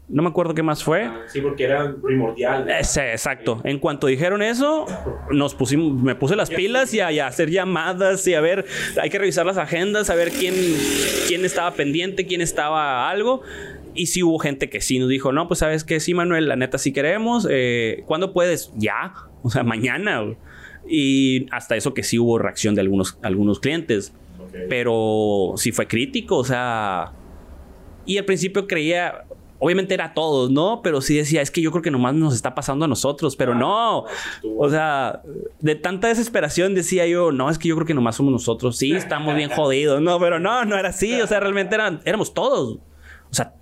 No 0.10 0.22
me 0.22 0.30
acuerdo 0.30 0.54
qué 0.54 0.62
más 0.62 0.84
fue. 0.84 1.04
Ah, 1.06 1.22
Sí, 1.28 1.42
porque 1.42 1.64
era 1.64 1.96
primordial. 1.96 2.70
Ese, 2.70 3.12
exacto. 3.12 3.62
En 3.64 3.80
cuanto 3.80 4.06
dijeron 4.08 4.42
eso, 4.42 4.86
nos 5.32 5.56
pusimos, 5.56 6.04
me 6.04 6.14
puse 6.14 6.36
las 6.36 6.50
pilas 6.50 6.94
y 6.94 7.00
a, 7.00 7.12
y 7.12 7.20
a 7.20 7.28
hacer 7.28 7.50
llamadas 7.50 8.28
y 8.28 8.36
a 8.36 8.42
ver, 8.42 8.66
hay 9.02 9.10
que 9.10 9.18
revisar 9.18 9.46
las 9.46 9.58
agendas, 9.58 10.10
a 10.10 10.16
ver 10.16 10.30
quién, 10.32 10.54
quién 11.28 11.46
estaba 11.46 11.72
pendiente, 11.72 12.28
quién 12.28 12.42
estaba 12.42 13.10
algo. 13.10 13.42
Y 13.96 14.08
sí 14.08 14.24
hubo 14.24 14.40
gente 14.40 14.70
que 14.70 14.82
sí 14.82 15.00
nos 15.00 15.10
dijo, 15.10 15.32
no, 15.32 15.48
pues 15.48 15.60
sabes 15.62 15.84
que 15.84 16.00
sí, 16.00 16.14
Manuel, 16.14 16.48
la 16.48 16.58
neta 16.58 16.78
sí 16.78 16.92
queremos. 16.92 17.48
Eh, 17.50 18.04
¿Cuándo 18.06 18.34
puedes? 18.34 18.72
Ya, 18.76 19.14
o 19.42 19.50
sea, 19.50 19.64
mañana. 19.64 20.22
Y 20.88 21.48
hasta 21.52 21.76
eso 21.76 21.94
que 21.94 22.04
sí 22.04 22.20
hubo 22.20 22.38
reacción 22.40 22.76
de 22.76 22.82
algunos, 22.82 23.18
algunos 23.24 23.60
clientes. 23.60 24.14
Pero 24.70 25.54
sí 25.56 25.72
fue 25.72 25.88
crítico, 25.88 26.38
o 26.38 26.44
sea. 26.44 27.14
Y 28.06 28.18
al 28.18 28.26
principio 28.26 28.68
creía, 28.68 29.26
obviamente 29.60 29.94
era 29.94 30.06
a 30.06 30.14
todos, 30.14 30.52
¿no? 30.52 30.82
Pero 30.84 31.02
sí 31.02 31.16
decía, 31.16 31.42
es 31.42 31.52
que 31.52 31.62
yo 31.62 31.72
creo 31.72 31.82
que 31.82 31.92
nomás 31.92 32.14
nos 32.14 32.36
está 32.36 32.54
pasando 32.56 32.86
a 32.86 32.88
nosotros, 32.88 33.36
pero 33.36 33.56
no. 33.56 34.06
O 34.58 34.70
sea, 34.70 35.22
de 35.60 35.76
tanta 35.76 36.08
desesperación 36.08 36.76
decía 36.76 37.08
yo, 37.08 37.32
no, 37.32 37.50
es 37.50 37.58
que 37.58 37.70
yo 37.70 37.76
creo 37.76 37.88
que 37.88 37.94
nomás 37.94 38.16
somos 38.16 38.32
nosotros. 38.32 38.78
Sí, 38.78 38.94
estamos 38.94 39.36
bien 39.36 39.50
jodidos, 39.50 40.02
no, 40.02 40.20
pero 40.20 40.40
no, 40.40 40.66
no 40.66 40.78
era 40.78 40.90
así. 40.90 41.22
O 41.22 41.28
sea, 41.28 41.40
realmente 41.40 41.76
eran, 41.76 42.02
éramos 42.06 42.34
todos. 42.34 42.80
O 43.30 43.34
sea, 43.34 43.54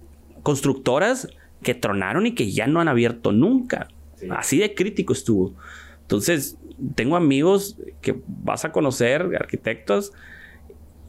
constructoras 0.44 1.28
que 1.62 1.76
tronaron 1.76 2.26
y 2.26 2.34
que 2.34 2.52
ya 2.52 2.68
no 2.68 2.82
han 2.82 2.88
abierto 2.88 3.32
nunca. 3.32 3.88
Sí. 4.16 4.28
Así 4.32 4.58
de 4.58 4.74
crítico 4.74 5.14
estuvo. 5.14 5.54
Entonces, 6.02 6.58
tengo 6.96 7.16
amigos 7.16 7.78
que 8.02 8.20
vas 8.28 8.66
a 8.66 8.72
conocer, 8.72 9.22
arquitectos, 9.40 10.12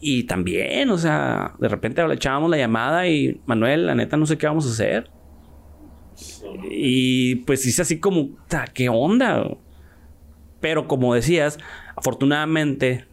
y 0.04 0.24
también, 0.24 0.90
o 0.90 0.98
sea, 0.98 1.54
de 1.60 1.68
repente 1.68 2.02
echábamos 2.12 2.50
la 2.50 2.56
llamada 2.58 3.06
y 3.06 3.40
Manuel, 3.46 3.86
la 3.86 3.94
neta, 3.94 4.16
no 4.16 4.26
sé 4.26 4.36
qué 4.36 4.48
vamos 4.48 4.66
a 4.66 4.70
hacer. 4.70 5.08
Y 6.70 7.36
pues 7.36 7.64
es 7.66 7.78
así 7.78 8.00
como, 8.00 8.30
"Ta, 8.48 8.64
¿qué 8.66 8.88
onda? 8.88 9.48
Pero 10.60 10.88
como 10.88 11.14
decías, 11.14 11.58
afortunadamente, 11.96 13.06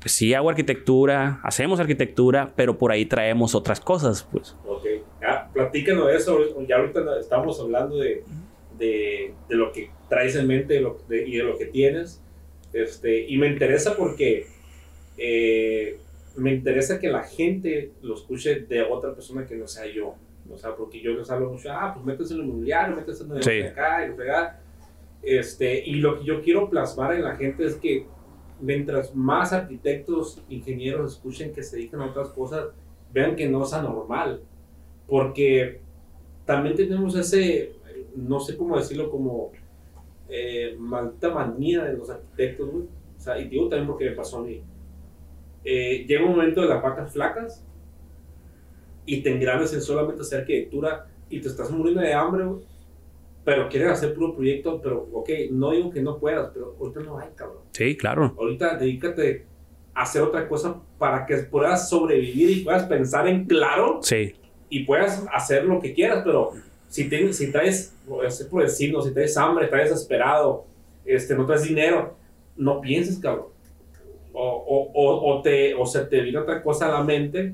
pues 0.00 0.12
sí 0.12 0.32
hago 0.32 0.48
arquitectura, 0.48 1.40
hacemos 1.42 1.78
arquitectura, 1.78 2.54
pero 2.56 2.78
por 2.78 2.90
ahí 2.90 3.04
traemos 3.04 3.54
otras 3.54 3.80
cosas, 3.80 4.26
pues. 4.30 4.56
Ok, 4.66 4.84
ya, 5.20 5.50
platícanos 5.52 6.06
de 6.06 6.16
eso. 6.16 6.38
Ya 6.66 6.76
ahorita 6.76 7.00
estamos 7.20 7.60
hablando 7.60 7.96
de, 7.98 8.24
de, 8.78 9.34
de 9.48 9.54
lo 9.56 9.72
que 9.72 9.90
traes 10.08 10.36
en 10.36 10.46
mente 10.46 10.76
y 11.26 11.36
de 11.36 11.42
lo 11.44 11.58
que 11.58 11.66
tienes. 11.66 12.22
Este, 12.72 13.26
y 13.28 13.36
me 13.36 13.46
interesa 13.46 13.94
porque 13.96 14.46
eh, 15.16 15.98
me 16.36 16.52
interesa 16.54 16.98
que 16.98 17.08
la 17.08 17.22
gente 17.22 17.92
lo 18.02 18.14
escuche 18.14 18.60
de 18.60 18.82
otra 18.82 19.14
persona 19.14 19.46
que 19.46 19.54
no 19.56 19.66
sea 19.66 19.86
yo. 19.86 20.14
O 20.50 20.58
sea, 20.58 20.74
porque 20.76 21.00
yo 21.00 21.12
les 21.12 21.30
hablo 21.30 21.50
mucho, 21.50 21.70
ah, 21.72 21.92
pues 21.94 22.04
métese 22.04 22.34
en 22.34 22.40
el 22.40 22.46
inmobiliario, 22.46 22.96
métese 22.96 23.24
en 23.24 23.32
el 23.32 23.42
Sí. 23.42 23.50
negocio 23.50 23.70
acá 23.72 24.04
y 24.04 24.08
lo. 24.08 24.60
Este, 25.22 25.82
y 25.88 25.94
lo 25.94 26.18
que 26.18 26.24
yo 26.26 26.42
quiero 26.42 26.68
plasmar 26.68 27.14
en 27.14 27.24
la 27.24 27.34
gente 27.36 27.64
es 27.64 27.76
que 27.76 28.06
mientras 28.60 29.14
más 29.14 29.52
arquitectos, 29.54 30.42
ingenieros 30.50 31.14
escuchen 31.14 31.52
que 31.52 31.62
se 31.62 31.76
dedican 31.76 32.02
a 32.02 32.06
otras 32.06 32.28
cosas, 32.30 32.66
vean 33.12 33.36
que 33.36 33.48
no 33.48 33.64
es 33.64 33.72
anormal. 33.72 34.42
Porque 35.06 35.80
también 36.44 36.74
tenemos 36.76 37.14
ese, 37.16 37.72
no 38.16 38.38
sé 38.40 38.56
cómo 38.56 38.76
decirlo, 38.76 39.10
como 39.10 39.52
eh, 40.28 40.74
maldita 40.78 41.30
manía 41.30 41.84
de 41.84 41.96
los 41.96 42.10
arquitectos, 42.10 42.70
güey. 42.70 42.84
O 43.16 43.20
sea, 43.20 43.38
y 43.38 43.48
digo 43.48 43.68
también 43.68 43.86
porque 43.86 44.10
me 44.10 44.16
pasó 44.16 44.38
a 44.38 44.42
mí. 44.42 44.62
Eh, 45.64 46.04
llega 46.06 46.24
un 46.24 46.30
momento 46.30 46.60
de 46.60 46.68
las 46.68 46.82
vacas 46.82 47.12
flacas 47.12 47.64
y 49.06 49.22
te 49.22 49.30
engranas 49.30 49.72
en 49.72 49.80
solamente 49.80 50.22
hacer 50.22 50.40
arquitectura 50.40 51.06
y 51.30 51.40
te 51.40 51.48
estás 51.48 51.70
muriendo 51.70 52.02
de 52.02 52.12
hambre. 52.12 52.44
Pero 53.44 53.68
quieres 53.68 53.90
hacer 53.90 54.14
puro 54.14 54.34
proyecto, 54.34 54.80
pero 54.82 55.08
ok, 55.12 55.28
no 55.50 55.72
digo 55.72 55.90
que 55.90 56.00
no 56.00 56.18
puedas, 56.18 56.50
pero 56.54 56.74
ahorita 56.80 57.00
no 57.00 57.18
hay, 57.18 57.28
cabrón. 57.34 57.58
Sí, 57.72 57.96
claro. 57.96 58.34
Ahorita 58.38 58.76
dedícate 58.76 59.44
a 59.92 60.02
hacer 60.02 60.22
otra 60.22 60.48
cosa 60.48 60.80
para 60.98 61.26
que 61.26 61.36
puedas 61.38 61.88
sobrevivir 61.88 62.50
y 62.50 62.60
puedas 62.64 62.84
pensar 62.84 63.28
en 63.28 63.44
claro 63.44 64.00
Sí, 64.02 64.34
y 64.70 64.84
puedas 64.84 65.24
hacer 65.32 65.64
lo 65.64 65.78
que 65.78 65.92
quieras, 65.92 66.22
pero 66.24 66.52
si, 66.88 67.08
tienes, 67.08 67.36
si 67.36 67.52
traes, 67.52 67.94
es 68.26 68.42
por 68.44 68.62
decirlo, 68.62 69.02
si 69.02 69.12
traes 69.12 69.36
hambre, 69.36 69.66
estás 69.66 69.90
desesperado, 69.90 70.64
este, 71.04 71.34
no 71.34 71.44
traes 71.44 71.64
dinero, 71.64 72.16
no 72.56 72.80
pienses, 72.80 73.18
cabrón. 73.18 73.53
O, 74.36 74.90
o, 74.94 75.30
o, 75.36 75.42
te, 75.42 75.74
o 75.74 75.86
se 75.86 76.04
te 76.06 76.20
viene 76.20 76.38
otra 76.38 76.60
cosa 76.62 76.86
a 76.86 76.98
la 76.98 77.04
mente 77.04 77.52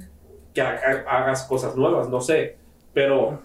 que 0.54 0.62
ha- 0.62 1.04
hagas 1.06 1.44
cosas 1.44 1.76
nuevas, 1.76 2.08
no 2.08 2.20
sé. 2.20 2.56
Pero 2.94 3.38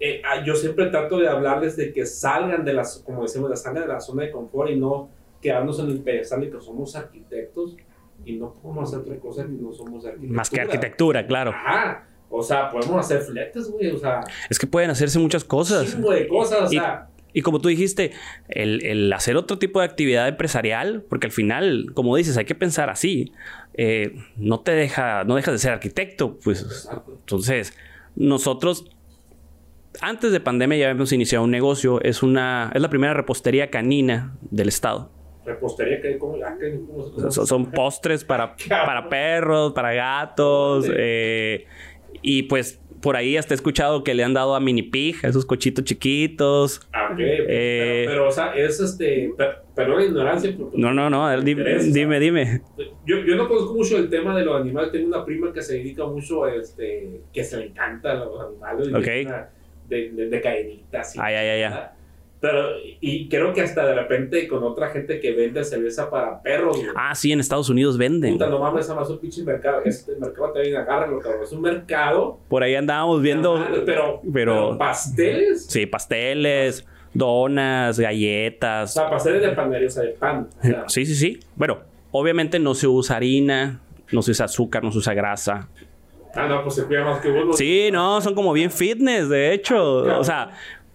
eh, 0.00 0.22
ah, 0.24 0.42
yo 0.44 0.54
siempre 0.56 0.86
trato 0.86 1.18
de 1.18 1.28
hablarles 1.28 1.76
de 1.76 1.92
que 1.92 2.06
salgan 2.06 2.64
de 2.64 2.72
las, 2.72 2.98
como 3.04 3.22
decimos, 3.22 3.50
de 3.50 3.56
salgan 3.56 3.82
de 3.82 3.88
la 3.88 4.00
zona 4.00 4.22
de 4.24 4.30
confort 4.30 4.70
y 4.70 4.76
no 4.76 5.10
quedarnos 5.40 5.78
en 5.78 5.86
el 5.90 6.00
pedestal 6.00 6.40
de 6.40 6.50
que 6.50 6.60
somos 6.60 6.96
arquitectos 6.96 7.76
y 8.24 8.36
no 8.36 8.54
podemos 8.54 8.88
hacer 8.88 9.00
otra 9.00 9.16
cosa 9.18 9.42
que 9.44 9.50
no 9.52 9.72
somos 9.72 10.04
arquitectos. 10.06 10.34
más 10.36 10.48
que 10.50 10.60
arquitectura, 10.60 11.26
claro. 11.26 11.50
Ajá. 11.50 12.06
O 12.30 12.42
sea, 12.42 12.70
podemos 12.70 12.98
hacer 12.98 13.20
fletes, 13.20 13.70
güey. 13.70 13.90
O 13.90 13.98
sea, 13.98 14.20
Es 14.48 14.58
que 14.58 14.66
pueden 14.66 14.90
hacerse 14.90 15.18
muchas 15.18 15.44
cosas. 15.44 15.92
chingo 15.92 16.10
de 16.10 16.26
cosas. 16.26 16.62
O 16.62 16.72
Y- 16.72 16.78
sea, 16.78 17.08
Y 17.34 17.42
como 17.42 17.60
tú 17.60 17.68
dijiste, 17.68 18.12
el, 18.48 18.82
el 18.86 19.12
hacer 19.12 19.36
otro 19.36 19.58
tipo 19.58 19.80
de 19.80 19.84
actividad 19.86 20.26
empresarial, 20.28 21.04
porque 21.08 21.26
al 21.26 21.32
final, 21.32 21.90
como 21.92 22.16
dices, 22.16 22.36
hay 22.38 22.44
que 22.46 22.54
pensar 22.54 22.88
así. 22.88 23.32
eh, 23.74 24.14
no 24.36 24.60
te 24.60 24.70
deja, 24.72 25.24
no 25.24 25.34
dejas 25.34 25.52
de 25.52 25.58
ser 25.58 25.72
arquitecto, 25.72 26.38
pues. 26.42 26.88
Entonces, 27.20 27.76
nosotros, 28.14 28.84
antes 30.00 30.32
de 30.32 30.40
pandemia 30.40 30.78
ya 30.78 30.90
habíamos 30.90 31.12
iniciado 31.12 31.44
un 31.44 31.50
negocio. 31.50 32.00
Es 32.02 32.22
una, 32.22 32.70
es 32.74 32.80
la 32.80 32.88
primera 32.88 33.14
repostería 33.14 33.68
canina 33.70 34.36
del 34.50 34.68
estado. 34.68 35.10
repostería 35.44 36.00
que 36.00 36.16
como, 36.16 36.36
ah, 36.36 36.56
que- 36.58 36.80
¿cómo 36.86 37.04
se- 37.04 37.16
O 37.16 37.20
sea, 37.20 37.30
son, 37.30 37.46
son 37.46 37.70
postres 37.72 38.24
para, 38.24 38.56
para 38.68 39.08
perros, 39.08 39.72
para 39.72 39.92
gatos. 39.92 40.86
eh, 40.96 41.66
y 42.22 42.44
pues 42.44 42.80
por 43.04 43.16
ahí 43.16 43.36
hasta 43.36 43.52
he 43.52 43.56
escuchado 43.56 44.02
que 44.02 44.14
le 44.14 44.24
han 44.24 44.32
dado 44.32 44.54
a 44.54 44.60
mini 44.60 44.82
pig, 44.82 45.16
a 45.24 45.28
esos 45.28 45.44
cochitos 45.44 45.84
chiquitos. 45.84 46.80
Ah, 46.90 47.10
ok. 47.12 47.18
Eh, 47.20 48.04
pero, 48.06 48.10
pero, 48.16 48.28
o 48.28 48.32
sea, 48.32 48.54
es 48.56 48.80
este. 48.80 49.30
per- 49.36 49.58
Perdón 49.76 49.98
la 49.98 50.04
ignorancia. 50.06 50.54
No, 50.72 50.94
no, 50.94 51.10
no, 51.10 51.30
dime, 51.42 51.60
interesa. 51.62 51.90
dime, 51.92 52.18
dime. 52.20 52.62
Yo, 53.04 53.18
yo 53.18 53.36
no 53.36 53.46
conozco 53.48 53.74
mucho 53.74 53.98
el 53.98 54.08
tema 54.08 54.34
de 54.38 54.44
los 54.44 54.58
animales. 54.60 54.90
Tengo 54.92 55.08
una 55.08 55.24
prima 55.24 55.52
que 55.52 55.60
se 55.62 55.74
dedica 55.74 56.06
mucho 56.06 56.44
a 56.44 56.54
este. 56.54 57.20
que 57.32 57.44
se 57.44 57.58
le 57.58 57.66
encantan 57.66 58.20
los 58.20 58.40
animales. 58.40 58.88
Ok. 58.88 59.26
una- 59.26 59.50
De, 59.88 60.10
de, 60.12 60.28
de 60.30 60.40
cadenitas. 60.40 61.18
Ay, 61.18 61.34
ay, 61.34 61.48
ay, 61.48 61.62
ay. 61.64 61.72
Pero, 62.46 62.68
y 63.00 63.26
creo 63.28 63.54
que 63.54 63.62
hasta 63.62 63.86
de 63.86 63.94
repente 63.94 64.46
con 64.48 64.62
otra 64.64 64.90
gente 64.90 65.18
que 65.18 65.32
vende 65.32 65.64
cerveza 65.64 66.10
para 66.10 66.42
perros. 66.42 66.76
güey. 66.76 66.88
Ah, 66.94 67.14
sí, 67.14 67.32
en 67.32 67.40
Estados 67.40 67.70
Unidos 67.70 67.96
venden. 67.96 68.34
Puta, 68.34 68.48
no 68.48 68.58
mames, 68.58 68.84
esa 68.84 68.94
más 68.94 69.08
un 69.08 69.18
pinche 69.18 69.42
mercado. 69.42 69.80
Este 69.84 70.14
mercado 70.16 70.52
también 70.52 70.76
agárralo, 70.76 71.18
cabrón. 71.20 71.42
Es 71.42 71.52
un 71.52 71.62
mercado. 71.62 72.38
Por 72.48 72.62
ahí 72.62 72.74
andábamos 72.74 73.22
viendo. 73.22 73.54
Pero, 73.66 73.84
pero, 73.86 74.20
pero- 74.32 74.78
pasteles. 74.78 75.64
Sí, 75.66 75.86
pasteles, 75.86 76.84
donas, 77.14 77.98
O 77.98 78.02
galletas. 78.02 78.92
sea, 78.92 79.08
pasteles 79.08 79.40
de 79.42 79.48
panadería, 79.52 79.88
o 79.88 79.90
sea, 79.90 80.02
de 80.02 80.10
pan. 80.10 80.48
O 80.58 80.62
sea, 80.62 80.84
Sí, 80.88 81.06
sí, 81.06 81.14
sí. 81.14 81.40
Bueno, 81.56 81.78
obviamente 82.10 82.58
no 82.58 82.74
se 82.74 82.86
usa 82.86 83.16
harina, 83.16 83.80
no 84.12 84.20
se 84.20 84.32
usa 84.32 84.44
azúcar, 84.44 84.84
no 84.84 84.92
se 84.92 84.98
usa 84.98 85.14
grasa. 85.14 85.68
ah, 86.34 86.46
no, 86.46 86.62
pues 86.62 86.74
se 86.74 86.84
cuida 86.84 87.04
más 87.04 87.20
que 87.22 87.30
vos. 87.30 87.56
Sí, 87.56 87.88
no, 87.92 88.20
son 88.20 88.34
como 88.34 88.52
bien 88.52 88.70
fitness, 88.70 89.28
de 89.28 89.54
hecho. 89.54 89.98
O 90.18 90.24
sea, 90.24 90.50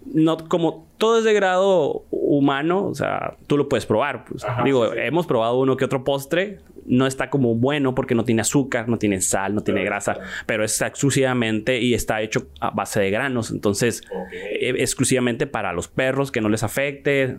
no, 0.05 0.37
como 0.47 0.87
todo 0.97 1.19
es 1.19 1.23
de 1.23 1.33
grado 1.33 2.03
humano, 2.11 2.85
o 2.87 2.95
sea, 2.95 3.35
tú 3.47 3.57
lo 3.57 3.69
puedes 3.69 3.85
probar. 3.85 4.25
Pues. 4.25 4.43
Ajá, 4.43 4.63
Digo, 4.63 4.85
sí, 4.87 4.91
sí. 4.95 4.99
hemos 5.03 5.27
probado 5.27 5.59
uno 5.59 5.77
que 5.77 5.85
otro 5.85 6.03
postre. 6.03 6.59
No 6.85 7.05
está 7.05 7.29
como 7.29 7.53
bueno 7.53 7.93
porque 7.93 8.15
no 8.15 8.23
tiene 8.23 8.41
azúcar, 8.41 8.89
no 8.89 8.97
tiene 8.97 9.21
sal, 9.21 9.53
no 9.53 9.61
tiene 9.61 9.83
grasa, 9.83 10.17
pero 10.47 10.63
está 10.63 10.87
exclusivamente 10.87 11.79
y 11.79 11.93
está 11.93 12.19
hecho 12.21 12.47
a 12.59 12.71
base 12.71 12.99
de 12.99 13.11
granos. 13.11 13.51
Entonces, 13.51 14.01
eh, 14.31 14.73
exclusivamente 14.77 15.45
para 15.45 15.71
los 15.71 15.87
perros, 15.87 16.31
que 16.31 16.41
no 16.41 16.49
les 16.49 16.63
afecte. 16.63 17.37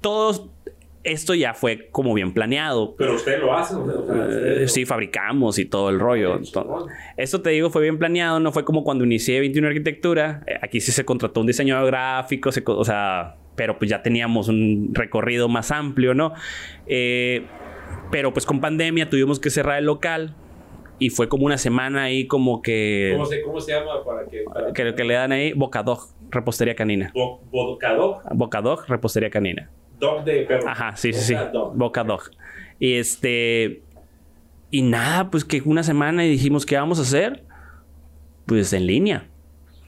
Todos 0.00 0.48
esto 1.04 1.34
ya 1.34 1.54
fue 1.54 1.88
como 1.90 2.14
bien 2.14 2.32
planeado. 2.32 2.94
Pero 2.96 3.14
usted 3.14 3.40
lo 3.40 3.54
hace, 3.54 3.74
eh, 4.10 4.68
sí, 4.68 4.84
fabricamos 4.84 5.58
y 5.58 5.64
todo 5.64 5.90
el 5.90 6.00
rollo. 6.00 6.40
esto 7.16 7.42
te 7.42 7.50
digo, 7.50 7.70
fue 7.70 7.82
bien 7.82 7.98
planeado, 7.98 8.40
no 8.40 8.52
fue 8.52 8.64
como 8.64 8.84
cuando 8.84 9.04
inicié 9.04 9.40
21 9.40 9.68
Arquitectura. 9.68 10.42
Eh, 10.46 10.58
aquí 10.60 10.80
sí 10.80 10.92
se 10.92 11.04
contrató 11.04 11.40
un 11.40 11.46
diseñador 11.46 11.86
gráfico, 11.86 12.50
o 12.66 12.84
sea, 12.84 13.36
pero 13.54 13.78
pues 13.78 13.90
ya 13.90 14.02
teníamos 14.02 14.48
un 14.48 14.90
recorrido 14.92 15.48
más 15.48 15.70
amplio, 15.70 16.14
¿no? 16.14 16.32
Eh, 16.86 17.44
pero 18.10 18.32
pues 18.32 18.46
con 18.46 18.60
pandemia 18.60 19.08
tuvimos 19.08 19.40
que 19.40 19.50
cerrar 19.50 19.78
el 19.78 19.84
local 19.84 20.34
y 20.98 21.10
fue 21.10 21.28
como 21.28 21.46
una 21.46 21.58
semana 21.58 22.04
ahí 22.04 22.26
como 22.26 22.62
que... 22.62 23.10
¿Cómo 23.12 23.26
se, 23.26 23.42
cómo 23.42 23.60
se 23.60 23.72
llama 23.72 24.04
para 24.04 24.26
que... 24.26 24.44
que, 24.74 24.94
que 24.94 25.04
le 25.04 25.14
dan 25.14 25.32
ahí 25.32 25.52
Bocadog, 25.52 26.08
repostería 26.30 26.74
canina. 26.74 27.12
¿Bocadog? 27.14 28.22
Bocadog, 28.34 28.86
repostería 28.88 29.30
canina. 29.30 29.70
Dog 29.98 30.24
de 30.24 30.42
perro. 30.42 30.68
Ajá, 30.68 30.96
sí, 30.96 31.12
sí, 31.12 31.20
sí. 31.20 31.34
Bocadog. 31.74 32.30
Y 32.78 32.94
este... 32.94 33.82
Y 34.70 34.82
nada, 34.82 35.30
pues 35.30 35.44
que 35.44 35.62
una 35.64 35.82
semana 35.82 36.26
y 36.26 36.30
dijimos, 36.30 36.66
¿qué 36.66 36.76
vamos 36.76 36.98
a 36.98 37.02
hacer? 37.02 37.42
Pues 38.44 38.72
en 38.74 38.86
línea. 38.86 39.26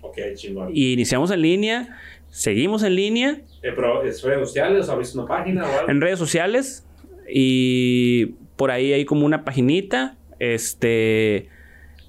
Ok, 0.01 0.17
chingón. 0.35 0.71
Y 0.73 0.95
iniciamos 0.95 1.31
en 1.31 1.43
línea, 1.43 1.99
seguimos 2.31 2.83
en 2.83 2.97
línea. 2.97 3.43
Eh, 3.63 3.73
pero, 3.75 4.03
¿Es 4.03 4.23
redes 4.23 4.49
sociales? 4.49 4.89
¿Abriste 4.89 5.19
una 5.19 5.29
página 5.29 5.65
o 5.65 5.79
algo? 5.79 5.91
En 5.91 6.01
redes 6.01 6.19
sociales. 6.19 6.87
Y 7.29 8.37
por 8.57 8.71
ahí 8.71 8.95
hay 8.95 9.05
como 9.05 9.27
una 9.27 9.45
paginita 9.45 10.17
este, 10.41 11.49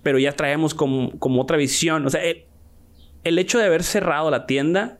pero 0.01 0.17
ya 0.17 0.31
traemos 0.31 0.73
como, 0.73 1.19
como 1.19 1.41
otra 1.41 1.57
visión. 1.57 2.07
O 2.07 2.09
sea, 2.09 2.21
el, 3.23 3.37
hecho 3.37 3.59
de 3.59 3.65
haber 3.65 3.83
cerrado 3.83 4.31
la 4.31 4.47
tienda, 4.47 4.97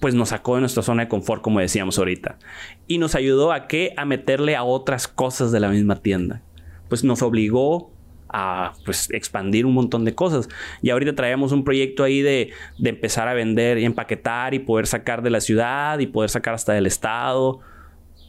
pues 0.00 0.14
nos 0.14 0.30
sacó 0.30 0.54
de 0.54 0.60
nuestra 0.60 0.82
zona 0.82 1.04
de 1.04 1.08
confort, 1.08 1.42
como 1.42 1.60
decíamos 1.60 1.98
ahorita. 1.98 2.38
Y 2.86 2.98
nos 2.98 3.14
ayudó 3.14 3.52
a 3.52 3.66
qué? 3.66 3.94
A 3.96 4.04
meterle 4.04 4.56
a 4.56 4.64
otras 4.64 5.08
cosas 5.08 5.52
de 5.52 5.60
la 5.60 5.68
misma 5.68 5.96
tienda. 5.96 6.42
Pues 6.88 7.04
nos 7.04 7.22
obligó 7.22 7.90
a 8.28 8.74
pues, 8.84 9.08
expandir 9.10 9.66
un 9.66 9.74
montón 9.74 10.04
de 10.04 10.14
cosas. 10.14 10.48
Y 10.82 10.90
ahorita 10.90 11.14
traemos 11.14 11.52
un 11.52 11.64
proyecto 11.64 12.04
ahí 12.04 12.22
de, 12.22 12.50
de 12.78 12.90
empezar 12.90 13.28
a 13.28 13.34
vender 13.34 13.78
y 13.78 13.84
empaquetar 13.84 14.54
y 14.54 14.60
poder 14.60 14.86
sacar 14.86 15.22
de 15.22 15.30
la 15.30 15.40
ciudad 15.40 15.98
y 15.98 16.06
poder 16.06 16.30
sacar 16.30 16.54
hasta 16.54 16.72
del 16.72 16.86
estado 16.86 17.60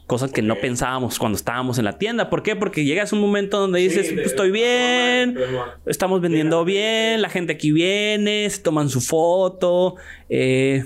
cosas 0.09 0.31
que 0.31 0.41
no 0.41 0.55
pensábamos 0.55 1.19
cuando 1.19 1.37
estábamos 1.37 1.77
en 1.77 1.85
la 1.85 1.99
tienda. 1.99 2.31
¿Por 2.31 2.41
qué? 2.41 2.55
Porque 2.55 2.83
llegas 2.83 3.13
a 3.13 3.15
un 3.15 3.21
momento 3.21 3.59
donde 3.59 3.79
dices, 3.79 4.11
estoy 4.11 4.49
bien, 4.49 5.37
estamos 5.85 6.19
vendiendo 6.19 6.65
bien, 6.65 7.21
la 7.21 7.29
gente 7.29 7.53
aquí 7.53 7.71
viene, 7.71 8.49
se 8.49 8.59
toman 8.59 8.89
su 8.89 9.01
foto, 9.01 9.97
eh, 10.27 10.83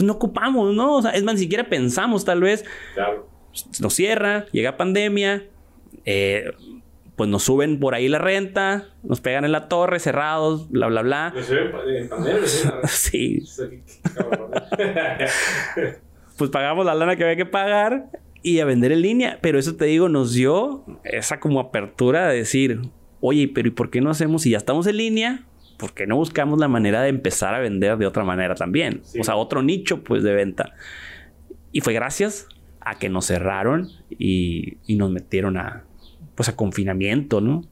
pues 0.00 0.06
no 0.06 0.14
ocupamos, 0.14 0.74
¿no? 0.74 0.96
O 0.96 1.02
sea, 1.02 1.10
es 1.10 1.22
más, 1.24 1.34
ni 1.34 1.42
siquiera 1.42 1.68
pensamos 1.68 2.24
tal 2.24 2.40
vez. 2.40 2.64
Claro. 2.94 3.28
Nos 3.80 3.92
cierra, 3.92 4.46
llega 4.50 4.78
pandemia, 4.78 5.44
eh, 6.06 6.52
pues 7.16 7.28
nos 7.28 7.42
suben 7.42 7.78
por 7.78 7.94
ahí 7.94 8.08
la 8.08 8.18
renta, 8.18 8.88
nos 9.02 9.20
pegan 9.20 9.44
en 9.44 9.52
la 9.52 9.68
torre, 9.68 9.98
cerrados, 9.98 10.70
bla, 10.70 10.86
bla, 10.86 11.02
bla. 11.02 11.34
en 11.36 12.08
pandemia? 12.08 12.46
sí. 12.86 13.42
pues 16.38 16.50
pagamos 16.50 16.86
la 16.86 16.94
lana 16.94 17.16
que 17.16 17.24
había 17.24 17.36
que 17.36 17.44
pagar 17.44 18.06
y 18.42 18.60
a 18.60 18.64
vender 18.64 18.92
en 18.92 19.02
línea. 19.02 19.38
Pero 19.42 19.58
eso 19.58 19.76
te 19.76 19.84
digo, 19.84 20.08
nos 20.08 20.32
dio 20.32 20.82
esa 21.04 21.40
como 21.40 21.60
apertura 21.60 22.28
de 22.28 22.38
decir, 22.38 22.80
oye, 23.20 23.52
pero 23.54 23.68
¿y 23.68 23.72
por 23.72 23.90
qué 23.90 24.00
no 24.00 24.08
hacemos 24.08 24.40
si 24.40 24.52
ya 24.52 24.56
estamos 24.56 24.86
en 24.86 24.96
línea? 24.96 25.44
¿Por 25.80 25.94
qué 25.94 26.06
no 26.06 26.16
buscamos 26.16 26.60
la 26.60 26.68
manera 26.68 27.00
de 27.00 27.08
empezar 27.08 27.54
a 27.54 27.58
vender 27.58 27.96
de 27.96 28.06
otra 28.06 28.22
manera 28.22 28.54
también? 28.54 29.00
O 29.18 29.24
sea, 29.24 29.36
otro 29.36 29.62
nicho 29.62 30.04
pues 30.04 30.22
de 30.22 30.34
venta. 30.34 30.74
Y 31.72 31.80
fue 31.80 31.94
gracias 31.94 32.46
a 32.80 32.98
que 32.98 33.08
nos 33.08 33.26
cerraron 33.26 33.88
y, 34.10 34.76
nos 34.88 35.10
metieron 35.10 35.56
a 35.56 35.84
pues 36.34 36.50
a 36.50 36.56
confinamiento, 36.56 37.40
¿no? 37.40 37.62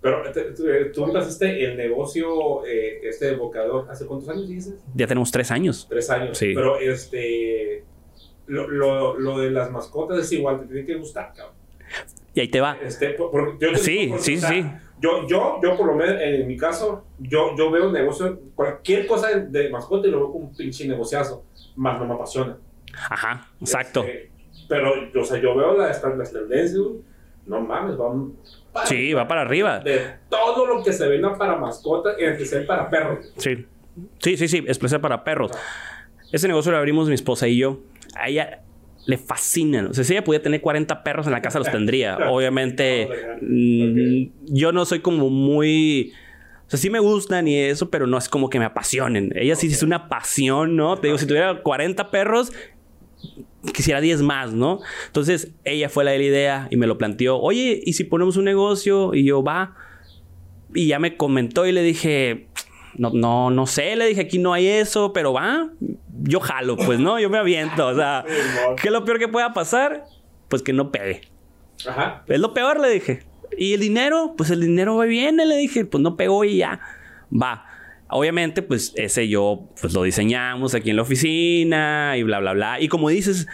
Pero 0.00 0.24
eh, 0.26 0.90
tú 0.92 1.04
empezaste 1.04 1.64
el 1.64 1.76
negocio, 1.76 2.66
eh, 2.66 3.00
este 3.04 3.30
evocador, 3.30 3.88
¿hace 3.88 4.06
cuántos 4.06 4.28
años 4.28 4.48
dices? 4.48 4.74
Ya 4.94 5.06
tenemos 5.06 5.30
tres 5.30 5.52
años. 5.52 5.86
Tres 5.88 6.10
años. 6.10 6.36
Sí. 6.36 6.52
Pero 6.54 6.78
este, 6.78 7.84
lo, 8.46 8.66
lo, 8.66 9.18
lo, 9.18 9.38
de 9.38 9.50
las 9.50 9.70
mascotas 9.70 10.18
es 10.18 10.32
igual, 10.32 10.60
te 10.60 10.66
tiene 10.66 10.84
que 10.84 10.96
gustar, 10.96 11.32
cabrón. 11.36 11.61
Y 12.34 12.40
ahí 12.40 12.48
te 12.48 12.60
va. 12.60 12.76
Este, 12.82 13.16
sí, 13.76 14.12
sí, 14.18 14.36
sí. 14.38 14.64
Yo, 15.00 15.26
yo, 15.26 15.58
yo, 15.62 15.76
por 15.76 15.86
lo 15.86 15.94
menos, 15.94 16.14
en 16.20 16.46
mi 16.46 16.56
caso, 16.56 17.04
yo, 17.18 17.56
yo 17.56 17.70
veo 17.70 17.88
un 17.88 17.92
negocio, 17.92 18.38
cualquier 18.54 19.06
cosa 19.06 19.30
de 19.30 19.68
mascota 19.68 20.06
y 20.06 20.10
lo 20.12 20.18
veo 20.18 20.32
como 20.32 20.44
un 20.46 20.56
pinche 20.56 20.86
negociazo, 20.86 21.44
más 21.74 21.98
no 21.98 22.06
me 22.06 22.14
apasiona. 22.14 22.56
Ajá, 23.10 23.48
exacto. 23.60 24.04
Este, 24.04 24.30
pero, 24.68 24.92
o 25.20 25.24
sea, 25.24 25.40
yo 25.40 25.56
veo 25.56 25.76
las, 25.76 26.02
las 26.02 26.32
tendencias, 26.32 26.80
no 27.46 27.60
mames, 27.60 27.96
van. 27.96 28.32
sí, 28.84 29.12
va 29.12 29.26
para 29.26 29.40
arriba. 29.40 29.80
De 29.80 30.18
todo 30.28 30.66
lo 30.66 30.84
que 30.84 30.92
se 30.92 31.08
venda 31.08 31.36
para 31.36 31.56
mascotas 31.56 32.14
y 32.20 32.24
especial 32.24 32.64
para 32.64 32.88
perros. 32.88 33.32
Sí. 33.36 33.66
Sí, 34.20 34.36
sí, 34.36 34.48
sí, 34.48 34.64
especial 34.68 35.00
para 35.00 35.24
perros. 35.24 35.50
Ese 36.30 36.48
negocio 36.48 36.72
lo 36.72 36.78
abrimos 36.78 37.08
mi 37.08 37.14
esposa 37.14 37.46
y 37.48 37.58
yo 37.58 37.80
ella 38.24 38.62
le 39.06 39.18
fascinan. 39.18 39.86
O 39.86 39.94
sea, 39.94 40.04
si 40.04 40.12
ella 40.12 40.24
pudiera 40.24 40.42
tener 40.42 40.60
40 40.60 41.02
perros 41.02 41.26
en 41.26 41.32
la 41.32 41.42
casa, 41.42 41.58
los 41.58 41.70
tendría. 41.70 42.16
Obviamente, 42.30 43.08
mm, 43.40 44.54
yo 44.54 44.72
no 44.72 44.84
soy 44.84 45.00
como 45.00 45.30
muy... 45.30 46.12
O 46.66 46.70
sea, 46.72 46.78
sí 46.78 46.88
me 46.88 47.00
gustan 47.00 47.48
y 47.48 47.58
eso, 47.58 47.90
pero 47.90 48.06
no 48.06 48.16
es 48.16 48.28
como 48.28 48.48
que 48.48 48.58
me 48.58 48.64
apasionen. 48.64 49.32
Ella 49.34 49.56
sí 49.56 49.66
es 49.66 49.82
una 49.82 50.08
pasión, 50.08 50.76
¿no? 50.76 50.96
Te 50.96 51.08
digo, 51.08 51.18
si 51.18 51.26
tuviera 51.26 51.62
40 51.62 52.10
perros, 52.10 52.52
quisiera 53.74 54.00
10 54.00 54.22
más, 54.22 54.52
¿no? 54.52 54.80
Entonces, 55.06 55.52
ella 55.64 55.88
fue 55.88 56.04
la 56.04 56.12
de 56.12 56.18
la 56.18 56.24
idea 56.24 56.68
y 56.70 56.76
me 56.76 56.86
lo 56.86 56.96
planteó. 56.96 57.38
Oye, 57.38 57.82
¿y 57.84 57.92
si 57.92 58.04
ponemos 58.04 58.36
un 58.36 58.44
negocio? 58.44 59.14
Y 59.14 59.24
yo, 59.24 59.42
va. 59.42 59.74
Y 60.74 60.86
ya 60.86 60.98
me 60.98 61.18
comentó 61.18 61.66
y 61.66 61.72
le 61.72 61.82
dije, 61.82 62.46
no, 62.96 63.10
no, 63.10 63.50
no 63.50 63.66
sé, 63.66 63.96
le 63.96 64.06
dije, 64.06 64.22
aquí 64.22 64.38
no 64.38 64.52
hay 64.52 64.66
eso, 64.66 65.12
pero 65.12 65.32
va, 65.32 65.70
yo 66.22 66.40
jalo, 66.40 66.76
pues, 66.76 66.98
¿no? 66.98 67.18
Yo 67.18 67.30
me 67.30 67.38
aviento, 67.38 67.86
o 67.88 67.94
sea, 67.94 68.24
¿qué 68.80 68.88
es 68.88 68.92
lo 68.92 69.04
peor 69.04 69.18
que 69.18 69.28
pueda 69.28 69.52
pasar? 69.52 70.04
Pues 70.48 70.62
que 70.62 70.72
no 70.72 70.90
pegue. 70.92 71.22
Ajá. 71.86 72.24
Es 72.26 72.38
lo 72.38 72.54
peor, 72.54 72.80
le 72.80 72.90
dije. 72.90 73.22
Y 73.56 73.74
el 73.74 73.80
dinero, 73.80 74.34
pues 74.36 74.50
el 74.50 74.60
dinero 74.60 74.96
va 74.96 75.04
bien, 75.04 75.36
le 75.36 75.56
dije, 75.56 75.84
pues 75.84 76.02
no 76.02 76.16
pegó 76.16 76.44
y 76.44 76.58
ya, 76.58 76.80
va. 77.30 77.66
Obviamente, 78.08 78.60
pues 78.60 78.92
ese 78.96 79.28
yo, 79.28 79.68
pues 79.80 79.94
lo 79.94 80.02
diseñamos 80.02 80.74
aquí 80.74 80.90
en 80.90 80.96
la 80.96 81.02
oficina 81.02 82.14
y 82.16 82.22
bla, 82.22 82.40
bla, 82.40 82.52
bla. 82.52 82.80
Y 82.80 82.88
como 82.88 83.08
dices, 83.08 83.46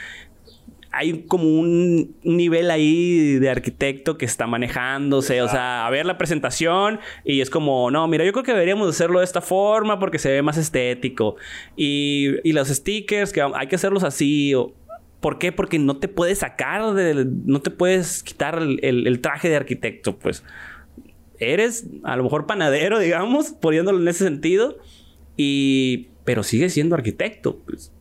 hay 0.91 1.25
como 1.25 1.45
un 1.45 2.17
nivel 2.23 2.71
ahí 2.71 3.39
de 3.39 3.51
arquitecto 3.51 4.17
que 4.17 4.25
está 4.25 4.47
manejándose, 4.47 5.43
o 5.43 5.49
sea, 5.49 5.87
a 5.87 5.91
ver 5.91 6.07
la 6.07 6.17
presentación 6.17 6.99
y 7.25 7.41
es 7.41 7.51
como, 7.51 7.91
no, 7.91 8.09
mira, 8.09 8.25
yo 8.25 8.33
creo 8.33 8.45
que 8.45 8.53
deberíamos 8.53 8.89
hacerlo 8.89 9.19
de 9.19 9.25
esta 9.25 9.41
forma 9.41 9.99
porque 9.99 10.19
se 10.19 10.31
ve 10.31 10.43
más 10.43 10.57
estético. 10.57 11.37
Y, 11.77 12.37
y 12.43 12.53
los 12.53 12.69
stickers, 12.69 13.33
que 13.33 13.43
hay 13.43 13.67
que 13.67 13.77
hacerlos 13.77 14.03
así. 14.03 14.55
O, 14.55 14.73
¿Por 15.21 15.39
qué? 15.39 15.53
Porque 15.53 15.79
no 15.79 15.97
te 15.99 16.09
puedes 16.09 16.39
sacar, 16.39 16.95
de, 16.95 17.27
no 17.45 17.61
te 17.61 17.71
puedes 17.71 18.23
quitar 18.23 18.61
el, 18.61 19.21
traje 19.21 19.49
de 19.49 19.57
arquitecto, 19.57 20.17
pues. 20.17 20.45
Eres 21.41 21.87
a 22.05 22.17
lo 22.17 22.25
mejor 22.25 22.47
panadero, 22.47 22.99
digamos, 23.01 23.51
poniéndolo 23.51 23.99
en 23.99 24.09
ese 24.09 24.25
sentido, 24.25 24.79
y, 25.37 26.09
pero 26.25 26.43
sigues 26.43 26.73
siendo 26.73 26.95
arquitecto, 26.95 27.59
pues. 27.59 27.93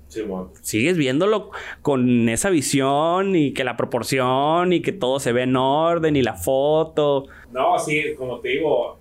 Sigues 0.61 0.97
viéndolo 0.97 1.51
con 1.81 2.29
esa 2.29 2.49
visión 2.49 3.35
y 3.35 3.53
que 3.53 3.63
la 3.63 3.77
proporción 3.77 4.73
y 4.73 4.81
que 4.81 4.91
todo 4.91 5.19
se 5.19 5.31
ve 5.31 5.43
en 5.43 5.55
orden 5.55 6.15
y 6.15 6.21
la 6.21 6.33
foto. 6.33 7.25
No, 7.51 7.77
sí, 7.79 8.15
como 8.17 8.39
te 8.39 8.49
digo, 8.49 8.97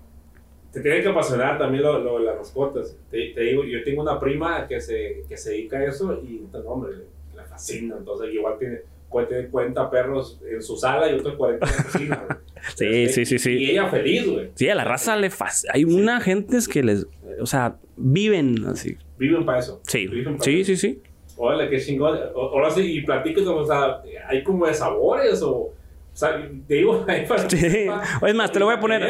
te 0.71 0.81
tiene 0.81 1.01
que 1.01 1.09
apasionar 1.09 1.57
también 1.57 1.83
lo, 1.83 2.19
de 2.19 2.25
las 2.25 2.37
mascotas. 2.37 2.97
Te, 3.09 3.33
digo, 3.35 3.63
yo 3.63 3.83
tengo 3.83 4.01
una 4.01 4.19
prima 4.19 4.67
que 4.67 4.79
se, 4.79 5.23
que 5.27 5.37
se 5.37 5.51
dedica 5.51 5.77
a 5.77 5.85
eso 5.85 6.13
y, 6.23 6.45
no, 6.51 6.59
hombre, 6.59 6.93
la 7.35 7.43
fascina. 7.45 7.95
Entonces, 7.97 8.33
igual 8.33 8.57
tiene, 8.59 8.81
puede 9.09 9.47
40 9.47 9.89
perros 9.89 10.39
en 10.49 10.61
su 10.61 10.75
sala 10.75 11.09
y 11.09 11.15
otros 11.15 11.35
40 11.35 11.65
en 11.65 11.71
la 11.71 11.83
cocina. 11.83 12.41
sí, 12.75 13.07
sí, 13.09 13.25
sí, 13.25 13.39
sí. 13.39 13.51
Y 13.51 13.71
ella 13.71 13.87
feliz, 13.87 14.29
güey. 14.29 14.51
Sí, 14.55 14.69
a 14.69 14.75
la 14.75 14.83
raza 14.83 15.15
le 15.15 15.29
fascina. 15.29 15.73
Hay 15.75 15.83
una 15.83 16.19
gente 16.19 16.57
que 16.71 16.83
les, 16.83 17.07
o 17.39 17.45
sea, 17.45 17.77
viven 17.95 18.65
así. 18.65 18.97
Viven 19.17 19.45
para 19.45 19.59
eso. 19.59 19.81
Sí, 19.87 20.09
sí, 20.41 20.63
sí, 20.63 20.77
sí. 20.77 21.01
Órale, 21.37 21.69
qué 21.69 21.79
chingón. 21.79 22.19
Ahora 22.35 22.69
sí, 22.71 22.97
y 22.97 23.01
platícanos, 23.01 23.49
o 23.49 23.65
sea, 23.65 24.01
hay 24.27 24.43
como 24.43 24.65
de 24.65 24.73
sabores 24.73 25.41
o. 25.41 25.53
O 25.53 25.73
sea, 26.19 26.49
te 26.67 26.73
digo, 26.73 27.05
hay 27.07 27.25
para. 27.25 27.49
Sí. 27.49 27.87
es 28.27 28.35
más, 28.35 28.51
te 28.51 28.59
lo 28.59 28.65
voy 28.65 28.75
a 28.75 28.79
poner. 28.79 29.03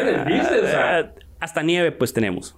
Ah, 0.75 1.09
hasta 1.39 1.63
nieve, 1.63 1.91
pues 1.91 2.13
tenemos. 2.13 2.55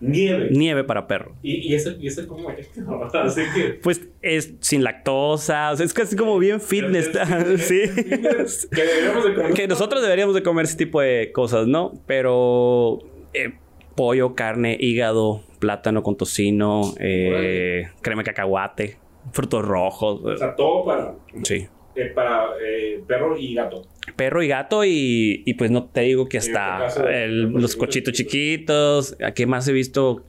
Nieve. 0.00 0.48
Nieve 0.50 0.84
para 0.84 1.06
perro. 1.06 1.36
¿Y, 1.42 1.70
y 1.70 1.74
ese, 1.74 1.96
y 1.98 2.06
ese 2.06 2.26
cómo 2.26 2.50
es? 2.50 2.68
Así 3.14 3.42
que... 3.54 3.74
Pues 3.82 4.02
es 4.22 4.54
sin 4.60 4.82
lactosa, 4.82 5.70
o 5.72 5.76
sea, 5.76 5.84
es 5.84 5.94
casi 5.94 6.16
como 6.16 6.38
bien 6.38 6.60
fitness. 6.60 7.10
sí. 7.58 7.82
Que, 8.74 8.82
deberíamos 8.82 9.24
de 9.24 9.34
comer. 9.34 9.54
que 9.54 9.68
nosotros 9.68 10.02
deberíamos 10.02 10.34
de 10.34 10.42
comer 10.42 10.64
ese 10.64 10.76
tipo 10.76 11.00
de 11.00 11.30
cosas, 11.32 11.66
¿no? 11.66 11.92
Pero 12.06 12.98
eh, 13.32 13.54
pollo, 13.94 14.34
carne, 14.34 14.76
hígado, 14.78 15.42
plátano 15.64 16.02
con 16.02 16.16
tocino, 16.16 16.94
eh, 17.00 17.88
crema 18.02 18.22
de 18.22 18.26
cacahuate, 18.26 18.98
frutos 19.32 19.64
rojos. 19.64 20.20
O 20.22 20.36
sea, 20.36 20.54
todo 20.54 20.84
para. 20.84 21.14
Sí. 21.42 21.66
eh, 21.96 22.06
para 22.14 22.48
eh, 22.62 23.02
perro 23.06 23.36
y 23.38 23.54
gato. 23.54 23.82
Perro 24.16 24.42
y 24.42 24.48
gato 24.48 24.84
y, 24.84 25.42
y 25.46 25.54
pues 25.54 25.70
no 25.70 25.84
te 25.84 26.02
digo 26.02 26.28
que 26.28 26.36
hasta 26.38 26.86
este 26.86 27.00
caso, 27.00 27.08
el- 27.08 27.42
los 27.52 27.76
cochitos 27.76 28.12
chiquitos. 28.12 29.16
¿A 29.24 29.32
qué 29.32 29.46
más 29.46 29.66
he 29.68 29.72
visto? 29.72 30.22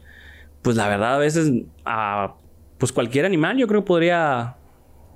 Pues 0.62 0.78
la 0.78 0.88
verdad 0.88 1.16
a 1.16 1.20
veces 1.20 1.52
a 1.84 2.36
pues 2.78 2.92
cualquier 2.92 3.26
animal 3.26 3.58
yo 3.58 3.68
creo 3.68 3.82
que 3.82 3.88
podría, 3.88 4.56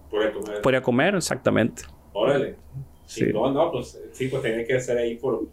Podría 0.10 0.32
comer. 0.34 0.62
podría 0.62 0.82
comer 0.82 1.16
exactamente. 1.16 1.84
Órale. 2.14 2.56
Sí, 3.06 3.26
Sí. 3.26 3.32
no, 3.34 3.52
no, 3.52 3.72
pues 3.72 4.00
sí, 4.12 4.28
pues 4.28 4.42
tenía 4.44 4.66
que 4.66 4.80
ser 4.80 4.98
ahí 4.98 5.16
por, 5.16 5.48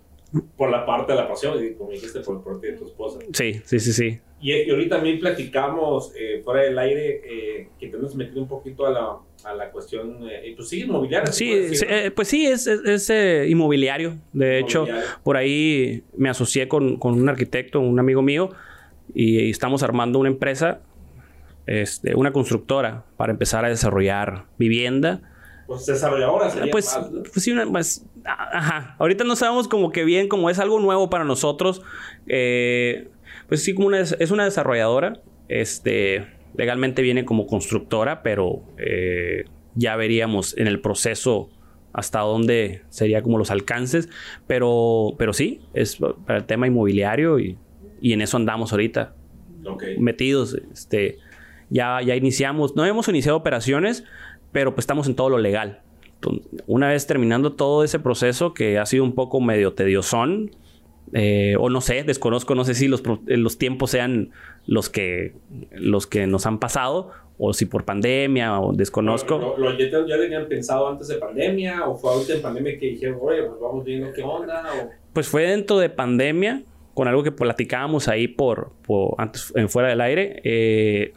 por 0.57 0.71
la 0.71 0.85
parte 0.87 1.13
de 1.13 1.19
la 1.19 1.29
pasión, 1.29 1.63
y 1.65 1.75
como 1.75 1.91
dijiste, 1.91 2.21
por 2.21 2.43
parte 2.43 2.73
de 2.73 2.79
tu 2.79 2.87
esposa. 2.87 3.19
Sí, 3.33 3.61
sí, 3.65 3.79
sí, 3.81 3.93
sí. 3.93 4.21
Y, 4.41 4.53
y 4.53 4.71
ahorita 4.71 4.97
también 4.97 5.19
platicamos 5.19 6.13
eh, 6.15 6.41
fuera 6.45 6.63
del 6.63 6.79
aire 6.79 7.21
eh, 7.25 7.69
que 7.79 7.89
te 7.89 7.97
hemos 7.97 8.15
metido 8.15 8.43
un 8.43 8.49
poquito 8.49 8.85
a 8.87 8.91
la, 8.91 9.17
a 9.45 9.55
la 9.55 9.71
cuestión, 9.71 10.19
eh, 10.31 10.53
pues 10.57 10.69
sí, 10.69 10.83
inmobiliaria. 10.83 11.33
Sí, 11.33 11.75
sí, 11.75 11.85
eh, 11.89 12.11
pues 12.11 12.29
sí, 12.29 12.47
es, 12.47 12.67
es- 12.67 12.85
es, 12.85 13.11
eh, 13.11 13.47
inmobiliario. 13.49 14.17
De 14.33 14.59
hecho, 14.59 14.81
Inmobiliario. 14.85 15.11
por 15.25 15.37
ahí 15.39 16.05
me 16.17 16.29
asocié 16.29 16.69
con, 16.69 16.99
con 16.99 17.15
un 17.21 17.29
arquitecto, 17.29 17.81
un 17.81 17.99
amigo 17.99 18.21
mío, 18.23 18.51
y 19.15 19.49
estamos 19.51 19.83
armando 19.83 20.19
una 20.19 20.29
empresa, 20.29 20.81
este, 21.67 22.15
una 22.15 22.33
constructora, 22.33 23.05
para 23.17 23.33
empezar 23.33 23.65
a 23.65 23.69
desarrollar 23.69 24.45
vivienda. 24.59 25.23
Pues 25.67 25.87
desarrolladora 25.87 26.51
sería 26.51 26.71
Pues, 26.71 26.97
más, 26.97 27.11
¿no? 27.11 27.23
pues 27.23 27.43
sí, 27.45 27.53
una, 27.53 27.67
pues, 27.67 28.05
ajá. 28.25 28.95
Ahorita 28.99 29.25
no 29.25 29.35
sabemos 29.37 29.69
como 29.69 29.91
que 29.93 30.05
bien, 30.05 30.29
como 30.29 30.49
es 30.51 30.59
algo 30.59 30.79
nuevo 30.81 31.11
para 31.11 31.25
nosotros. 31.25 31.83
eh, 32.27 33.09
pues 33.49 33.63
sí, 33.63 33.75
como 33.75 33.87
una, 33.89 34.01
es 34.01 34.31
una 34.31 34.45
desarrolladora. 34.45 35.21
Este, 35.49 36.27
legalmente 36.57 37.03
viene 37.03 37.25
como 37.25 37.47
constructora, 37.47 38.23
pero 38.23 38.63
eh, 38.79 39.45
ya 39.75 39.95
veríamos 39.97 40.57
en 40.59 40.67
el 40.67 40.81
proceso 40.81 41.51
hasta 41.93 42.21
dónde 42.21 42.83
sería 42.89 43.23
como 43.23 43.39
los 43.39 43.51
alcances. 43.51 44.09
Pero, 44.47 45.15
pero 45.19 45.33
sí, 45.33 45.61
es 45.75 45.97
para 46.27 46.39
el 46.41 46.45
tema 46.45 46.67
inmobiliario 46.67 47.39
y, 47.39 47.57
y 48.01 48.13
en 48.13 48.21
eso 48.21 48.37
andamos 48.37 48.73
ahorita 48.73 49.15
Ok. 49.65 49.85
metidos. 49.99 50.55
Este, 50.73 51.19
ya, 51.71 52.01
ya 52.03 52.15
iniciamos, 52.17 52.75
no 52.77 52.85
hemos 52.85 53.09
iniciado 53.09 53.37
operaciones, 53.39 54.05
pero 54.57 54.75
pues 54.75 54.85
estamos 54.85 55.07
en 55.07 55.15
todo 55.15 55.29
lo 55.29 55.37
legal. 55.37 55.81
Entonces, 56.15 56.47
una 56.67 56.89
vez 56.89 57.07
terminando 57.07 57.53
todo 57.53 57.85
ese 57.85 57.99
proceso 57.99 58.55
que 58.55 58.79
ha 58.79 58.87
sido 58.87 59.05
un 59.05 59.13
poco 59.15 59.39
medio 59.43 59.75
tediosón, 59.75 60.51
eh, 61.13 61.57
o 61.61 61.69
no 61.69 61.83
sé, 61.83 62.05
desconozco, 62.05 62.55
no 62.55 62.65
sé 62.65 62.75
si 62.75 62.89
los, 62.89 63.03
eh, 63.27 63.37
los 63.37 63.59
tiempos 63.59 63.91
sean 63.91 64.31
los 64.67 64.89
que, 64.89 65.35
los 65.73 66.07
que 66.07 66.27
nos 66.27 66.47
han 66.47 66.59
pasado, 66.59 67.11
o 67.39 67.53
si 67.53 67.67
por 67.67 67.85
pandemia, 67.85 68.59
o 68.59 68.73
desconozco. 68.73 69.37
¿Lo, 69.39 69.59
lo- 69.59 69.73
ya, 69.79 69.91
te- 69.91 70.09
ya 70.09 70.17
tenían 70.17 70.49
pensado 70.49 70.89
antes 70.89 71.07
de 71.09 71.17
pandemia 71.17 71.87
o 71.87 71.95
fue 71.97 72.11
ahorita 72.15 72.33
en 72.33 72.41
pandemia 72.41 72.79
que 72.79 72.87
dijeron, 72.93 73.19
oye, 73.21 73.43
pues 73.43 73.61
vamos 73.61 73.85
viendo 73.85 74.11
qué 74.15 74.23
onda? 74.23 74.63
O... 74.73 74.89
Pues 75.13 75.29
fue 75.29 75.43
dentro 75.43 75.77
de 75.79 75.91
pandemia, 75.91 76.63
con 76.95 77.09
algo 77.09 77.23
que 77.23 77.31
platicábamos 77.31 78.09
ahí 78.09 78.27
por, 78.27 78.73
por 78.87 79.17
antes 79.19 79.53
en 79.55 79.69
fuera 79.69 79.91
del 79.91 80.01
aire, 80.01 80.41
eh, 80.45 81.13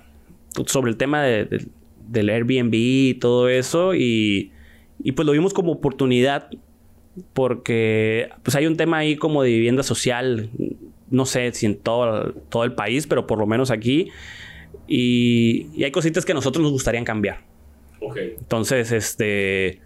sobre 0.65 0.91
el 0.91 0.97
tema 0.97 1.23
de- 1.23 1.45
de- 1.45 1.65
del 2.09 2.29
Airbnb 2.29 2.73
y 2.73 3.13
todo 3.15 3.49
eso, 3.49 3.93
y, 3.95 4.51
y 5.03 5.11
pues 5.13 5.25
lo 5.25 5.31
vimos 5.31 5.53
como 5.53 5.71
oportunidad, 5.71 6.49
porque 7.33 8.29
pues 8.43 8.55
hay 8.55 8.65
un 8.65 8.77
tema 8.77 8.97
ahí 8.97 9.15
como 9.15 9.43
de 9.43 9.49
vivienda 9.49 9.83
social, 9.83 10.49
no 11.09 11.25
sé 11.25 11.51
si 11.53 11.65
en 11.65 11.77
todo, 11.77 12.33
todo 12.49 12.63
el 12.63 12.73
país, 12.73 13.07
pero 13.07 13.27
por 13.27 13.39
lo 13.39 13.47
menos 13.47 13.71
aquí, 13.71 14.09
y, 14.87 15.67
y 15.75 15.83
hay 15.83 15.91
cositas 15.91 16.25
que 16.25 16.31
a 16.31 16.35
nosotros 16.35 16.63
nos 16.63 16.71
gustaría 16.71 17.03
cambiar. 17.03 17.45
Ok. 18.01 18.17
Entonces, 18.39 18.91
este, 18.91 19.81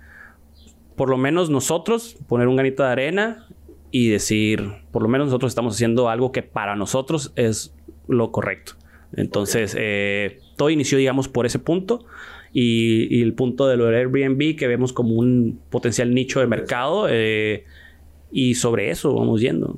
por 0.95 1.09
lo 1.09 1.17
menos 1.17 1.49
nosotros 1.49 2.15
poner 2.27 2.47
un 2.47 2.55
granito 2.55 2.83
de 2.83 2.89
arena 2.89 3.47
y 3.91 4.09
decir, 4.09 4.63
por 4.91 5.01
lo 5.01 5.07
menos 5.07 5.27
nosotros 5.27 5.51
estamos 5.51 5.75
haciendo 5.75 6.09
algo 6.09 6.31
que 6.31 6.41
para 6.41 6.75
nosotros 6.75 7.33
es 7.35 7.75
lo 8.07 8.31
correcto. 8.31 8.73
Entonces, 9.15 9.75
eh, 9.77 10.39
todo 10.55 10.69
inició, 10.69 10.97
digamos, 10.97 11.27
por 11.27 11.45
ese 11.45 11.59
punto 11.59 12.05
y, 12.51 13.07
y 13.17 13.21
el 13.21 13.33
punto 13.33 13.67
de 13.67 13.77
lo 13.77 13.85
del 13.85 13.95
Airbnb 13.95 14.55
que 14.57 14.67
vemos 14.67 14.93
como 14.93 15.15
un 15.15 15.59
potencial 15.69 16.13
nicho 16.13 16.39
de 16.39 16.47
mercado 16.47 17.07
eh, 17.09 17.63
y 18.31 18.55
sobre 18.55 18.89
eso 18.89 19.13
vamos 19.15 19.41
yendo. 19.41 19.77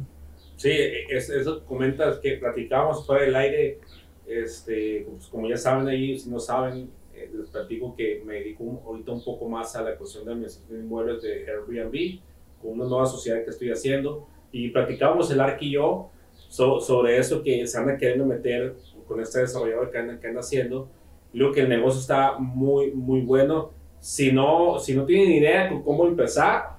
Sí, 0.57 0.71
es- 1.09 1.30
eso 1.30 1.63
comentas 1.65 2.19
que 2.19 2.34
platicábamos 2.36 3.05
fuera 3.05 3.23
del 3.26 3.36
aire. 3.36 3.80
Este, 4.28 5.05
pues, 5.09 5.28
como 5.28 5.47
ya 5.49 5.57
saben 5.57 5.88
ahí, 5.88 6.17
si 6.17 6.30
no 6.30 6.39
saben, 6.39 6.89
eh, 7.13 7.30
les 7.38 7.49
platico 7.49 7.95
que 7.95 8.21
me 8.26 8.36
dedico 8.36 8.82
ahorita 8.86 9.11
un 9.11 9.23
poco 9.23 9.47
más 9.47 9.76
a 9.76 9.84
la 9.84 9.95
cuestión 9.95 10.26
de 10.26 10.32
administración 10.32 10.78
de 10.80 10.84
inmuebles 10.86 11.21
de 11.21 11.45
Airbnb, 11.47 12.19
con 12.61 12.71
una 12.80 12.86
nueva 12.89 13.05
sociedad 13.05 13.43
que 13.43 13.51
estoy 13.51 13.69
haciendo. 13.71 14.28
Y 14.51 14.69
platicábamos 14.69 15.30
el 15.32 15.39
ARC 15.41 15.61
y 15.61 15.71
yo 15.71 16.09
so- 16.49 16.80
sobre 16.80 17.17
eso 17.17 17.43
que 17.43 17.67
se 17.67 17.78
anda 17.78 17.97
queriendo 17.97 18.26
meter 18.26 18.73
con 19.07 19.19
este 19.19 19.39
desarrollador 19.39 19.91
que 19.91 19.97
anda, 19.97 20.19
que 20.19 20.27
haciendo. 20.27 20.87
Creo 21.31 21.51
que 21.51 21.61
el 21.61 21.69
negocio 21.69 21.99
está 21.99 22.37
muy, 22.37 22.91
muy 22.91 23.21
bueno. 23.21 23.71
Si 23.99 24.31
no, 24.31 24.79
si 24.79 24.95
no 24.95 25.05
tienen 25.05 25.31
idea 25.31 25.69
de 25.69 25.81
cómo 25.83 26.05
empezar, 26.05 26.77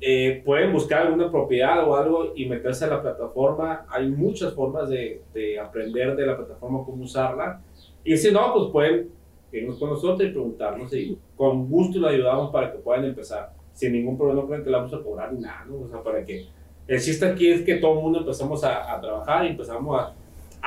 eh, 0.00 0.42
pueden 0.44 0.72
buscar 0.72 1.06
alguna 1.06 1.30
propiedad 1.30 1.88
o 1.88 1.96
algo 1.96 2.32
y 2.34 2.46
meterse 2.46 2.84
a 2.84 2.88
la 2.88 3.02
plataforma. 3.02 3.86
Hay 3.88 4.08
muchas 4.08 4.52
formas 4.54 4.88
de, 4.88 5.22
de 5.32 5.58
aprender 5.58 6.14
de 6.16 6.26
la 6.26 6.36
plataforma, 6.36 6.84
cómo 6.84 7.04
usarla. 7.04 7.62
Y 8.04 8.16
si 8.16 8.30
no, 8.30 8.52
pues 8.52 8.70
pueden 8.70 9.10
irnos 9.52 9.78
con 9.78 9.90
nosotros 9.90 10.28
y 10.28 10.32
preguntarnos 10.32 10.92
y 10.92 11.18
con 11.36 11.68
gusto 11.68 11.98
le 11.98 12.08
ayudamos 12.08 12.50
para 12.50 12.72
que 12.72 12.78
puedan 12.78 13.04
empezar. 13.04 13.52
Sin 13.72 13.92
ningún 13.92 14.16
problema, 14.16 14.46
creen 14.46 14.64
que 14.64 14.70
le 14.70 14.76
vamos 14.76 14.94
a 14.94 15.02
cobrar 15.02 15.32
ni 15.32 15.40
nada, 15.40 15.64
¿no? 15.66 15.80
O 15.80 15.88
sea, 15.88 16.02
para 16.02 16.24
que... 16.24 16.46
El 16.86 17.00
chiste 17.00 17.26
aquí 17.26 17.50
es 17.50 17.62
que 17.62 17.76
todo 17.76 17.94
el 17.94 18.02
mundo 18.02 18.20
empezamos 18.20 18.62
a, 18.62 18.94
a 18.94 19.00
trabajar 19.00 19.44
y 19.44 19.48
empezamos 19.48 20.00
a, 20.00 20.14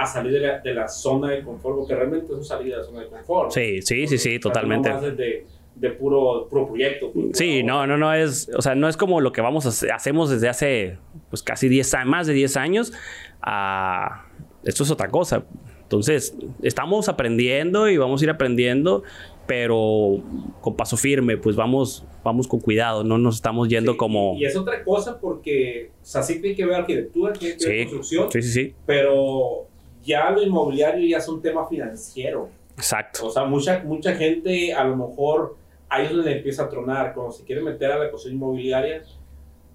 a 0.02 0.06
salir 0.06 0.32
de 0.34 0.40
la, 0.40 0.60
de 0.60 0.74
la 0.74 0.88
zona 0.88 1.32
de 1.32 1.44
confort, 1.44 1.78
porque 1.78 1.96
realmente 1.96 2.26
es 2.26 2.32
un 2.32 2.44
salir 2.44 2.72
de 2.72 2.78
la 2.80 2.84
zona 2.84 3.02
de 3.02 3.08
confort. 3.08 3.52
Sí, 3.52 3.82
sí, 3.82 4.08
sí, 4.08 4.18
sí, 4.18 4.40
totalmente. 4.40 4.90
no 4.90 5.02
más 5.02 5.18
de, 5.18 5.46
de 5.76 5.90
puro, 5.92 6.48
puro 6.50 6.68
proyecto. 6.68 7.12
puro- 7.12 7.30
Sí, 7.34 7.64
no, 7.64 7.86
no, 7.88 7.98
no 7.98 8.14
es, 8.14 8.50
o 8.56 8.62
sea, 8.62 8.76
no 8.76 8.88
es 8.90 8.98
como 8.98 9.22
lo 9.22 9.32
que 9.32 9.42
vamos 9.42 9.66
a 9.66 9.70
hacer- 9.70 9.92
hacemos 9.92 10.30
desde 10.30 10.50
hace 10.50 10.98
pues 11.30 11.42
casi 11.44 11.68
10 11.70 11.94
años, 11.94 12.08
más 12.10 12.28
de 12.28 12.34
10 12.34 12.58
años 12.58 12.94
a 13.42 14.26
esto 14.64 14.84
es 14.84 14.92
otra 14.92 15.10
cosa. 15.10 15.44
Entonces, 15.84 16.36
estamos 16.62 17.10
aprendiendo 17.10 17.90
y 17.90 17.98
vamos 17.98 18.22
a 18.22 18.26
ir 18.26 18.30
aprendiendo, 18.30 19.02
pero 19.48 20.22
con 20.62 20.76
paso 20.76 20.98
firme, 20.98 21.38
pues 21.38 21.56
vamos 21.56 22.06
vamos 22.24 22.48
con 22.48 22.60
cuidado, 22.60 23.04
no 23.04 23.18
nos 23.18 23.36
estamos 23.38 23.70
yendo 23.70 23.94
Sí, 23.94 23.98
como 23.98 24.36
Y 24.38 24.46
es 24.46 24.56
otra 24.56 24.84
cosa 24.84 25.20
porque, 25.20 25.90
o 26.00 26.06
sea, 26.06 26.22
sí 26.22 26.40
tiene 26.42 26.56
que 26.56 26.66
ver 26.66 26.76
arquitectura, 26.76 27.34
tiene 27.34 27.58
que 27.58 27.66
ver 27.66 27.76
Sí, 27.76 27.80
construcción, 27.86 28.32
Sí, 28.32 28.42
sí, 28.44 28.52
sí. 28.52 28.74
pero 28.86 29.68
ya 30.04 30.30
lo 30.32 30.42
inmobiliario 30.42 31.08
ya 31.08 31.18
es 31.18 31.28
un 31.28 31.42
tema 31.42 31.68
financiero. 31.68 32.50
Exacto. 32.76 33.28
O 33.28 33.30
sea, 33.30 33.44
mucha, 33.46 33.84
mucha 33.84 34.16
gente 34.16 34.74
a 34.74 34.84
lo 34.86 34.96
mejor 34.96 35.58
ahí 35.90 36.06
es 36.06 36.12
donde 36.12 36.38
empieza 36.38 36.64
a 36.64 36.70
tronar, 36.70 37.14
cuando 37.14 37.34
se 37.34 37.44
quiere 37.44 37.62
meter 37.62 37.92
a 37.92 38.00
la 38.00 38.10
cuestión 38.10 38.36
inmobiliaria, 38.36 39.04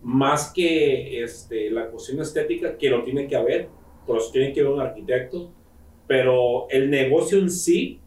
más 0.03 0.53
que 0.53 1.23
este, 1.23 1.71
la 1.71 1.89
cuestión 1.89 2.21
estética, 2.21 2.79
que 2.79 2.89
lo 2.89 3.03
tiene 3.03 3.27
que 3.27 3.37
haber, 3.37 3.69
pero 4.07 4.21
se 4.21 4.33
tiene 4.33 4.53
que 4.53 4.63
ver 4.63 4.73
un 4.73 4.81
arquitecto, 4.81 5.51
pero 6.07 6.69
el 6.71 6.91
negocio 6.91 7.39
en 7.39 7.51
sí 7.51 8.01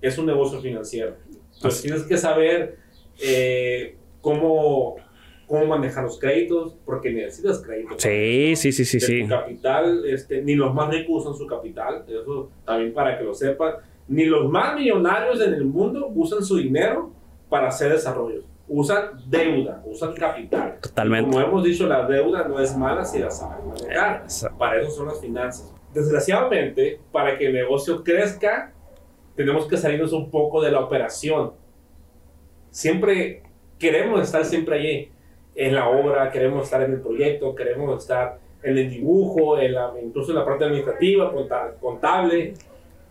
es 0.00 0.16
un 0.18 0.26
negocio 0.26 0.60
financiero. 0.60 1.16
Entonces 1.54 1.80
Así. 1.80 1.88
tienes 1.88 2.02
que 2.04 2.16
saber 2.16 2.78
eh, 3.20 3.96
cómo, 4.20 4.96
cómo 5.52 5.66
manejar 5.66 6.04
los 6.04 6.18
créditos, 6.18 6.78
porque 6.82 7.12
necesitas 7.12 7.60
créditos. 7.60 8.00
Sí, 8.00 8.56
sí, 8.56 8.72
sí, 8.72 8.86
sí, 8.86 8.98
de 8.98 9.06
sí. 9.06 9.22
tu 9.24 9.28
capital, 9.28 10.02
este, 10.06 10.40
ni 10.40 10.54
los 10.54 10.72
más 10.72 10.88
ricos 10.88 11.26
usan 11.26 11.34
su 11.34 11.46
capital, 11.46 12.06
eso 12.08 12.48
también 12.64 12.94
para 12.94 13.18
que 13.18 13.24
lo 13.24 13.34
sepan, 13.34 13.74
ni 14.08 14.24
los 14.24 14.50
más 14.50 14.74
millonarios 14.74 15.42
en 15.42 15.52
el 15.52 15.66
mundo 15.66 16.10
usan 16.14 16.42
su 16.42 16.56
dinero 16.56 17.12
para 17.50 17.68
hacer 17.68 17.92
desarrollos, 17.92 18.46
usan 18.66 19.10
deuda, 19.28 19.82
usan 19.84 20.14
capital. 20.14 20.78
Totalmente. 20.80 21.30
Como 21.30 21.44
hemos 21.44 21.64
dicho, 21.64 21.86
la 21.86 22.06
deuda 22.06 22.48
no 22.48 22.58
es 22.58 22.74
mala 22.74 23.04
si 23.04 23.18
la 23.18 23.30
saben 23.30 23.68
manejar, 23.68 24.22
Exacto. 24.22 24.56
para 24.56 24.80
eso 24.80 24.90
son 24.90 25.08
las 25.08 25.20
finanzas. 25.20 25.70
Desgraciadamente, 25.92 26.98
para 27.12 27.36
que 27.36 27.48
el 27.48 27.52
negocio 27.52 28.02
crezca, 28.02 28.72
tenemos 29.36 29.66
que 29.66 29.76
salirnos 29.76 30.14
un 30.14 30.30
poco 30.30 30.62
de 30.62 30.70
la 30.70 30.80
operación. 30.80 31.52
Siempre 32.70 33.42
queremos 33.78 34.22
estar 34.22 34.46
siempre 34.46 34.78
allí, 34.78 35.11
en 35.54 35.74
la 35.74 35.88
obra, 35.88 36.30
queremos 36.30 36.64
estar 36.64 36.82
en 36.82 36.92
el 36.92 37.00
proyecto, 37.00 37.54
queremos 37.54 38.02
estar 38.02 38.38
en 38.62 38.78
el 38.78 38.90
dibujo, 38.90 39.58
en 39.58 39.74
la, 39.74 39.92
incluso 40.02 40.30
en 40.32 40.38
la 40.38 40.44
parte 40.44 40.64
administrativa, 40.64 41.32
conta- 41.32 41.74
contable, 41.80 42.54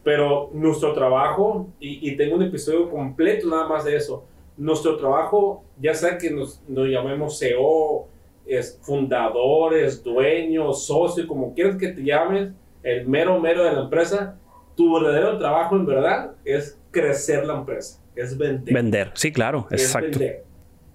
pero 0.03 0.49
nuestro 0.53 0.93
trabajo, 0.93 1.67
y, 1.79 2.09
y 2.09 2.15
tengo 2.17 2.35
un 2.35 2.43
episodio 2.43 2.89
completo 2.89 3.47
nada 3.47 3.67
más 3.67 3.83
de 3.85 3.95
eso, 3.95 4.23
nuestro 4.57 4.97
trabajo, 4.97 5.63
ya 5.79 5.93
sea 5.93 6.17
que 6.17 6.31
nos, 6.31 6.61
nos 6.67 6.87
llamemos 6.87 7.37
CEO, 7.39 8.07
es 8.47 8.79
fundadores, 8.81 10.03
dueños, 10.03 10.85
socios, 10.85 11.27
como 11.27 11.53
quieras 11.53 11.75
que 11.77 11.89
te 11.89 12.03
llames, 12.03 12.51
el 12.83 13.07
mero 13.07 13.39
mero 13.39 13.63
de 13.63 13.73
la 13.73 13.81
empresa, 13.81 14.37
tu 14.75 14.93
verdadero 14.99 15.37
trabajo 15.37 15.75
en 15.75 15.85
verdad 15.85 16.31
es 16.43 16.79
crecer 16.89 17.45
la 17.45 17.53
empresa, 17.57 18.01
es 18.15 18.35
vender. 18.37 18.73
Vender. 18.73 19.11
Sí, 19.13 19.31
claro. 19.31 19.67
es 19.69 19.83
Exacto. 19.83 20.17
vender. 20.19 20.43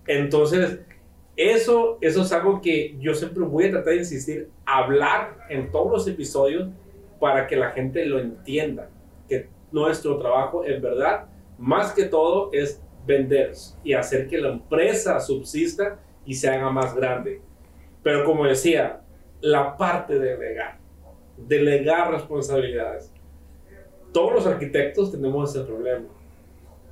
Entonces, 0.06 0.80
eso, 1.36 1.98
eso 2.00 2.22
es 2.22 2.32
algo 2.32 2.60
que 2.60 2.96
yo 2.98 3.14
siempre 3.14 3.44
voy 3.44 3.64
a 3.64 3.70
tratar 3.72 3.92
de 3.92 3.98
insistir, 3.98 4.50
hablar 4.64 5.36
en 5.50 5.70
todos 5.70 5.92
los 5.92 6.08
episodios 6.08 6.68
para 7.20 7.46
que 7.46 7.56
la 7.56 7.70
gente 7.70 8.04
lo 8.06 8.18
entienda, 8.18 8.88
que 9.28 9.48
nuestro 9.70 10.18
trabajo 10.18 10.64
en 10.64 10.80
verdad, 10.80 11.26
más 11.58 11.92
que 11.92 12.04
todo, 12.04 12.50
es 12.52 12.82
vender 13.06 13.52
y 13.84 13.92
hacer 13.92 14.28
que 14.28 14.38
la 14.38 14.48
empresa 14.48 15.20
subsista 15.20 15.98
y 16.24 16.34
se 16.34 16.48
haga 16.48 16.70
más 16.70 16.94
grande. 16.94 17.40
Pero 18.02 18.24
como 18.24 18.46
decía, 18.46 19.02
la 19.40 19.76
parte 19.76 20.18
de 20.18 20.36
delegar, 20.36 20.78
delegar 21.36 22.12
responsabilidades. 22.12 23.12
Todos 24.12 24.32
los 24.32 24.46
arquitectos 24.46 25.12
tenemos 25.12 25.54
ese 25.54 25.64
problema. 25.64 26.06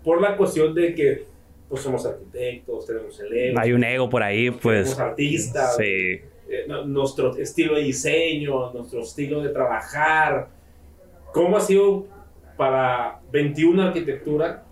Por 0.03 0.21
la 0.21 0.37
cuestión 0.37 0.75
de 0.75 0.95
que 0.95 1.34
pues 1.75 1.83
somos 1.83 2.07
arquitectos, 2.07 2.87
tenemos 2.87 3.19
el 3.19 3.37
ego. 3.37 3.59
Hay 3.59 3.73
un 3.73 3.83
ego 3.83 4.09
por 4.09 4.23
ahí, 4.23 4.49
pues. 4.49 4.91
Somos 4.91 5.11
artistas. 5.11 5.77
Sí. 5.77 5.83
Eh, 5.85 6.69
nuestro 6.87 7.37
estilo 7.37 7.75
de 7.75 7.83
diseño, 7.83 8.73
nuestro 8.73 9.01
estilo 9.01 9.43
de 9.43 9.49
trabajar. 9.49 10.51
¿Cómo 11.33 11.57
ha 11.57 11.61
sido 11.61 12.07
para 12.57 13.19
21 13.33 13.83
Arquitectura 13.83 14.63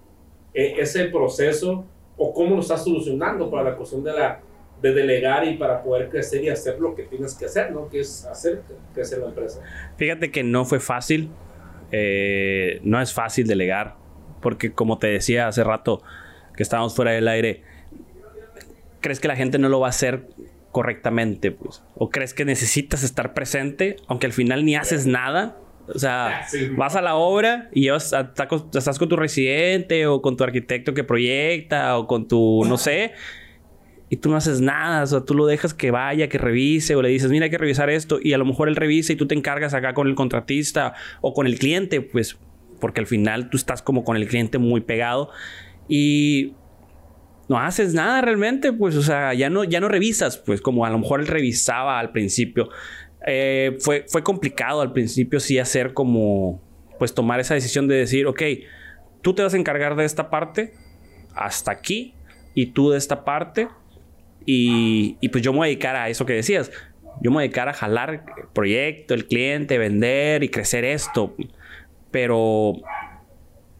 eh, 0.55 0.77
ese 0.79 1.07
proceso 1.07 1.85
o 2.17 2.33
cómo 2.33 2.55
lo 2.55 2.61
estás 2.61 2.85
solucionando 2.85 3.51
para 3.51 3.71
la 3.71 3.77
cuestión 3.77 4.05
de, 4.05 4.13
la, 4.13 4.41
de 4.81 4.95
delegar 4.95 5.45
y 5.45 5.57
para 5.57 5.83
poder 5.83 6.09
crecer 6.09 6.45
y 6.45 6.51
hacer 6.51 6.79
lo 6.79 6.95
que 6.95 7.03
tienes 7.03 7.35
que 7.35 7.47
hacer, 7.47 7.73
¿no? 7.73 7.89
Que 7.89 7.99
es 7.99 8.25
hacer 8.27 8.63
crecer 8.95 9.19
la 9.19 9.27
empresa. 9.27 9.61
Fíjate 9.97 10.31
que 10.31 10.45
no 10.45 10.65
fue 10.65 10.79
fácil. 10.79 11.31
Eh, 11.91 12.79
no 12.85 13.03
es 13.03 13.13
fácil 13.13 13.49
delegar. 13.49 13.97
Porque 14.41 14.73
como 14.73 14.99
te 14.99 15.09
decía 15.09 15.49
hace 15.49 15.65
rato 15.65 16.01
que 16.63 16.65
estábamos 16.65 16.95
fuera 16.95 17.11
del 17.11 17.27
aire, 17.27 17.63
¿crees 19.01 19.19
que 19.19 19.27
la 19.27 19.35
gente 19.35 19.59
no 19.59 19.69
lo 19.69 19.81
va 19.81 19.89
a 19.89 19.91
hacer 19.91 20.29
correctamente? 20.71 21.51
Pues? 21.51 21.83
¿O 21.97 22.09
crees 22.09 22.35
que 22.35 22.45
necesitas 22.45 23.03
estar 23.03 23.35
presente, 23.35 23.97
aunque 24.07 24.27
al 24.27 24.33
final 24.33 24.65
ni 24.65 24.77
haces 24.77 25.07
nada? 25.07 25.57
O 25.89 25.99
sea, 25.99 26.47
vas 26.77 26.95
a 26.95 27.03
la 27.03 27.17
obra 27.17 27.69
y 27.73 27.89
estás 27.89 28.99
con 28.99 29.09
tu 29.09 29.17
residente 29.17 30.07
o 30.07 30.23
con 30.23 30.37
tu 30.37 30.45
arquitecto 30.45 30.95
que 30.95 31.03
proyecta 31.03 31.99
o 31.99 32.07
con 32.07 32.29
tu, 32.29 32.65
no 32.65 32.79
sé, 32.79 33.13
y 34.09 34.19
tú 34.19 34.31
no 34.31 34.37
haces 34.37 34.61
nada, 34.61 35.03
o 35.03 35.07
sea, 35.07 35.21
tú 35.23 35.35
lo 35.35 35.47
dejas 35.47 35.75
que 35.75 35.91
vaya, 35.91 36.29
que 36.29 36.39
revise 36.39 36.95
o 36.95 37.03
le 37.03 37.09
dices, 37.09 37.31
mira, 37.31 37.47
hay 37.47 37.51
que 37.51 37.59
revisar 37.59 37.91
esto 37.91 38.21
y 38.23 38.33
a 38.33 38.39
lo 38.39 38.45
mejor 38.45 38.69
él 38.69 38.77
revisa 38.77 39.13
y 39.13 39.17
tú 39.17 39.27
te 39.27 39.35
encargas 39.35 39.75
acá 39.75 39.95
con 39.95 40.07
el 40.07 40.15
contratista 40.15 40.95
o 41.21 41.35
con 41.35 41.47
el 41.47 41.59
cliente, 41.59 42.01
pues, 42.01 42.39
porque 42.79 43.01
al 43.01 43.07
final 43.07 43.51
tú 43.51 43.57
estás 43.57 43.83
como 43.83 44.05
con 44.05 44.17
el 44.17 44.29
cliente 44.29 44.59
muy 44.59 44.83
pegado 44.83 45.31
y 45.95 46.55
no 47.51 47.59
haces 47.59 47.93
nada 47.93 48.22
realmente, 48.22 48.72
pues, 48.72 48.97
o 48.97 49.03
sea, 49.03 49.34
ya 49.34 49.51
no, 49.51 49.62
ya 49.62 49.78
no 49.78 49.88
revisas, 49.88 50.38
pues, 50.38 50.62
como 50.62 50.86
a 50.86 50.90
lo 50.90 50.99
mejor 50.99 51.20
él 51.20 51.26
revisaba 51.26 52.01
al 52.01 52.12
principio. 52.12 52.70
Eh, 53.26 53.76
fue, 53.78 54.07
fue 54.09 54.22
complicado 54.22 54.80
al 54.80 54.95
principio 54.95 55.38
sí 55.38 55.59
hacer 55.59 55.93
como, 55.93 56.62
pues 56.99 57.12
tomar 57.12 57.40
esa 57.40 57.53
decisión 57.53 57.88
de 57.88 57.97
decir, 57.97 58.26
ok, 58.26 58.40
tú 59.20 59.34
te 59.34 59.43
vas 59.43 59.53
a 59.53 59.59
encargar 59.59 59.95
de 59.95 60.07
esta 60.07 60.30
parte 60.30 60.72
hasta 61.34 61.72
aquí 61.72 62.14
y 62.55 62.68
tú 62.68 62.88
de 62.88 62.97
esta 62.97 63.22
parte 63.22 63.68
y, 64.47 65.18
y 65.20 65.28
pues 65.28 65.45
yo 65.45 65.53
me 65.53 65.59
voy 65.59 65.66
a 65.66 65.68
dedicar 65.68 65.95
a 65.95 66.09
eso 66.09 66.24
que 66.24 66.32
decías. 66.32 66.70
Yo 67.20 67.30
me 67.30 67.34
voy 67.34 67.40
a 67.43 67.45
dedicar 67.45 67.68
a 67.68 67.74
jalar 67.74 68.24
el 68.38 68.49
proyecto, 68.55 69.12
el 69.12 69.26
cliente, 69.26 69.76
vender 69.76 70.43
y 70.43 70.49
crecer 70.49 70.86
esto. 70.86 71.36
Pero 72.11 72.76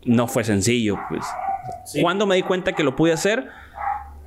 no 0.04 0.28
fue 0.28 0.44
sencillo, 0.44 0.98
pues. 1.08 1.24
Cuando 2.00 2.26
me 2.26 2.36
di 2.36 2.42
cuenta 2.42 2.72
que 2.72 2.82
lo 2.82 2.96
pude 2.96 3.12
hacer? 3.12 3.48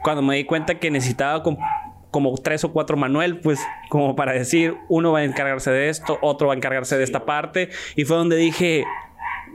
Cuando 0.03 0.21
me 0.21 0.35
di 0.35 0.45
cuenta 0.45 0.75
que 0.75 0.91
necesitaba 0.91 1.41
como 1.41 2.37
tres 2.37 2.63
o 2.63 2.71
cuatro 2.71 2.95
Manuel, 2.95 3.39
pues 3.39 3.59
como 3.89 4.15
para 4.15 4.33
decir, 4.33 4.75
uno 4.87 5.11
va 5.11 5.19
a 5.19 5.23
encargarse 5.23 5.71
de 5.71 5.89
esto, 5.89 6.17
otro 6.21 6.47
va 6.47 6.53
a 6.53 6.57
encargarse 6.57 6.97
de 6.97 7.03
esta 7.03 7.25
parte. 7.25 7.69
Y 7.95 8.05
fue 8.05 8.17
donde 8.17 8.35
dije, 8.35 8.85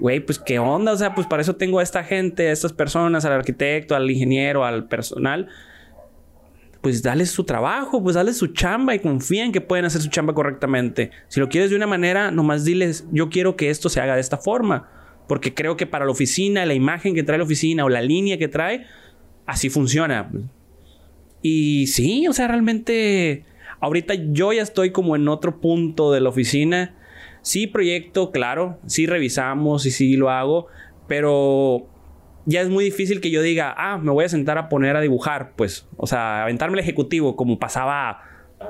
güey, 0.01 0.21
pues 0.21 0.39
qué 0.39 0.59
onda, 0.59 0.93
o 0.93 0.97
sea, 0.97 1.15
pues 1.15 1.27
para 1.27 1.43
eso 1.43 1.57
tengo 1.57 1.79
a 1.79 1.83
esta 1.83 2.03
gente, 2.03 2.49
a 2.49 2.53
estas 2.53 2.73
personas, 2.73 3.25
al 3.25 3.33
arquitecto, 3.33 3.95
al 3.95 4.11
ingeniero, 4.11 4.65
al 4.65 4.89
personal. 4.89 5.49
Pues 6.81 7.03
dale 7.03 7.27
su 7.27 7.45
trabajo, 7.45 8.03
pues 8.03 8.15
dale 8.15 8.33
su 8.33 8.49
chamba 8.49 8.95
y 8.95 9.01
confía 9.01 9.45
en 9.45 9.53
que 9.53 9.61
pueden 9.61 9.85
hacer 9.85 10.01
su 10.01 10.09
chamba 10.09 10.33
correctamente. 10.33 11.11
Si 11.29 11.39
lo 11.39 11.49
quieres 11.49 11.71
de 11.71 11.77
una 11.77 11.87
manera, 11.87 12.31
nomás 12.31 12.65
diles, 12.65 13.07
yo 13.13 13.29
quiero 13.29 13.55
que 13.55 13.69
esto 13.69 13.89
se 13.91 14.01
haga 14.01 14.15
de 14.15 14.21
esta 14.21 14.39
forma. 14.39 14.89
Porque 15.31 15.55
creo 15.55 15.77
que 15.77 15.87
para 15.87 16.07
la 16.07 16.11
oficina, 16.11 16.67
la 16.67 16.75
imagen 16.75 17.15
que 17.15 17.23
trae 17.23 17.39
la 17.39 17.45
oficina 17.45 17.85
o 17.85 17.89
la 17.89 18.03
línea 18.03 18.37
que 18.37 18.49
trae, 18.49 18.85
así 19.47 19.71
funciona. 19.71 20.29
Y 21.41 21.87
sí, 21.87 22.27
o 22.27 22.33
sea, 22.33 22.49
realmente 22.49 23.45
ahorita 23.79 24.15
yo 24.33 24.53
ya 24.53 24.63
estoy 24.63 24.91
como 24.91 25.15
en 25.15 25.29
otro 25.29 25.61
punto 25.61 26.11
de 26.11 26.21
la 26.21 26.31
oficina. 26.31 26.97
Sí 27.43 27.69
proyecto, 27.69 28.33
claro, 28.33 28.81
sí 28.87 29.07
revisamos 29.07 29.87
y 29.87 29.93
sí 29.93 30.17
lo 30.17 30.31
hago, 30.31 30.67
pero 31.07 31.87
ya 32.45 32.63
es 32.63 32.69
muy 32.69 32.83
difícil 32.83 33.21
que 33.21 33.31
yo 33.31 33.41
diga, 33.41 33.73
ah, 33.79 33.99
me 33.99 34.11
voy 34.11 34.25
a 34.25 34.29
sentar 34.29 34.59
a 34.59 34.69
poner 34.69 34.97
a 34.97 35.01
dibujar, 35.01 35.53
pues, 35.55 35.87
o 35.97 36.09
sea, 36.09 36.43
aventarme 36.43 36.75
el 36.75 36.83
ejecutivo 36.83 37.37
como 37.37 37.61
pasaba 37.61 38.21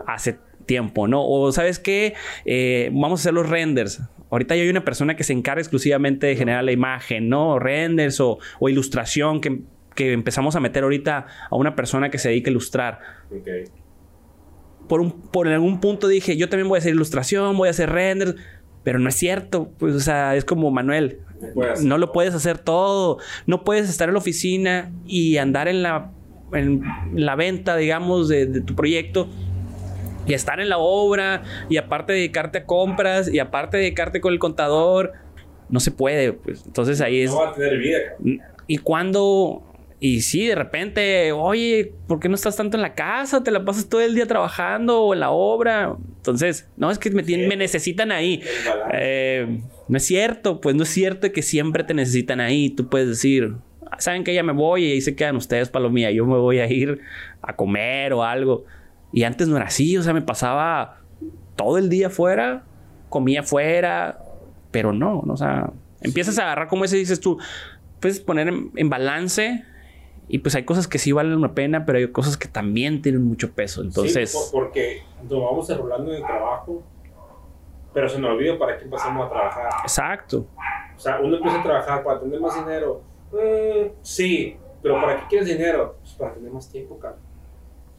hace 0.07 0.39
tiempo, 0.71 1.09
¿no? 1.09 1.27
O 1.27 1.51
sabes 1.51 1.81
qué, 1.81 2.15
eh, 2.45 2.91
vamos 2.93 3.19
a 3.19 3.23
hacer 3.23 3.35
los 3.35 3.49
renders. 3.49 4.01
Ahorita 4.31 4.55
ya 4.55 4.63
hay 4.63 4.71
una 4.71 4.85
persona 4.85 5.17
que 5.17 5.25
se 5.25 5.33
encarga 5.33 5.61
exclusivamente 5.61 6.29
de 6.29 6.37
generar 6.37 6.63
la 6.63 6.71
imagen, 6.71 7.29
¿no? 7.29 7.59
Renders 7.59 8.21
o, 8.21 8.39
o 8.61 8.69
ilustración 8.69 9.41
que 9.41 9.63
que 9.95 10.13
empezamos 10.13 10.57
a 10.57 10.61
meter 10.61 10.85
ahorita 10.85 11.27
a 11.51 11.57
una 11.57 11.75
persona 11.75 12.11
que 12.11 12.19
se 12.19 12.29
dedica 12.29 12.49
a 12.49 12.53
ilustrar. 12.53 13.01
Por, 14.89 15.01
un, 15.01 15.11
por 15.11 15.49
algún 15.49 15.81
punto 15.81 16.09
dije, 16.09 16.37
yo 16.37 16.49
también 16.49 16.69
voy 16.69 16.77
a 16.77 16.79
hacer 16.79 16.95
ilustración, 16.95 17.57
voy 17.57 17.69
a 17.69 17.71
hacer 17.73 17.91
renders, 17.91 18.37
pero 18.83 18.99
no 18.99 19.09
es 19.09 19.17
cierto. 19.17 19.73
Pues, 19.79 19.95
o 19.95 20.01
sea, 20.01 20.37
es 20.37 20.45
como 20.45 20.71
Manuel. 20.71 21.19
No, 21.83 21.99
lo 21.99 22.13
puedes 22.13 22.35
hacer 22.35 22.59
todo. 22.59 23.19
No 23.47 23.65
puedes 23.65 23.91
estar 23.91 24.09
en 24.09 24.15
la 24.15 24.21
oficina 24.21 24.93
y 25.07 25.37
andar 25.39 25.69
en 25.69 25.83
la, 25.83 26.13
en 26.53 26.83
la 27.15 27.35
venta, 27.35 27.77
digamos, 27.77 28.29
de, 28.29 28.47
de 28.47 28.61
tu 28.61 28.75
proyecto 28.75 29.29
y 30.31 30.35
estar 30.35 30.61
en 30.61 30.69
la 30.69 30.79
obra 30.79 31.43
y 31.69 31.77
aparte 31.77 32.13
dedicarte 32.13 32.59
a 32.59 32.65
compras 32.65 33.33
y 33.33 33.39
aparte 33.39 33.77
dedicarte 33.77 34.21
con 34.21 34.33
el 34.33 34.39
contador. 34.39 35.13
No 35.69 35.81
se 35.81 35.91
puede, 35.91 36.33
pues. 36.33 36.65
Entonces 36.67 37.01
ahí 37.01 37.21
es. 37.21 37.31
No 37.31 37.39
va 37.39 37.51
a 37.51 37.55
tener 37.55 37.79
vida. 37.79 37.99
Y 38.67 38.79
cuando 38.79 39.71
y 40.03 40.23
sí, 40.23 40.47
de 40.47 40.55
repente, 40.55 41.31
oye, 41.33 41.93
¿por 42.09 42.21
qué 42.21 42.31
no 42.31 42.35
estás 42.35 42.57
tanto 42.57 42.79
en 42.79 42.83
la 42.83 42.95
casa? 42.95 43.45
¿Te 43.45 43.51
la 43.51 43.67
pasas 43.67 43.87
todo 43.87 44.01
el 44.01 44.15
día 44.15 44.25
trabajando 44.25 45.03
o 45.03 45.13
en 45.13 45.21
la 45.21 45.31
obra? 45.31 45.95
Entonces, 46.17 46.67
no, 46.79 46.91
es 46.91 46.99
que 46.99 47.11
me, 47.11 47.23
me 47.23 47.57
necesitan 47.57 48.11
ahí. 48.11 48.43
Eh, 48.95 49.61
no 49.89 49.97
es 49.99 50.07
cierto, 50.07 50.63
pues 50.63 50.75
no 50.75 50.85
es 50.85 50.89
cierto 50.89 51.31
que 51.33 51.43
siempre 51.43 51.85
te 51.85 51.93
necesitan 51.93 52.41
ahí. 52.41 52.71
Tú 52.71 52.89
puedes 52.89 53.09
decir, 53.09 53.57
ah, 53.91 54.01
saben 54.01 54.25
que 54.25 54.33
ya 54.33 54.43
me 54.43 54.55
voy 54.55 54.87
y 54.87 54.93
ahí 54.93 55.01
se 55.03 55.15
quedan 55.15 55.37
ustedes, 55.37 55.69
palomía. 55.69 56.11
Yo 56.11 56.25
me 56.25 56.39
voy 56.39 56.61
a 56.61 56.67
ir 56.67 57.01
a 57.43 57.55
comer 57.55 58.15
o 58.15 58.25
algo. 58.25 58.65
Y 59.13 59.25
antes 59.25 59.49
no 59.49 59.57
era 59.57 59.67
así, 59.67 59.97
o 59.97 60.03
sea, 60.03 60.13
me 60.13 60.23
pasaba 60.23 60.99
todo 61.57 61.79
el 61.79 61.89
día 61.89 62.09
afuera, 62.09 62.65
comía 63.09 63.41
afuera, 63.41 64.19
pero 64.71 64.93
no, 64.93 65.23
no 65.27 65.35
o 65.35 65.37
sea, 65.37 65.73
empiezas 66.01 66.39
a 66.39 66.43
agarrar 66.43 66.69
como 66.69 66.85
ese 66.85 66.97
dices 66.97 67.21
tú, 67.21 67.39
puedes 68.01 68.21
poner 68.21 68.53
en 68.75 68.91
balance 68.91 69.65
y 70.33 70.39
pues 70.39 70.55
hay 70.55 70.65
cosas 70.65 70.87
que 70.87 70.99
sí 70.99 71.11
valen 71.11 71.41
la 71.41 71.55
pena, 71.55 71.85
pero 71.85 71.99
hay 71.99 72.07
cosas 72.13 72.37
que 72.37 72.47
también 72.47 73.03
tienen 73.03 73.25
mucho 73.25 73.53
peso. 73.53 73.83
Entonces. 73.83 74.31
Sí, 74.31 74.39
porque 74.53 75.03
nos 75.23 75.43
vamos 75.43 75.69
enrolando 75.69 76.13
en 76.13 76.19
el 76.19 76.23
trabajo, 76.23 76.85
pero 77.93 78.09
se 78.09 78.21
nos 78.21 78.31
olvida 78.31 78.57
para 78.57 78.79
qué 78.79 78.85
empezamos 78.85 79.27
a 79.27 79.29
trabajar. 79.29 79.71
Exacto. 79.83 80.47
O 80.97 81.01
sea, 81.01 81.19
uno 81.21 81.37
empieza 81.37 81.59
a 81.59 81.63
trabajar 81.65 82.05
para 82.05 82.21
tener 82.21 82.41
más 82.41 82.55
dinero. 82.55 83.03
Mm, 83.33 83.89
sí, 84.03 84.57
pero 84.81 85.01
¿para 85.01 85.17
qué 85.17 85.23
quieres 85.29 85.49
dinero? 85.49 85.97
Pues 86.01 86.13
para 86.13 86.33
tener 86.33 86.53
más 86.53 86.71
tiempo, 86.71 86.97
cara. 87.01 87.17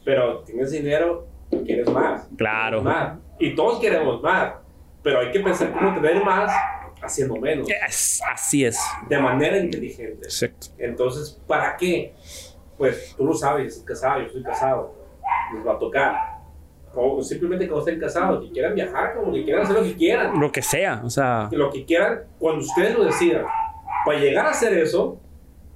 Pero 0.04 0.40
tienes 0.40 0.70
dinero, 0.70 1.26
quieres 1.64 1.88
más. 1.90 2.28
Claro. 2.36 2.82
Más. 2.82 3.18
Y 3.38 3.54
todos 3.54 3.80
queremos 3.80 4.22
más. 4.22 4.54
Pero 5.02 5.20
hay 5.20 5.30
que 5.30 5.40
pensar 5.40 5.72
cómo 5.72 5.94
tener 5.94 6.24
más 6.24 6.52
haciendo 7.02 7.36
menos. 7.36 7.68
así 8.32 8.64
es. 8.64 8.78
De 9.08 9.18
manera 9.18 9.58
inteligente. 9.58 10.24
Exacto. 10.24 10.68
Entonces, 10.78 11.40
¿para 11.46 11.76
qué? 11.76 12.14
Pues 12.78 13.14
tú 13.16 13.26
lo 13.26 13.34
sabes, 13.34 13.74
estoy 13.74 13.86
casado, 13.86 14.20
yo 14.20 14.26
estoy 14.26 14.42
casado, 14.42 14.94
les 15.54 15.66
va 15.66 15.74
a 15.74 15.78
tocar. 15.78 16.32
O 16.94 17.22
simplemente 17.22 17.66
cuando 17.66 17.86
estén 17.86 18.00
casados, 18.00 18.44
que 18.44 18.52
quieran 18.52 18.74
viajar, 18.74 19.14
como 19.14 19.32
que 19.32 19.44
quieran 19.44 19.62
hacer 19.62 19.76
lo 19.76 19.82
que 19.82 19.94
quieran. 19.94 20.40
Lo 20.40 20.52
que 20.52 20.62
sea, 20.62 21.00
o 21.04 21.10
sea. 21.10 21.48
Lo 21.52 21.70
que 21.70 21.84
quieran, 21.84 22.22
cuando 22.38 22.60
ustedes 22.64 22.96
lo 22.96 23.04
decidan. 23.04 23.46
Para 24.04 24.18
llegar 24.18 24.46
a 24.46 24.50
hacer 24.50 24.76
eso, 24.76 25.18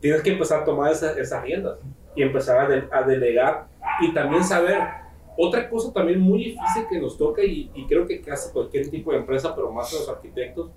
tienes 0.01 0.23
que 0.23 0.33
empezar 0.33 0.63
a 0.63 0.65
tomar 0.65 0.93
esas, 0.93 1.43
riendas 1.43 1.79
y 2.15 2.23
empezar 2.23 2.59
a, 2.59 2.99
a, 2.99 3.03
delegar 3.03 3.67
y 4.01 4.13
también 4.13 4.45
saber. 4.45 5.07
Otra 5.39 5.69
cosa 5.69 5.93
también 5.93 6.19
muy 6.19 6.39
difícil 6.39 6.87
que 6.89 6.99
nos 6.99 7.19
toca 7.19 7.45
y, 7.45 7.71
y 7.75 7.87
creo 7.87 8.07
que 8.07 8.23
casi 8.23 8.51
cualquier 8.53 8.89
tipo 8.89 9.13
de 9.13 9.19
empresa, 9.19 9.55
pero 9.55 9.71
más 9.71 9.93
los 9.93 10.09
arquitectos, 10.09 10.71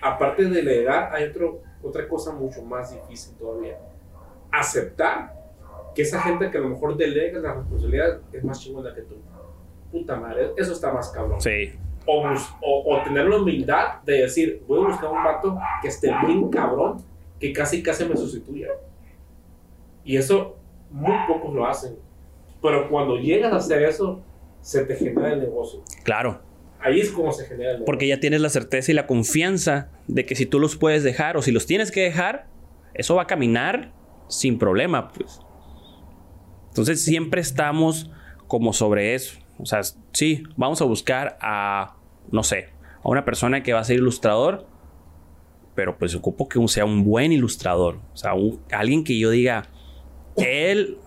aparte 0.00 0.44
de 0.44 0.50
delegar, 0.50 1.14
hay 1.14 1.24
otro, 1.24 1.60
otra 1.82 2.08
cosa 2.08 2.32
mucho 2.32 2.62
más 2.62 2.92
difícil 2.92 3.36
todavía. 3.36 3.78
Aceptar 4.50 5.34
que 5.94 6.00
esa 6.00 6.20
gente 6.22 6.50
que 6.50 6.56
a 6.56 6.60
lo 6.62 6.70
mejor 6.70 6.96
delega 6.96 7.38
la 7.40 7.54
responsabilidad 7.54 8.20
es 8.32 8.42
más 8.42 8.58
chingona 8.58 8.94
que 8.94 9.02
tú. 9.02 9.16
Puta 9.92 10.16
madre, 10.16 10.52
eso 10.56 10.72
está 10.72 10.92
más 10.92 11.10
cabrón. 11.10 11.38
Sí. 11.38 11.74
O, 12.06 12.24
o, 12.62 12.94
o 12.94 13.02
tener 13.02 13.26
la 13.26 13.36
humildad 13.36 14.02
de 14.02 14.22
decir, 14.22 14.62
voy 14.66 14.84
a 14.84 14.88
buscar 14.88 15.10
un 15.10 15.24
vato 15.24 15.58
que 15.82 15.88
esté 15.88 16.10
bien 16.24 16.48
cabrón, 16.48 17.04
que 17.38 17.52
casi 17.52 17.82
casi 17.82 18.06
me 18.06 18.16
sustituya. 18.16 18.68
Y 20.04 20.16
eso 20.16 20.56
muy 20.90 21.14
pocos 21.26 21.52
lo 21.52 21.66
hacen. 21.66 22.05
Pero 22.66 22.88
cuando 22.90 23.16
llegas 23.18 23.52
a 23.52 23.56
hacer 23.56 23.82
eso, 23.84 24.20
se 24.60 24.84
te 24.84 24.96
genera 24.96 25.32
el 25.32 25.40
negocio. 25.40 25.82
Claro. 26.02 26.40
Ahí 26.80 27.00
es 27.00 27.10
como 27.10 27.32
se 27.32 27.44
genera 27.46 27.70
el 27.70 27.76
negocio. 27.76 27.86
Porque 27.86 28.06
ya 28.08 28.20
tienes 28.20 28.40
la 28.40 28.48
certeza 28.48 28.90
y 28.90 28.94
la 28.94 29.06
confianza 29.06 29.88
de 30.08 30.24
que 30.26 30.34
si 30.34 30.46
tú 30.46 30.58
los 30.58 30.76
puedes 30.76 31.04
dejar 31.04 31.36
o 31.36 31.42
si 31.42 31.52
los 31.52 31.66
tienes 31.66 31.90
que 31.90 32.02
dejar, 32.02 32.46
eso 32.94 33.14
va 33.14 33.22
a 33.22 33.26
caminar 33.26 33.92
sin 34.28 34.58
problema, 34.58 35.12
pues. 35.12 35.40
Entonces 36.68 37.02
siempre 37.04 37.40
estamos 37.40 38.10
como 38.46 38.72
sobre 38.72 39.14
eso. 39.14 39.38
O 39.58 39.66
sea, 39.66 39.80
sí, 40.12 40.42
vamos 40.56 40.82
a 40.82 40.84
buscar 40.84 41.38
a, 41.40 41.96
no 42.30 42.42
sé, 42.42 42.68
a 43.02 43.08
una 43.08 43.24
persona 43.24 43.62
que 43.62 43.72
va 43.72 43.80
a 43.80 43.84
ser 43.84 43.96
ilustrador, 43.96 44.66
pero 45.74 45.96
pues 45.98 46.14
ocupo 46.14 46.48
que 46.48 46.66
sea 46.68 46.84
un 46.84 47.04
buen 47.04 47.32
ilustrador. 47.32 47.98
O 48.12 48.16
sea, 48.16 48.34
un- 48.34 48.60
alguien 48.70 49.04
que 49.04 49.18
yo 49.18 49.30
diga, 49.30 49.64
él 50.36 50.98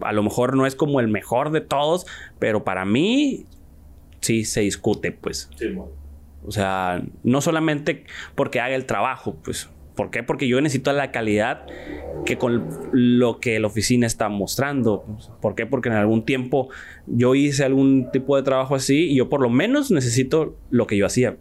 a 0.00 0.12
lo 0.12 0.22
mejor 0.22 0.56
no 0.56 0.66
es 0.66 0.74
como 0.74 1.00
el 1.00 1.08
mejor 1.08 1.50
de 1.50 1.60
todos, 1.60 2.06
pero 2.38 2.64
para 2.64 2.84
mí 2.84 3.46
sí 4.20 4.44
se 4.44 4.60
discute, 4.60 5.12
pues. 5.12 5.50
Sí. 5.56 5.74
O 6.46 6.50
sea, 6.52 7.02
no 7.24 7.40
solamente 7.40 8.04
porque 8.34 8.60
haga 8.60 8.74
el 8.74 8.86
trabajo, 8.86 9.36
pues. 9.42 9.68
¿Por 9.94 10.10
qué? 10.10 10.22
Porque 10.22 10.46
yo 10.46 10.60
necesito 10.60 10.92
la 10.92 11.10
calidad 11.10 11.66
que 12.24 12.38
con 12.38 12.68
lo 12.92 13.40
que 13.40 13.58
la 13.58 13.66
oficina 13.66 14.06
está 14.06 14.28
mostrando. 14.28 15.04
¿Por 15.40 15.56
qué? 15.56 15.66
Porque 15.66 15.88
en 15.88 15.96
algún 15.96 16.24
tiempo 16.24 16.68
yo 17.08 17.34
hice 17.34 17.64
algún 17.64 18.08
tipo 18.12 18.36
de 18.36 18.44
trabajo 18.44 18.76
así 18.76 19.10
y 19.10 19.16
yo 19.16 19.28
por 19.28 19.40
lo 19.40 19.50
menos 19.50 19.90
necesito 19.90 20.56
lo 20.70 20.86
que 20.86 20.96
yo 20.96 21.04
hacía. 21.04 21.36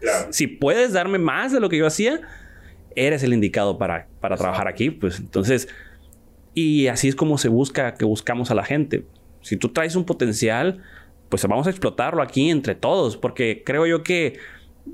Claro. 0.00 0.30
Si 0.30 0.46
puedes 0.46 0.92
darme 0.92 1.16
más 1.16 1.52
de 1.52 1.60
lo 1.60 1.70
que 1.70 1.78
yo 1.78 1.86
hacía, 1.86 2.20
eres 2.96 3.22
el 3.22 3.32
indicado 3.32 3.78
para, 3.78 4.08
para 4.20 4.36
trabajar 4.36 4.68
aquí, 4.68 4.90
pues. 4.90 5.18
Entonces, 5.18 5.68
y 6.54 6.88
así 6.88 7.08
es 7.08 7.16
como 7.16 7.38
se 7.38 7.48
busca, 7.48 7.94
que 7.94 8.04
buscamos 8.04 8.50
a 8.50 8.54
la 8.54 8.64
gente. 8.64 9.04
Si 9.40 9.56
tú 9.56 9.68
traes 9.70 9.96
un 9.96 10.04
potencial, 10.04 10.82
pues 11.28 11.46
vamos 11.46 11.66
a 11.66 11.70
explotarlo 11.70 12.22
aquí 12.22 12.50
entre 12.50 12.74
todos, 12.74 13.16
porque 13.16 13.62
creo 13.64 13.86
yo 13.86 14.02
que, 14.02 14.38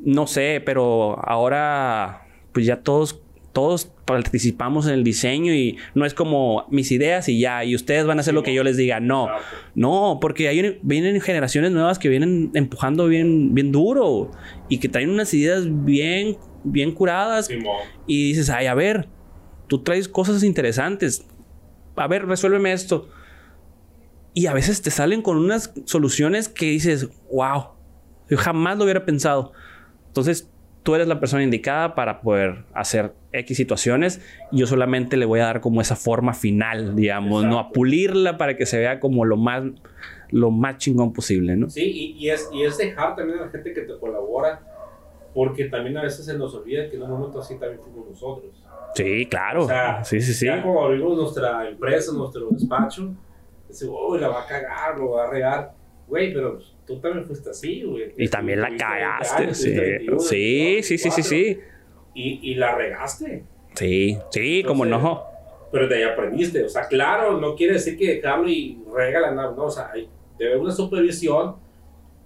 no 0.04 0.26
sé, 0.26 0.62
pero 0.64 1.18
ahora, 1.26 2.26
pues 2.52 2.64
ya 2.64 2.82
todos, 2.82 3.20
todos 3.52 3.90
participamos 4.04 4.86
en 4.86 4.94
el 4.94 5.04
diseño 5.04 5.52
y 5.52 5.76
no 5.94 6.06
es 6.06 6.14
como 6.14 6.66
mis 6.70 6.92
ideas 6.92 7.28
y 7.28 7.40
ya, 7.40 7.64
y 7.64 7.74
ustedes 7.74 8.06
van 8.06 8.18
a 8.18 8.20
hacer 8.20 8.34
lo 8.34 8.44
que 8.44 8.54
yo 8.54 8.62
les 8.62 8.76
diga. 8.76 9.00
No, 9.00 9.28
no, 9.74 10.18
porque 10.20 10.48
hay, 10.48 10.78
vienen 10.82 11.20
generaciones 11.20 11.72
nuevas 11.72 11.98
que 11.98 12.08
vienen 12.08 12.52
empujando 12.54 13.06
bien, 13.08 13.54
bien 13.54 13.72
duro 13.72 14.30
y 14.68 14.78
que 14.78 14.88
traen 14.88 15.10
unas 15.10 15.34
ideas 15.34 15.64
bien, 15.84 16.36
bien 16.62 16.92
curadas 16.92 17.50
y 18.06 18.28
dices, 18.28 18.48
ay, 18.48 18.66
a 18.66 18.74
ver, 18.74 19.08
tú 19.66 19.82
traes 19.82 20.08
cosas 20.08 20.44
interesantes. 20.44 21.26
A 21.98 22.06
ver, 22.06 22.26
resuélveme 22.26 22.72
esto. 22.72 23.08
Y 24.34 24.46
a 24.46 24.52
veces 24.52 24.82
te 24.82 24.90
salen 24.90 25.22
con 25.22 25.36
unas 25.36 25.72
soluciones 25.84 26.48
que 26.48 26.66
dices, 26.66 27.08
wow, 27.32 27.68
yo 28.28 28.36
jamás 28.36 28.78
lo 28.78 28.84
hubiera 28.84 29.04
pensado. 29.04 29.52
Entonces, 30.08 30.48
tú 30.82 30.94
eres 30.94 31.08
la 31.08 31.18
persona 31.18 31.42
indicada 31.42 31.94
para 31.94 32.20
poder 32.20 32.64
hacer 32.72 33.12
X 33.32 33.56
situaciones. 33.56 34.20
Y 34.52 34.58
yo 34.58 34.66
solamente 34.66 35.16
le 35.16 35.26
voy 35.26 35.40
a 35.40 35.44
dar 35.46 35.60
como 35.60 35.80
esa 35.80 35.96
forma 35.96 36.34
final, 36.34 36.94
digamos, 36.94 37.44
no 37.44 37.56
a 37.56 37.60
Exacto. 37.62 37.72
pulirla 37.72 38.38
para 38.38 38.56
que 38.56 38.64
se 38.66 38.78
vea 38.78 39.00
como 39.00 39.24
lo 39.24 39.36
más, 39.36 39.64
lo 40.30 40.50
más 40.50 40.78
chingón 40.78 41.12
posible, 41.12 41.56
¿no? 41.56 41.68
Sí, 41.68 41.82
y, 41.84 42.24
y 42.24 42.30
es, 42.30 42.48
y 42.52 42.62
es 42.64 42.78
dejar 42.78 43.16
también 43.16 43.40
a 43.40 43.46
la 43.46 43.50
gente 43.50 43.72
que 43.72 43.80
te 43.82 43.98
colabora, 43.98 44.60
porque 45.38 45.66
también 45.66 45.96
a 45.96 46.02
veces 46.02 46.26
se 46.26 46.36
nos 46.36 46.52
olvida 46.52 46.90
que 46.90 46.96
en 46.96 47.02
un 47.04 47.10
momento 47.12 47.38
así 47.38 47.54
también 47.60 47.80
fuimos 47.80 48.08
nosotros. 48.08 48.60
Sí, 48.92 49.24
claro. 49.26 49.62
O 49.62 49.68
sea, 49.68 50.02
sí, 50.02 50.20
sí, 50.20 50.34
sí. 50.34 50.46
Ya 50.46 50.60
como 50.60 50.84
abrimos 50.84 51.16
nuestra 51.16 51.68
empresa, 51.68 52.10
nuestro 52.12 52.48
despacho, 52.50 53.14
decimos, 53.68 54.00
uy, 54.08 54.18
la 54.18 54.30
va 54.30 54.42
a 54.42 54.46
cagar, 54.48 54.98
lo 54.98 55.10
va 55.10 55.28
a 55.28 55.30
regar. 55.30 55.72
Güey, 56.08 56.34
pero 56.34 56.58
tú 56.84 56.98
también 56.98 57.24
fuiste 57.24 57.50
así, 57.50 57.84
güey. 57.84 58.12
Y 58.16 58.26
también 58.26 58.60
la 58.62 58.66
Tuviste 58.66 58.84
20 58.84 59.00
cagaste. 59.00 59.42
años, 59.44 59.56
Sí, 59.58 59.64
tuviste 59.68 59.88
21, 59.90 60.18
sí, 60.18 60.36
22, 60.36 60.86
sí, 60.86 60.98
sí, 60.98 60.98
sí, 60.98 61.08
24, 61.08 61.22
sí. 61.22 61.60
Y, 62.14 62.50
y 62.50 62.54
la 62.56 62.74
regaste, 62.74 63.44
Sí, 63.74 64.18
sí, 64.30 64.64
como 64.66 64.84
no. 64.86 65.22
pero 65.70 65.86
de 65.86 65.94
ahí 65.98 66.02
aprendiste. 66.02 66.64
O 66.64 66.68
sea, 66.68 66.88
claro, 66.88 67.38
no 67.40 67.54
quiere 67.54 67.74
decir 67.74 67.96
que 67.96 68.14
dejarlo 68.16 68.48
y 68.48 68.82
regala 68.92 69.30
nada, 69.30 69.54
no. 69.56 69.66
O 69.66 69.70
sea, 69.70 69.92
hay, 69.92 70.08
debe 70.36 70.50
haber 70.54 70.64
una 70.64 70.72
supervisión, 70.72 71.54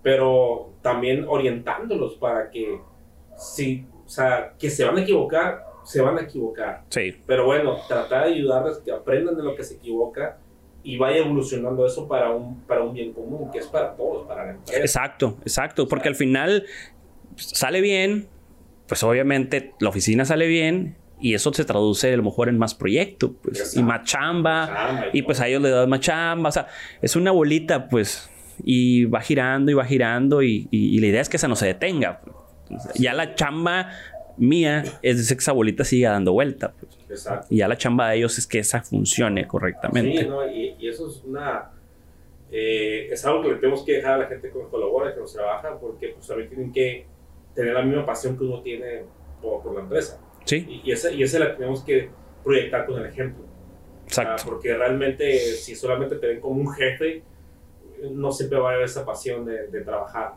pero 0.03 0.71
también 0.81 1.27
orientándolos 1.29 2.15
para 2.15 2.49
que, 2.51 2.81
si, 3.37 3.87
o 4.07 4.09
sea, 4.09 4.53
que 4.59 4.70
se 4.70 4.85
van 4.85 4.97
a 4.99 5.03
equivocar, 5.03 5.64
se 5.85 6.01
van 6.01 6.18
a 6.18 6.22
equivocar. 6.22 6.83
Sí, 6.91 7.16
Pero 7.26 7.45
bueno, 7.47 7.76
tratar 7.89 8.26
de 8.26 8.35
ayudarles 8.35 8.78
que 8.78 8.93
aprendan 8.93 9.37
de 9.37 9.43
lo 9.43 9.55
que 9.57 9.64
se 9.64 9.74
equivoca 9.74 10.39
y 10.85 10.97
vaya 10.99 11.18
evolucionando 11.18 11.87
eso 11.87 12.07
para 12.09 12.30
un, 12.30 12.61
para 12.62 12.83
un 12.83 12.93
bien 12.95 13.12
común, 13.12 13.51
que 13.51 13.59
es 13.59 13.66
para 13.66 13.95
todos, 13.95 14.26
para 14.26 14.45
la 14.47 14.51
empresa. 14.53 14.80
exacto, 14.80 15.37
exacto. 15.43 15.89
Porque 15.89 16.09
al 16.09 16.14
final 16.16 16.64
pues, 17.35 17.47
sale 17.49 17.80
bien, 17.80 18.28
pues 18.87 19.03
obviamente 19.03 19.72
la 19.80 19.89
oficina 19.89 20.24
sale 20.24 20.47
bien 20.47 20.97
y 21.20 21.35
eso 21.35 21.53
se 21.53 21.64
traduce 21.64 22.12
a 22.12 22.16
lo 22.16 22.24
mejor 22.24 22.49
en 22.49 22.59
más 22.59 22.74
proyectos, 22.74 23.30
pues, 23.43 23.76
y 23.76 23.83
más 23.83 24.03
chamba. 24.05 24.66
Chamba 24.66 25.07
Y 25.12 25.22
pues 25.22 25.41
a 25.41 25.47
ellos 25.49 25.62
le 25.62 25.70
das 25.70 25.87
más 25.89 26.01
chamba. 26.01 26.49
O 26.49 26.53
sea, 26.53 26.66
es 27.01 27.14
una 27.14 27.30
bolita, 27.30 27.89
pues, 27.89 28.28
y 28.64 29.05
va 29.05 29.20
girando 29.20 29.70
y 29.70 29.74
va 29.74 29.85
girando 29.85 30.43
y, 30.43 30.66
y- 30.72 30.97
y 30.97 30.99
la 30.99 31.07
idea 31.07 31.20
es 31.20 31.28
que 31.28 31.37
esa 31.37 31.47
no 31.49 31.55
se 31.57 31.66
detenga. 31.66 32.20
Ya 32.95 33.13
la 33.15 33.35
chamba 33.35 33.91
mía 34.37 34.83
es 35.03 35.29
que 35.29 35.35
esa 35.35 35.53
bolita 35.53 35.85
siga 35.85 36.11
dando 36.13 36.33
vuelta. 36.33 36.73
pues. 36.79 36.99
Exacto. 37.11 37.47
Y 37.51 37.59
ya 37.59 37.69
la 37.69 37.77
chamba 37.77 38.11
de 38.11 38.17
ellos 38.17 38.39
es 38.39 38.47
que 38.47 38.59
esa 38.61 38.83
funcione 38.83 39.47
correctamente. 39.47 40.23
Sí, 40.23 40.27
¿no? 40.29 40.49
y, 40.51 40.77
y 40.79 40.89
eso 40.89 41.09
es 41.09 41.23
una... 41.25 41.71
eh, 42.51 43.09
es 43.11 43.25
algo 43.27 43.43
que 43.43 43.49
le 43.51 43.55
tenemos 43.57 43.85
que 43.85 43.93
dejar 43.95 44.13
a 44.15 44.19
la 44.19 44.27
gente 44.27 44.51
que 44.51 44.59
nos 44.59 44.69
colabora, 44.69 45.13
que 45.15 45.21
nos 45.21 45.33
trabaja, 45.33 45.79
porque 45.79 46.09
pues 46.09 46.27
también 46.27 46.49
tienen 46.49 46.73
que 46.73 47.07
tener 47.55 47.75
la 47.75 47.83
misma 47.83 48.07
pasión 48.07 48.37
que 48.39 48.45
uno 48.45 48.63
tiene 48.63 49.03
por, 49.43 49.63
por 49.63 49.75
la 49.75 49.81
empresa. 49.83 50.19
Sí, 50.45 50.65
Y, 50.85 50.89
y 50.89 50.93
esa, 50.93 51.11
y 51.11 51.23
esa 51.23 51.39
la 51.39 51.55
tenemos 51.55 51.85
que 51.85 52.09
proyectar 52.43 52.87
con 52.87 52.99
el 53.01 53.07
ejemplo. 53.07 53.45
Ah, 53.45 54.05
exacto. 54.07 54.43
porque 54.47 54.75
realmente 54.75 55.39
si 55.39 55.75
solamente 55.77 56.17
te 56.17 56.27
ven 56.27 56.41
como 56.41 56.61
un 56.61 56.73
jefe, 56.73 57.23
no 58.11 58.33
siempre 58.33 58.59
va 58.59 58.71
a 58.71 58.73
haber 58.75 58.85
esa 58.87 59.05
pasión 59.07 59.45
de, 59.45 59.69
de 59.69 59.81
trabajar 59.83 60.33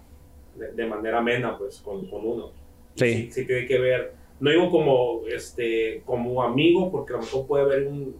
de, 0.57 0.85
manera 0.85 1.19
amena 1.19 1.57
pues, 1.57 1.79
con, 1.79 2.05
con 2.07 2.25
uno. 2.25 2.51
Sí. 2.95 3.13
sí. 3.13 3.31
sí 3.31 3.45
tiene 3.47 3.65
que 3.67 3.79
ver, 3.79 4.13
no 4.39 4.49
digo 4.51 4.69
como, 4.71 5.21
este, 5.27 6.01
como 6.05 6.43
amigo, 6.43 6.91
porque 6.91 7.13
a 7.13 7.17
lo 7.17 7.23
mejor 7.23 7.47
puede 7.47 7.63
haber 7.63 7.87
un- 7.87 8.15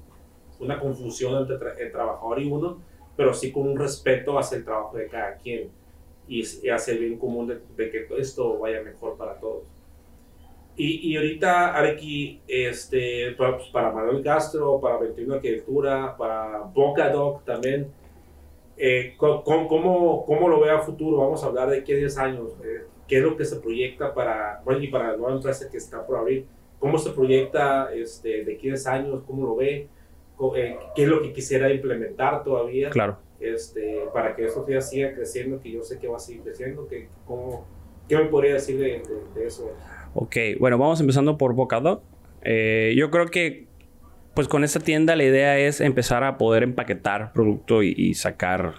una 0.60 0.80
confusión 0.80 1.36
entre 1.42 1.58
tra- 1.58 1.78
el 1.78 1.92
trabajador 1.92 2.42
y 2.42 2.50
uno, 2.50 2.78
pero 3.18 3.34
sí 3.34 3.52
con 3.52 3.68
un 3.68 3.78
respeto 3.78 4.38
hacia 4.40 4.58
el 4.58 4.64
trabajo 4.66 4.98
de 4.98 5.08
cada 5.08 5.36
quien 5.38 5.70
y, 6.28 6.44
y 6.64 6.70
hacia 6.70 6.94
el 6.94 7.00
bien 7.00 7.18
común 7.20 7.48
de, 7.48 7.60
de 7.76 7.90
que 7.92 8.08
esto 8.18 8.58
vaya 8.60 8.82
mejor 8.82 9.18
para 9.18 9.40
todos. 9.40 9.64
Y, 10.78 11.12
y 11.12 11.16
ahorita, 11.16 11.74
Areki, 11.74 12.42
este, 12.48 13.32
para, 13.38 13.58
pues, 13.58 13.70
para 13.70 13.92
Manuel 13.92 14.22
Castro, 14.22 14.80
para 14.82 14.98
21 14.98 15.36
Arquitectura, 15.36 16.16
para 16.18 16.60
Boca 16.74 17.10
Doc 17.10 17.46
también, 17.46 17.88
eh, 18.78 19.14
co- 19.18 19.44
¿cómo, 19.44 20.26
¿cómo 20.26 20.50
lo 20.50 20.60
ve 20.60 20.70
a 20.72 20.80
futuro? 20.80 21.18
Vamos 21.18 21.44
a 21.44 21.48
hablar 21.48 21.70
de 21.70 21.84
qué 21.84 21.96
10 21.96 22.18
años, 22.18 22.52
eh, 22.64 22.84
qué 23.08 23.18
es 23.18 23.24
lo 23.24 23.38
que 23.38 23.46
se 23.46 23.58
proyecta 23.60 24.14
para, 24.14 24.62
bueno, 24.66 24.82
y 24.84 24.88
para 24.88 25.12
la 25.12 25.18
nueva 25.18 25.36
empresa 25.36 25.70
que 25.70 25.78
está 25.78 26.06
por 26.06 26.18
abrir, 26.18 26.46
cómo 26.80 26.98
se 26.98 27.12
proyecta 27.12 27.94
este, 27.94 28.44
de 28.44 28.54
aquí 28.56 28.68
a 28.68 28.72
10 28.74 28.88
años, 28.88 29.24
cómo 29.26 29.46
lo 29.46 29.56
ve, 29.56 29.88
eh, 30.58 30.76
qué 30.96 31.04
es 31.04 31.08
lo 31.08 31.22
que 31.22 31.32
quisiera 31.32 31.72
implementar 31.72 32.44
todavía 32.44 32.90
Claro. 32.90 33.18
este, 33.40 34.02
para 34.14 34.36
que 34.36 34.46
eso 34.46 34.66
ya 34.68 34.82
siga 34.82 35.14
creciendo, 35.14 35.62
que 35.62 35.72
yo 35.72 35.82
sé 35.84 35.98
que 36.00 36.08
va 36.08 36.18
a 36.18 36.20
seguir 36.20 36.42
creciendo, 36.44 36.88
que, 36.88 37.08
cómo, 37.26 37.66
¿qué 38.10 38.18
me 38.18 38.26
podría 38.26 38.54
decir 38.56 38.78
de, 38.78 38.86
de- 39.00 39.40
de 39.40 39.48
eso? 39.48 39.72
Ok, 40.14 40.36
bueno, 40.60 40.78
vamos 40.78 41.00
empezando 41.00 41.38
por 41.38 41.54
Bocadog. 41.54 42.02
Eh, 42.42 42.94
yo 42.98 43.10
creo 43.12 43.26
que, 43.28 43.68
pues 44.36 44.48
con 44.48 44.64
esta 44.64 44.80
tienda 44.80 45.16
la 45.16 45.24
idea 45.24 45.58
es 45.58 45.82
empezar 45.82 46.24
a 46.24 46.38
poder 46.38 46.62
empaquetar 46.64 47.34
producto 47.34 47.82
y, 47.84 47.94
y 47.98 48.14
sacar 48.14 48.74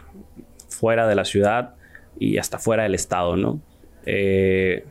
fuera 0.69 1.09
de 1.09 1.15
la 1.15 1.25
ciudad 1.25 1.75
y 2.19 2.39
hasta 2.39 2.59
fuera 2.59 2.85
del 2.85 2.95
estado, 2.95 3.37
¿no? 3.37 3.61
Eh, 4.05 4.85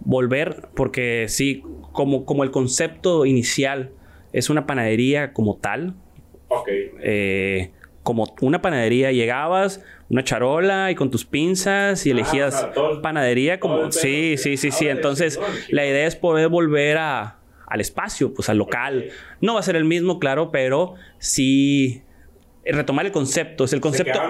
volver, 0.00 0.68
porque 0.74 1.26
sí, 1.28 1.62
como, 1.92 2.24
como 2.24 2.42
el 2.44 2.50
concepto 2.50 3.24
inicial 3.24 3.90
es 4.32 4.50
una 4.50 4.66
panadería 4.66 5.32
como 5.32 5.56
tal, 5.56 5.94
Ok, 6.48 6.68
eh, 7.00 7.70
como 8.02 8.34
una 8.40 8.60
panadería 8.60 9.12
llegabas, 9.12 9.82
una 10.10 10.24
charola 10.24 10.90
y 10.90 10.94
con 10.94 11.10
tus 11.10 11.24
pinzas 11.24 12.04
y 12.04 12.10
Ah, 12.10 12.12
elegías 12.14 12.54
o 12.56 12.58
sea, 12.58 12.72
todo 12.72 12.92
el- 12.96 13.00
panadería 13.00 13.60
como 13.60 13.90
sí, 13.92 14.34
sí, 14.36 14.56
sí, 14.56 14.70
sí. 14.72 14.88
Entonces, 14.88 15.40
la 15.70 15.86
idea 15.86 16.06
es 16.06 16.16
poder 16.16 16.48
volver 16.48 16.98
a, 16.98 17.38
al 17.72 17.80
espacio, 17.80 18.34
pues 18.34 18.50
al 18.50 18.58
local. 18.58 19.08
No 19.40 19.54
va 19.54 19.60
a 19.60 19.62
ser 19.62 19.76
el 19.76 19.86
mismo, 19.86 20.18
claro, 20.18 20.50
pero 20.50 20.94
sí 21.18 22.02
retomar 22.66 23.06
el 23.06 23.12
concepto. 23.12 23.64
Es 23.64 23.72
el 23.72 23.80
concepto. 23.80 24.20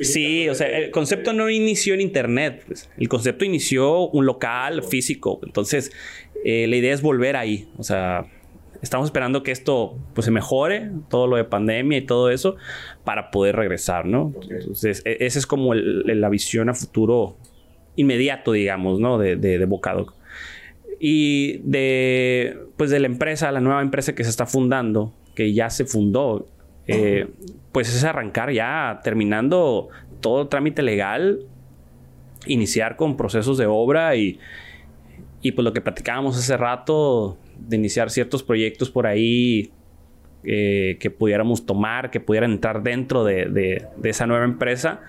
Sí, 0.00 0.48
o 0.48 0.54
sea, 0.54 0.68
el 0.68 0.92
concepto 0.92 1.32
no 1.32 1.50
inició 1.50 1.94
en 1.94 2.00
internet. 2.00 2.62
Pues. 2.66 2.88
El 2.96 3.08
concepto 3.08 3.44
inició 3.44 4.08
un 4.08 4.24
local 4.24 4.84
físico. 4.84 5.40
Entonces, 5.44 5.90
eh, 6.44 6.66
la 6.68 6.76
idea 6.76 6.94
es 6.94 7.02
volver 7.02 7.34
ahí. 7.34 7.68
O 7.76 7.82
sea, 7.82 8.26
estamos 8.82 9.06
esperando 9.06 9.42
que 9.42 9.50
esto 9.50 9.98
pues 10.14 10.24
se 10.24 10.30
mejore, 10.30 10.92
todo 11.10 11.26
lo 11.26 11.36
de 11.36 11.44
pandemia 11.44 11.98
y 11.98 12.02
todo 12.02 12.30
eso, 12.30 12.54
para 13.02 13.32
poder 13.32 13.56
regresar, 13.56 14.06
¿no? 14.06 14.32
Entonces, 14.48 15.02
e, 15.04 15.16
esa 15.26 15.40
es 15.40 15.46
como 15.48 15.74
la 15.74 16.28
visión 16.28 16.68
a 16.68 16.74
futuro 16.74 17.36
inmediato, 17.96 18.52
digamos, 18.52 19.00
¿no? 19.00 19.18
De, 19.18 19.34
de, 19.34 19.58
de 19.58 19.64
Bocado. 19.64 20.14
Y 21.04 21.58
de, 21.64 22.58
pues 22.76 22.90
de 22.90 23.00
la 23.00 23.08
empresa, 23.08 23.50
la 23.50 23.60
nueva 23.60 23.82
empresa 23.82 24.14
que 24.14 24.22
se 24.22 24.30
está 24.30 24.46
fundando, 24.46 25.12
que 25.34 25.52
ya 25.52 25.68
se 25.68 25.84
fundó, 25.84 26.46
eh, 26.86 27.26
pues 27.72 27.92
es 27.92 28.04
arrancar 28.04 28.52
ya 28.52 29.00
terminando 29.02 29.88
todo 30.20 30.46
trámite 30.46 30.80
legal, 30.82 31.40
iniciar 32.46 32.94
con 32.94 33.16
procesos 33.16 33.58
de 33.58 33.66
obra 33.66 34.14
y, 34.14 34.38
y 35.40 35.50
pues 35.50 35.64
lo 35.64 35.72
que 35.72 35.80
platicábamos 35.80 36.38
hace 36.38 36.56
rato, 36.56 37.36
de 37.58 37.76
iniciar 37.76 38.08
ciertos 38.08 38.44
proyectos 38.44 38.88
por 38.88 39.08
ahí 39.08 39.72
eh, 40.44 40.98
que 41.00 41.10
pudiéramos 41.10 41.66
tomar, 41.66 42.12
que 42.12 42.20
pudieran 42.20 42.52
entrar 42.52 42.84
dentro 42.84 43.24
de, 43.24 43.46
de, 43.46 44.08
esa 44.08 44.26
nueva 44.28 44.44
empresa 44.44 45.00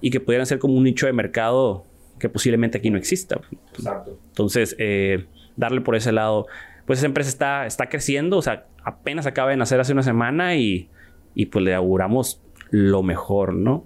y 0.00 0.10
que 0.10 0.18
pudieran 0.18 0.46
ser 0.46 0.58
como 0.58 0.74
un 0.74 0.82
nicho 0.82 1.06
de 1.06 1.12
mercado 1.12 1.84
que 2.22 2.28
posiblemente 2.28 2.78
aquí 2.78 2.88
no 2.88 2.98
exista. 2.98 3.40
Exacto. 3.74 4.16
Entonces, 4.28 4.76
eh, 4.78 5.26
darle 5.56 5.80
por 5.80 5.96
ese 5.96 6.12
lado, 6.12 6.46
pues 6.86 7.00
esa 7.00 7.06
empresa 7.06 7.28
está, 7.28 7.66
está 7.66 7.88
creciendo, 7.88 8.38
o 8.38 8.42
sea, 8.42 8.66
apenas 8.84 9.26
acaba 9.26 9.50
de 9.50 9.56
nacer 9.56 9.80
hace 9.80 9.92
una 9.92 10.04
semana 10.04 10.54
y, 10.54 10.88
y 11.34 11.46
pues 11.46 11.64
le 11.64 11.74
auguramos 11.74 12.40
lo 12.70 13.02
mejor, 13.02 13.54
¿no? 13.54 13.84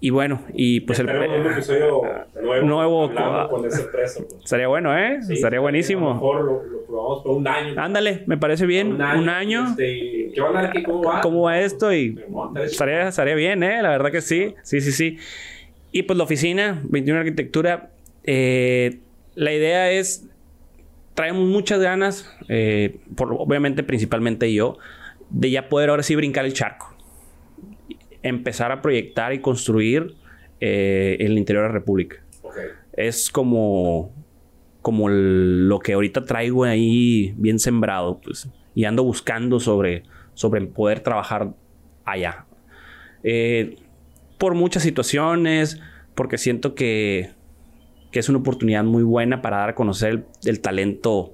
Y 0.00 0.08
bueno, 0.08 0.40
y 0.54 0.80
pues 0.80 0.98
el 1.00 1.06
un 1.06 1.52
episodio 1.52 2.00
nuevo, 2.42 2.66
nuevo 2.66 3.48
con 3.50 3.66
ese 3.66 3.84
preso. 3.84 4.26
Pues. 4.26 4.42
Estaría 4.44 4.66
bueno, 4.68 4.98
¿eh? 4.98 5.20
Estaría 5.28 5.60
buenísimo. 5.60 6.06
A 6.06 6.08
lo 6.08 6.14
mejor 6.14 6.44
lo, 6.44 6.86
probamos 6.86 7.22
por 7.22 7.36
un 7.36 7.46
año. 7.46 7.80
Ándale, 7.80 8.24
me 8.26 8.36
parece 8.38 8.66
bien. 8.66 8.94
Un 8.94 9.02
año. 9.28 9.64
Este, 9.68 10.32
¿Qué 10.34 10.40
van 10.40 10.56
a 10.56 10.62
ver 10.62 10.82
cómo 10.82 11.04
va? 11.04 11.20
¿Cómo 11.20 11.42
va 11.42 11.60
esto? 11.60 11.92
Y 11.92 12.18
estaría, 12.64 13.08
estaría 13.08 13.36
bien, 13.36 13.62
¿eh? 13.62 13.80
La 13.80 13.90
verdad 13.90 14.10
que 14.10 14.22
sí. 14.22 14.56
Sí, 14.62 14.80
sí, 14.80 14.90
sí. 14.90 15.18
Y 15.92 16.04
pues 16.04 16.16
la 16.16 16.24
oficina, 16.24 16.82
21 16.84 17.20
Arquitectura, 17.20 17.90
eh, 18.24 19.00
la 19.34 19.52
idea 19.52 19.92
es, 19.92 20.26
traemos 21.14 21.46
muchas 21.46 21.80
ganas, 21.80 22.34
eh, 22.48 22.96
por, 23.14 23.34
obviamente 23.34 23.82
principalmente 23.82 24.52
yo, 24.52 24.78
de 25.28 25.50
ya 25.50 25.68
poder 25.68 25.90
ahora 25.90 26.02
sí 26.02 26.16
brincar 26.16 26.46
el 26.46 26.54
charco. 26.54 26.96
Empezar 28.22 28.72
a 28.72 28.80
proyectar 28.80 29.34
y 29.34 29.40
construir 29.40 30.14
eh, 30.60 31.16
el 31.20 31.36
interior 31.36 31.64
de 31.64 31.68
la 31.68 31.74
República. 31.74 32.16
Es 32.94 33.30
como, 33.30 34.14
como 34.80 35.08
lo 35.08 35.78
que 35.78 35.92
ahorita 35.94 36.24
traigo 36.24 36.64
ahí 36.64 37.34
bien 37.36 37.58
sembrado, 37.58 38.20
pues. 38.20 38.48
Y 38.74 38.84
ando 38.84 39.04
buscando 39.04 39.60
sobre, 39.60 40.04
sobre 40.34 40.64
poder 40.66 41.00
trabajar 41.00 41.52
allá. 42.04 42.46
Eh, 43.24 43.76
por 44.42 44.56
muchas 44.56 44.82
situaciones, 44.82 45.78
porque 46.16 46.36
siento 46.36 46.74
que, 46.74 47.30
que, 48.10 48.18
es 48.18 48.28
una 48.28 48.38
oportunidad 48.40 48.82
muy 48.82 49.04
buena 49.04 49.40
para 49.40 49.58
dar 49.58 49.68
a 49.68 49.74
conocer 49.76 50.10
el, 50.10 50.24
el 50.46 50.60
talento 50.60 51.32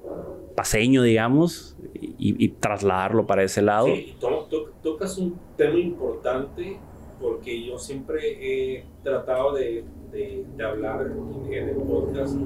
paseño, 0.55 1.03
digamos, 1.03 1.75
y, 1.95 2.49
trasladarlo 2.61 3.27
para 3.27 3.45
ese 3.45 3.63
lado. 3.63 3.87
Sí, 3.87 4.15
tocas 4.83 5.17
un 5.17 5.41
tema 5.57 5.79
importante 5.79 6.77
porque 7.19 7.65
yo 7.65 7.79
siempre 7.79 8.21
he 8.43 8.85
tratado 9.03 9.55
de, 9.55 9.85
de, 10.13 10.45
hablar 10.63 11.11
en 11.51 11.69
el 11.71 11.77
podcast 11.77 12.37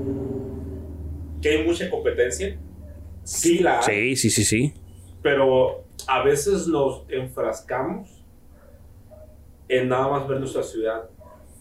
que 1.43 1.49
hay 1.49 1.67
mucha 1.67 1.91
competencia. 1.91 2.57
Sí, 3.25 3.59
la 3.59 3.83
Sí, 3.83 4.15
sí, 4.15 4.31
sí, 4.31 4.45
sí. 4.45 4.75
Pero 5.23 5.87
a 6.07 6.23
veces 6.23 6.69
nos 6.69 7.03
enfrascamos 7.09 8.22
en 9.73 9.89
nada 9.89 10.09
más 10.09 10.29
ver 10.29 10.39
nuestra 10.39 10.63
ciudad, 10.63 11.09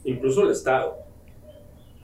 incluso 0.04 0.44
el 0.44 0.52
estado. 0.52 0.98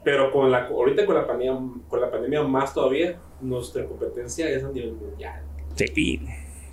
Pero 0.03 0.31
con 0.31 0.49
la, 0.49 0.67
ahorita 0.67 1.05
con 1.05 1.15
la, 1.15 1.27
pandemia, 1.27 1.59
con 1.89 1.99
la 1.99 2.09
pandemia 2.09 2.43
más 2.43 2.73
todavía, 2.73 3.19
nuestra 3.41 3.85
competencia 3.85 4.49
es 4.49 4.63
a 4.63 4.69
nivel 4.69 4.93
mundial. 4.93 5.43
Sí. 5.75 6.21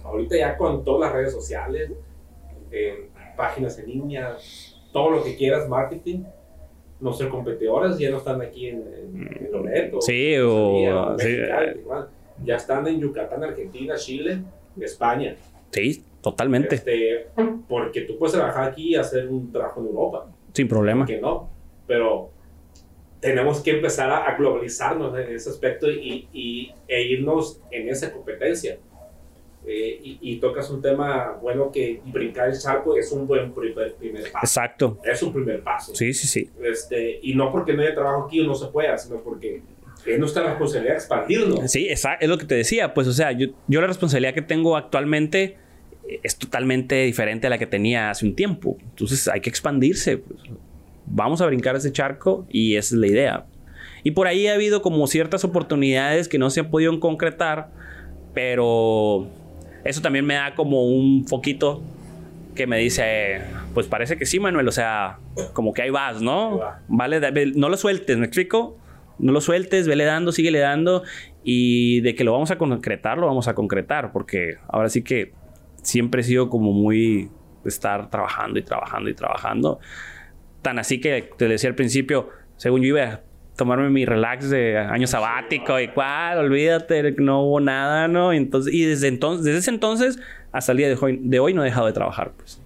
Ahorita 0.05 0.37
ya 0.37 0.57
con 0.57 0.85
todas 0.85 1.09
las 1.09 1.13
redes 1.13 1.33
sociales, 1.33 1.91
páginas 3.37 3.79
en 3.79 3.87
línea, 3.87 4.37
todo 4.93 5.11
lo 5.11 5.25
que 5.25 5.37
quieras, 5.37 5.69
marketing, 5.69 6.23
nuestros 7.01 7.29
competidores 7.31 7.99
ya 7.99 8.11
no 8.11 8.19
están 8.19 8.41
aquí 8.41 8.69
en, 8.69 8.83
en, 8.95 9.49
Loreto. 9.51 10.01
Sí, 10.01 10.37
o... 10.39 11.17
ya 12.45 12.57
están 12.57 12.87
en 12.87 13.01
Yucatán, 13.01 13.43
Argentina, 13.43 13.97
Chile, 13.97 14.43
España. 14.81 15.37
Sí, 15.73 16.05
totalmente. 16.25 16.77
Este, 16.77 17.27
porque 17.69 18.01
tú 18.01 18.19
puedes 18.19 18.35
trabajar 18.35 18.71
aquí 18.71 18.91
y 18.91 18.95
hacer 18.97 19.29
un 19.29 19.53
trabajo 19.53 19.81
en 19.81 19.87
Europa. 19.89 20.27
Sin 20.55 20.67
problema. 20.67 21.05
Que 21.05 21.21
no. 21.21 21.51
Pero 21.87 22.31
tenemos 23.21 23.61
que 23.61 23.73
empezar 23.73 24.11
a, 24.11 24.35
globalizarnos 24.37 25.19
en 25.19 25.35
ese 25.35 25.51
aspecto 25.51 25.91
y, 25.91 26.29
y, 26.33 26.73
e 26.89 27.03
irnos 27.03 27.61
en 27.71 27.91
esa 27.91 28.11
competencia. 28.11 28.79
Eh, 29.67 30.19
y, 30.21 30.37
tocas 30.41 30.69
un 30.69 30.83
tema 30.83 31.39
bueno 31.41 31.73
que 31.73 32.03
brincar 32.05 32.51
el 32.51 32.59
charco 32.59 32.99
es 32.99 33.11
un 33.13 33.27
buen 33.27 33.53
primer, 33.55 33.95
primer, 33.95 34.31
paso. 34.31 34.45
Exacto. 34.45 34.99
Es 35.05 35.23
un 35.23 35.33
primer 35.33 35.63
paso. 35.63 35.95
Sí, 35.95 36.13
sí, 36.13 36.27
sí. 36.27 36.51
Este, 36.63 37.19
y 37.23 37.35
no 37.35 37.51
porque 37.51 37.73
no 37.73 37.83
haya 37.83 37.95
trabajo 37.95 38.27
aquí 38.27 38.41
o 38.41 38.45
no 38.45 38.55
se 38.55 38.67
pueda, 38.67 38.99
sino 38.99 39.23
porque 39.23 39.63
es 40.05 40.19
nuestra 40.19 40.45
responsabilidad 40.45 40.97
expandirlo. 40.97 41.67
Sí, 41.67 41.89
es 41.89 42.07
lo 42.23 42.37
que 42.37 42.45
te 42.45 42.57
decía. 42.57 42.93
Pues, 42.93 43.07
o 43.07 43.13
sea, 43.13 43.33
yo, 43.33 43.49
yo 43.69 43.81
la 43.81 43.87
responsabilidad 43.87 44.35
que 44.35 44.43
tengo 44.43 44.77
actualmente 44.77 45.57
es 46.23 46.37
totalmente 46.37 47.05
diferente 47.05 47.47
a 47.47 47.51
la 47.51 47.59
que 47.59 47.67
tenía 47.67 48.11
hace 48.11 48.27
un 48.27 48.35
tiempo. 48.35 48.77
Entonces 48.81 49.29
hay 49.29 49.41
que 49.41 49.51
expandirse. 49.51 50.19
Pues 50.19 50.41
vamos 51.07 51.41
a 51.41 51.47
brincar 51.47 51.77
ese 51.77 51.93
charco 51.93 52.47
y 52.51 52.77
esa 52.77 52.95
es 52.95 53.01
la 53.01 53.07
idea. 53.07 53.47
Y 54.03 54.11
por 54.11 54.27
ahí 54.27 54.47
ha 54.47 54.55
habido 54.55 54.83
como 54.83 55.07
ciertas 55.07 55.45
oportunidades 55.45 56.29
que 56.29 56.39
no 56.39 56.51
se 56.51 56.61
han 56.61 56.71
podido 56.71 56.99
concretar, 57.01 57.71
pero 58.35 59.29
eso 59.85 60.03
también 60.03 60.27
me 60.27 60.35
da 60.35 60.55
como 60.55 60.85
un 60.85 61.27
foquito 61.27 61.83
que 62.55 62.67
me 62.67 62.79
dice, 62.79 63.41
pues 63.73 63.87
parece 63.87 64.17
que 64.17 64.27
sí, 64.27 64.39
Manuel, 64.39 64.69
o 64.69 64.73
sea, 64.73 65.19
como 65.55 65.73
que 65.73 65.83
ahí 65.83 65.91
vas, 65.91 66.21
¿no? 66.21 66.61
Vale, 66.87 67.21
no 67.55 67.69
lo 67.69 67.77
sueltes, 67.77 68.17
¿me 68.19 68.27
explico? 68.27 68.79
No 69.19 69.33
lo 69.33 69.41
sueltes, 69.41 69.89
vele 69.89 70.05
dando, 70.05 70.33
síguele 70.33 70.59
dando 70.59 71.03
y 71.43 72.01
de 72.01 72.15
que 72.15 72.25
lo 72.25 72.33
vamos 72.33 72.51
a 72.51 72.59
concretar, 72.59 73.19
lo 73.19 73.27
vamos 73.27 73.49
a 73.49 73.55
concretar, 73.55 74.13
porque 74.13 74.57
ahora 74.69 74.89
sí 74.89 75.03
que 75.03 75.33
siempre 75.85 76.23
he 76.23 76.25
sido 76.25 76.51
como 76.51 76.73
muy 76.73 77.31
estar 77.65 78.11
trabajando 78.11 78.59
y 78.59 78.63
trabajando 78.63 79.09
y 79.09 79.15
trabajando 79.15 79.81
Tan 80.65 80.79
así 80.79 80.99
que 80.99 81.29
te 81.37 81.47
decía 81.47 81.69
al 81.69 81.77
principio, 81.77 82.31
según 82.57 82.81
yo 82.81 82.89
iba 82.89 83.03
a 83.03 83.21
tomarme 83.55 83.91
mi 83.91 84.07
relax 84.07 84.49
de 84.49 84.79
año 84.79 85.07
sabático 85.07 85.79
y 85.79 85.89
cuál, 85.89 86.39
olvídate, 86.39 87.13
no 87.19 87.43
hubo 87.43 87.61
nada, 87.61 88.09
¿no? 88.09 88.33
Entonces, 88.33 88.73
y 88.73 88.87
desde 88.87 89.09
entonces, 89.09 89.45
desde 89.45 89.59
ese 89.59 89.71
entonces 89.71 90.19
hasta 90.53 90.73
el 90.73 90.79
día 90.79 90.89
de 90.89 90.97
hoy, 90.99 91.21
de 91.23 91.39
hoy 91.39 91.53
no 91.53 91.61
he 91.61 91.67
dejado 91.67 91.87
de 91.87 91.93
trabajar, 91.93 92.33
pues. 92.35 92.63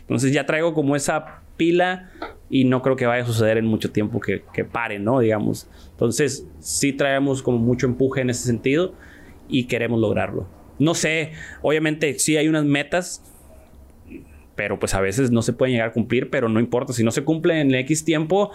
Entonces 0.00 0.32
ya 0.32 0.46
traigo 0.46 0.72
como 0.72 0.96
esa 0.96 1.42
pila 1.58 2.10
y 2.48 2.64
no 2.64 2.80
creo 2.80 2.96
que 2.96 3.04
vaya 3.04 3.24
a 3.24 3.26
suceder 3.26 3.58
en 3.58 3.66
mucho 3.66 3.92
tiempo 3.92 4.20
que, 4.20 4.42
que 4.54 4.64
pare, 4.64 4.98
¿no? 4.98 5.20
Digamos. 5.20 5.68
Entonces 5.90 6.48
sí 6.60 6.94
traemos 6.94 7.42
como 7.42 7.58
mucho 7.58 7.86
empuje 7.86 8.22
en 8.22 8.30
ese 8.30 8.46
sentido 8.46 8.94
y 9.48 9.64
queremos 9.64 10.00
lograrlo. 10.00 10.46
No 10.78 10.94
sé, 10.94 11.32
obviamente 11.62 12.18
sí 12.18 12.36
hay 12.36 12.48
unas 12.48 12.64
metas 12.64 13.22
pero 14.54 14.78
pues 14.78 14.94
a 14.94 15.00
veces 15.00 15.30
no 15.30 15.42
se 15.42 15.52
pueden 15.52 15.72
llegar 15.72 15.88
a 15.88 15.92
cumplir, 15.92 16.30
pero 16.30 16.48
no 16.48 16.60
importa, 16.60 16.92
si 16.92 17.04
no 17.04 17.10
se 17.10 17.24
cumple 17.24 17.60
en 17.60 17.74
X 17.74 18.04
tiempo, 18.04 18.52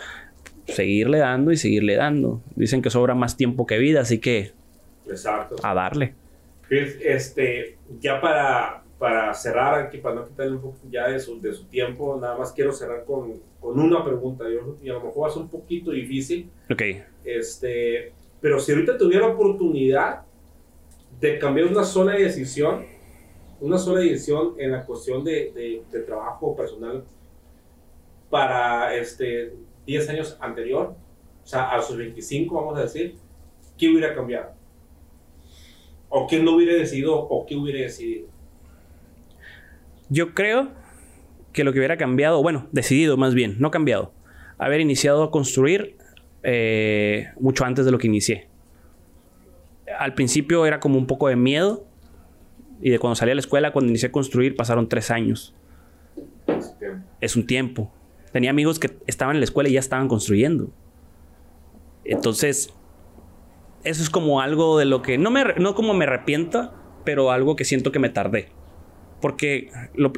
seguirle 0.68 1.20
dando 1.20 1.52
y 1.52 1.58
seguirle 1.58 1.96
dando. 1.96 2.42
Dicen 2.56 2.82
que 2.82 2.90
sobra 2.90 3.16
más 3.16 3.38
tiempo 3.38 3.66
que 3.66 3.78
vida, 3.78 4.02
así 4.02 4.20
que 4.20 4.52
Exacto. 5.08 5.56
a 5.64 5.74
darle. 5.74 6.14
Este, 6.70 7.78
ya 8.00 8.22
para, 8.22 8.84
para 8.98 9.34
cerrar 9.34 9.86
aquí, 9.86 9.98
para 9.98 10.16
no 10.16 10.28
quitarle 10.28 10.54
un 10.54 10.62
poco 10.62 10.78
ya 10.90 11.08
de 11.08 11.20
su, 11.20 11.42
de 11.42 11.54
su 11.54 11.66
tiempo, 11.66 12.18
nada 12.22 12.38
más 12.38 12.52
quiero 12.54 12.72
cerrar 12.72 13.04
con, 13.06 13.42
con 13.60 13.80
una 13.80 14.04
pregunta. 14.04 14.46
Yo, 14.50 14.78
y 14.82 14.90
a 14.90 14.94
lo 14.94 15.04
mejor 15.04 15.24
va 15.24 15.28
a 15.28 15.32
ser 15.32 15.42
un 15.42 15.50
poquito 15.50 15.92
difícil. 15.92 16.50
Ok. 16.70 16.84
Este, 17.26 18.14
pero 18.40 18.60
si 18.60 18.72
ahorita 18.72 18.98
tuviera 18.98 19.28
oportunidad 19.28 20.22
de 21.20 21.38
cambiar 21.38 21.68
una 21.68 21.84
sola 21.84 22.14
decisión, 22.14 22.86
una 23.60 23.78
sola 23.78 24.02
edición 24.02 24.54
en 24.58 24.72
la 24.72 24.86
cuestión 24.86 25.24
de, 25.24 25.84
de, 25.92 26.00
trabajo 26.02 26.56
personal 26.56 27.04
para 28.30 28.96
este 28.96 29.54
10 29.86 30.10
años 30.10 30.38
anterior, 30.40 30.96
o 31.44 31.48
sea, 31.48 31.72
a 31.72 31.82
sus 31.82 31.98
25, 31.98 32.56
vamos 32.56 32.78
a 32.78 32.84
decir, 32.84 33.16
¿qué 33.78 33.90
hubiera 33.90 34.14
cambiado? 34.14 34.52
¿O 36.10 36.28
qué 36.28 36.40
no 36.40 36.56
hubiera 36.56 36.74
decidido 36.74 37.16
o 37.16 37.46
qué 37.46 37.56
hubiera 37.56 37.82
decidido? 37.82 38.28
Yo 40.10 40.34
creo 40.34 40.70
que 41.54 41.64
lo 41.64 41.74
que 41.74 41.80
hubiera 41.80 41.98
cambiado, 41.98 42.42
bueno, 42.42 42.68
decidido 42.72 43.18
más 43.18 43.34
bien, 43.34 43.58
no 43.60 43.72
cambiado, 43.72 44.14
haber 44.58 44.80
iniciado 44.80 45.24
a 45.24 45.32
construir 45.32 45.98
eh, 46.44 47.28
mucho 47.40 47.66
antes 47.66 47.86
de 47.86 47.92
lo 47.92 47.98
que 47.98 48.08
inicié. 48.08 48.49
Al 50.00 50.14
principio 50.14 50.66
era 50.66 50.80
como 50.80 50.98
un 50.98 51.08
poco 51.08 51.28
de 51.28 51.36
miedo 51.36 51.86
y 52.82 52.90
de 52.90 53.00
cuando 53.00 53.16
salí 53.16 53.32
a 53.32 53.36
la 53.36 53.42
escuela, 53.42 53.74
cuando 53.74 53.90
inicié 53.90 54.08
a 54.08 54.12
construir, 54.14 54.56
pasaron 54.56 54.88
tres 54.88 55.12
años. 55.12 55.54
Es 57.20 57.36
un 57.36 57.46
tiempo. 57.46 57.92
Tenía 58.32 58.50
amigos 58.50 58.80
que 58.80 58.98
estaban 59.08 59.36
en 59.36 59.42
la 59.42 59.44
escuela 59.44 59.68
y 59.68 59.74
ya 59.74 59.82
estaban 59.82 60.08
construyendo. 60.08 60.72
Entonces, 62.06 62.74
eso 63.84 64.02
es 64.02 64.10
como 64.10 64.40
algo 64.40 64.78
de 64.78 64.86
lo 64.86 65.02
que 65.02 65.18
no 65.18 65.32
me 65.32 65.44
no 65.58 65.76
como 65.76 65.94
me 65.94 66.06
arrepiento, 66.06 66.74
pero 67.04 67.32
algo 67.32 67.58
que 67.58 67.66
siento 67.66 67.92
que 67.92 68.00
me 68.00 68.10
tardé. 68.10 68.54
Porque 69.22 69.70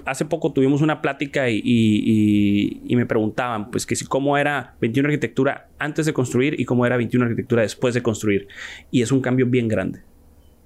hace 0.06 0.26
poco 0.26 0.54
tuvimos 0.54 0.82
una 0.82 1.02
plática 1.02 1.50
y, 1.50 2.82
me 2.90 3.06
preguntaban, 3.06 3.72
pues, 3.72 3.86
que 3.86 3.96
si 3.96 4.06
cómo 4.06 4.38
era 4.38 4.76
21 4.82 5.08
arquitectura 5.08 5.70
antes 5.80 6.06
de 6.06 6.14
construir 6.14 6.60
y 6.60 6.66
cómo 6.66 6.86
era 6.86 6.98
21 6.98 7.26
arquitectura 7.26 7.64
después 7.64 7.94
de 7.94 8.04
construir. 8.04 8.48
Y 8.92 9.02
es 9.02 9.12
un 9.12 9.22
cambio 9.22 9.46
bien 9.48 9.68
grande. 9.68 10.02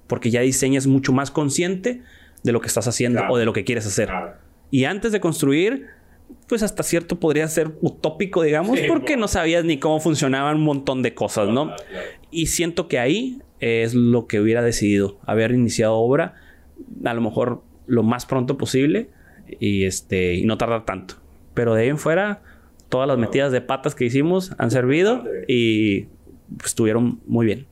Porque 0.06 0.30
ya 0.30 0.40
diseñas 0.40 0.86
mucho 0.86 1.12
más 1.12 1.30
consciente 1.30 2.02
de 2.42 2.52
lo 2.52 2.60
que 2.60 2.68
estás 2.68 2.86
haciendo 2.86 3.22
o 3.28 3.38
de 3.38 3.44
lo 3.44 3.52
que 3.52 3.64
quieres 3.64 3.86
hacer. 3.86 4.10
Y 4.70 4.84
antes 4.84 5.12
de 5.12 5.20
construir, 5.20 5.86
pues 6.48 6.62
hasta 6.62 6.82
cierto 6.82 7.18
podría 7.18 7.46
ser 7.48 7.72
utópico, 7.80 8.42
digamos, 8.42 8.78
porque 8.88 9.16
no 9.16 9.28
sabías 9.28 9.64
ni 9.64 9.78
cómo 9.78 10.00
funcionaban 10.00 10.56
un 10.56 10.64
montón 10.64 11.02
de 11.02 11.14
cosas, 11.14 11.48
¿no? 11.48 11.72
Y 12.30 12.46
siento 12.46 12.88
que 12.88 12.98
ahí 12.98 13.42
es 13.60 13.94
lo 13.94 14.26
que 14.26 14.40
hubiera 14.40 14.62
decidido, 14.62 15.18
haber 15.24 15.52
iniciado 15.52 15.94
obra, 15.94 16.34
a 17.04 17.14
lo 17.14 17.20
mejor 17.20 17.62
lo 17.86 18.02
más 18.02 18.26
pronto 18.26 18.56
posible 18.56 19.08
y, 19.60 19.84
este, 19.84 20.34
y 20.34 20.44
no 20.44 20.58
tardar 20.58 20.84
tanto. 20.84 21.14
Pero 21.54 21.74
de 21.74 21.82
ahí 21.82 21.88
en 21.88 21.98
fuera, 21.98 22.42
todas 22.88 23.08
las 23.08 23.18
metidas 23.18 23.52
de 23.52 23.60
patas 23.60 23.94
que 23.94 24.04
hicimos 24.04 24.52
han 24.58 24.70
servido 24.70 25.24
y 25.48 26.02
pues, 26.56 26.66
estuvieron 26.66 27.20
muy 27.26 27.46
bien. 27.46 27.66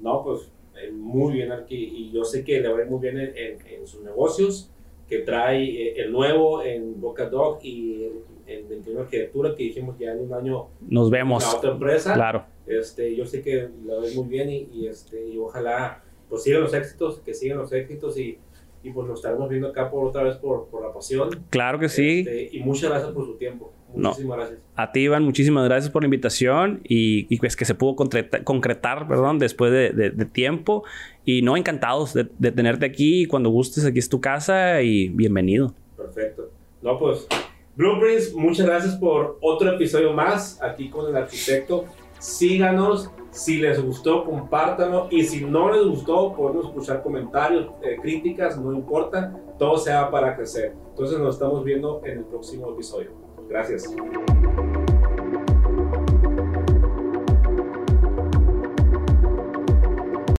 No, 0.00 0.22
pues 0.22 0.50
eh, 0.80 0.90
muy 0.92 1.34
bien 1.34 1.52
aquí 1.52 1.76
y 1.76 2.12
yo 2.12 2.24
sé 2.24 2.44
que 2.44 2.60
le 2.60 2.68
va 2.68 2.78
a 2.78 2.82
ir 2.82 2.88
muy 2.88 3.00
bien 3.00 3.18
en 3.18 3.86
sus 3.86 4.02
negocios 4.02 4.72
que 5.12 5.18
trae 5.18 5.64
eh, 5.64 5.94
el 5.98 6.10
nuevo 6.10 6.62
en 6.62 6.98
Boca 6.98 7.28
Dog 7.28 7.58
y 7.62 8.08
en 8.46 8.66
21 8.66 9.00
Arquitectura, 9.00 9.54
que 9.54 9.64
dijimos 9.64 9.98
ya 9.98 10.12
en 10.12 10.20
un 10.20 10.32
año 10.32 10.68
nos 10.88 11.10
vemos 11.10 11.44
en 11.44 11.50
la 11.50 11.56
otra 11.58 11.70
empresa. 11.72 12.14
Claro. 12.14 12.46
Este, 12.66 13.14
yo 13.14 13.26
sé 13.26 13.42
que 13.42 13.68
la 13.84 13.98
ves 13.98 14.16
muy 14.16 14.26
bien 14.26 14.48
y, 14.48 14.86
este, 14.86 15.28
y 15.28 15.36
ojalá 15.36 16.02
pues 16.30 16.44
sigan 16.44 16.62
los 16.62 16.72
éxitos, 16.72 17.20
que 17.20 17.34
sigan 17.34 17.58
los 17.58 17.72
éxitos 17.74 18.18
y, 18.18 18.38
y 18.82 18.90
pues 18.90 19.06
nos 19.06 19.18
estaremos 19.20 19.48
viendo 19.48 19.68
acá 19.68 19.90
por 19.90 20.06
otra 20.06 20.22
vez 20.22 20.36
por, 20.36 20.66
por 20.68 20.82
la 20.82 20.92
pasión. 20.92 21.30
Claro 21.50 21.78
que 21.78 21.88
sí. 21.88 22.20
Este, 22.20 22.56
y 22.56 22.60
muchas 22.60 22.90
gracias 22.90 23.12
por 23.12 23.24
su 23.26 23.36
tiempo. 23.36 23.72
Muchísimas 23.94 24.38
gracias. 24.38 24.60
A 24.74 24.90
ti, 24.90 25.00
Iván, 25.00 25.22
muchísimas 25.22 25.64
gracias 25.66 25.90
por 25.90 26.02
la 26.02 26.06
invitación 26.06 26.80
y, 26.84 27.26
y 27.32 27.38
pues 27.38 27.56
que 27.56 27.64
se 27.64 27.74
pudo 27.74 27.94
concretar, 27.94 29.06
perdón, 29.06 29.38
después 29.38 29.70
de, 29.70 30.10
de, 30.10 30.24
tiempo. 30.24 30.84
Y 31.24 31.42
no, 31.42 31.56
encantados 31.56 32.14
de, 32.14 32.28
de, 32.38 32.52
tenerte 32.52 32.86
aquí. 32.86 33.26
Cuando 33.26 33.50
gustes, 33.50 33.84
aquí 33.84 33.98
es 33.98 34.08
tu 34.08 34.20
casa 34.20 34.82
y 34.82 35.08
bienvenido. 35.08 35.74
Perfecto. 35.96 36.50
No, 36.80 36.98
pues, 36.98 37.28
Blueprints, 37.76 38.34
muchas 38.34 38.66
gracias 38.66 38.96
por 38.96 39.38
otro 39.40 39.72
episodio 39.72 40.12
más 40.12 40.60
aquí 40.62 40.88
con 40.88 41.08
el 41.08 41.16
arquitecto. 41.16 41.84
Síganos. 42.18 43.10
Si 43.32 43.56
les 43.56 43.82
gustó, 43.82 44.24
compártanlo. 44.24 45.08
Y 45.10 45.24
si 45.24 45.44
no 45.44 45.72
les 45.72 45.84
gustó, 45.86 46.34
podemos 46.34 46.66
escuchar 46.66 47.02
comentarios, 47.02 47.70
eh, 47.82 47.96
críticas, 48.00 48.58
no 48.60 48.72
importa. 48.72 49.34
Todo 49.58 49.78
sea 49.78 50.10
para 50.10 50.36
crecer. 50.36 50.74
Entonces 50.90 51.18
nos 51.18 51.36
estamos 51.36 51.64
viendo 51.64 52.02
en 52.04 52.18
el 52.18 52.24
próximo 52.24 52.70
episodio. 52.70 53.10
Gracias. 53.48 53.94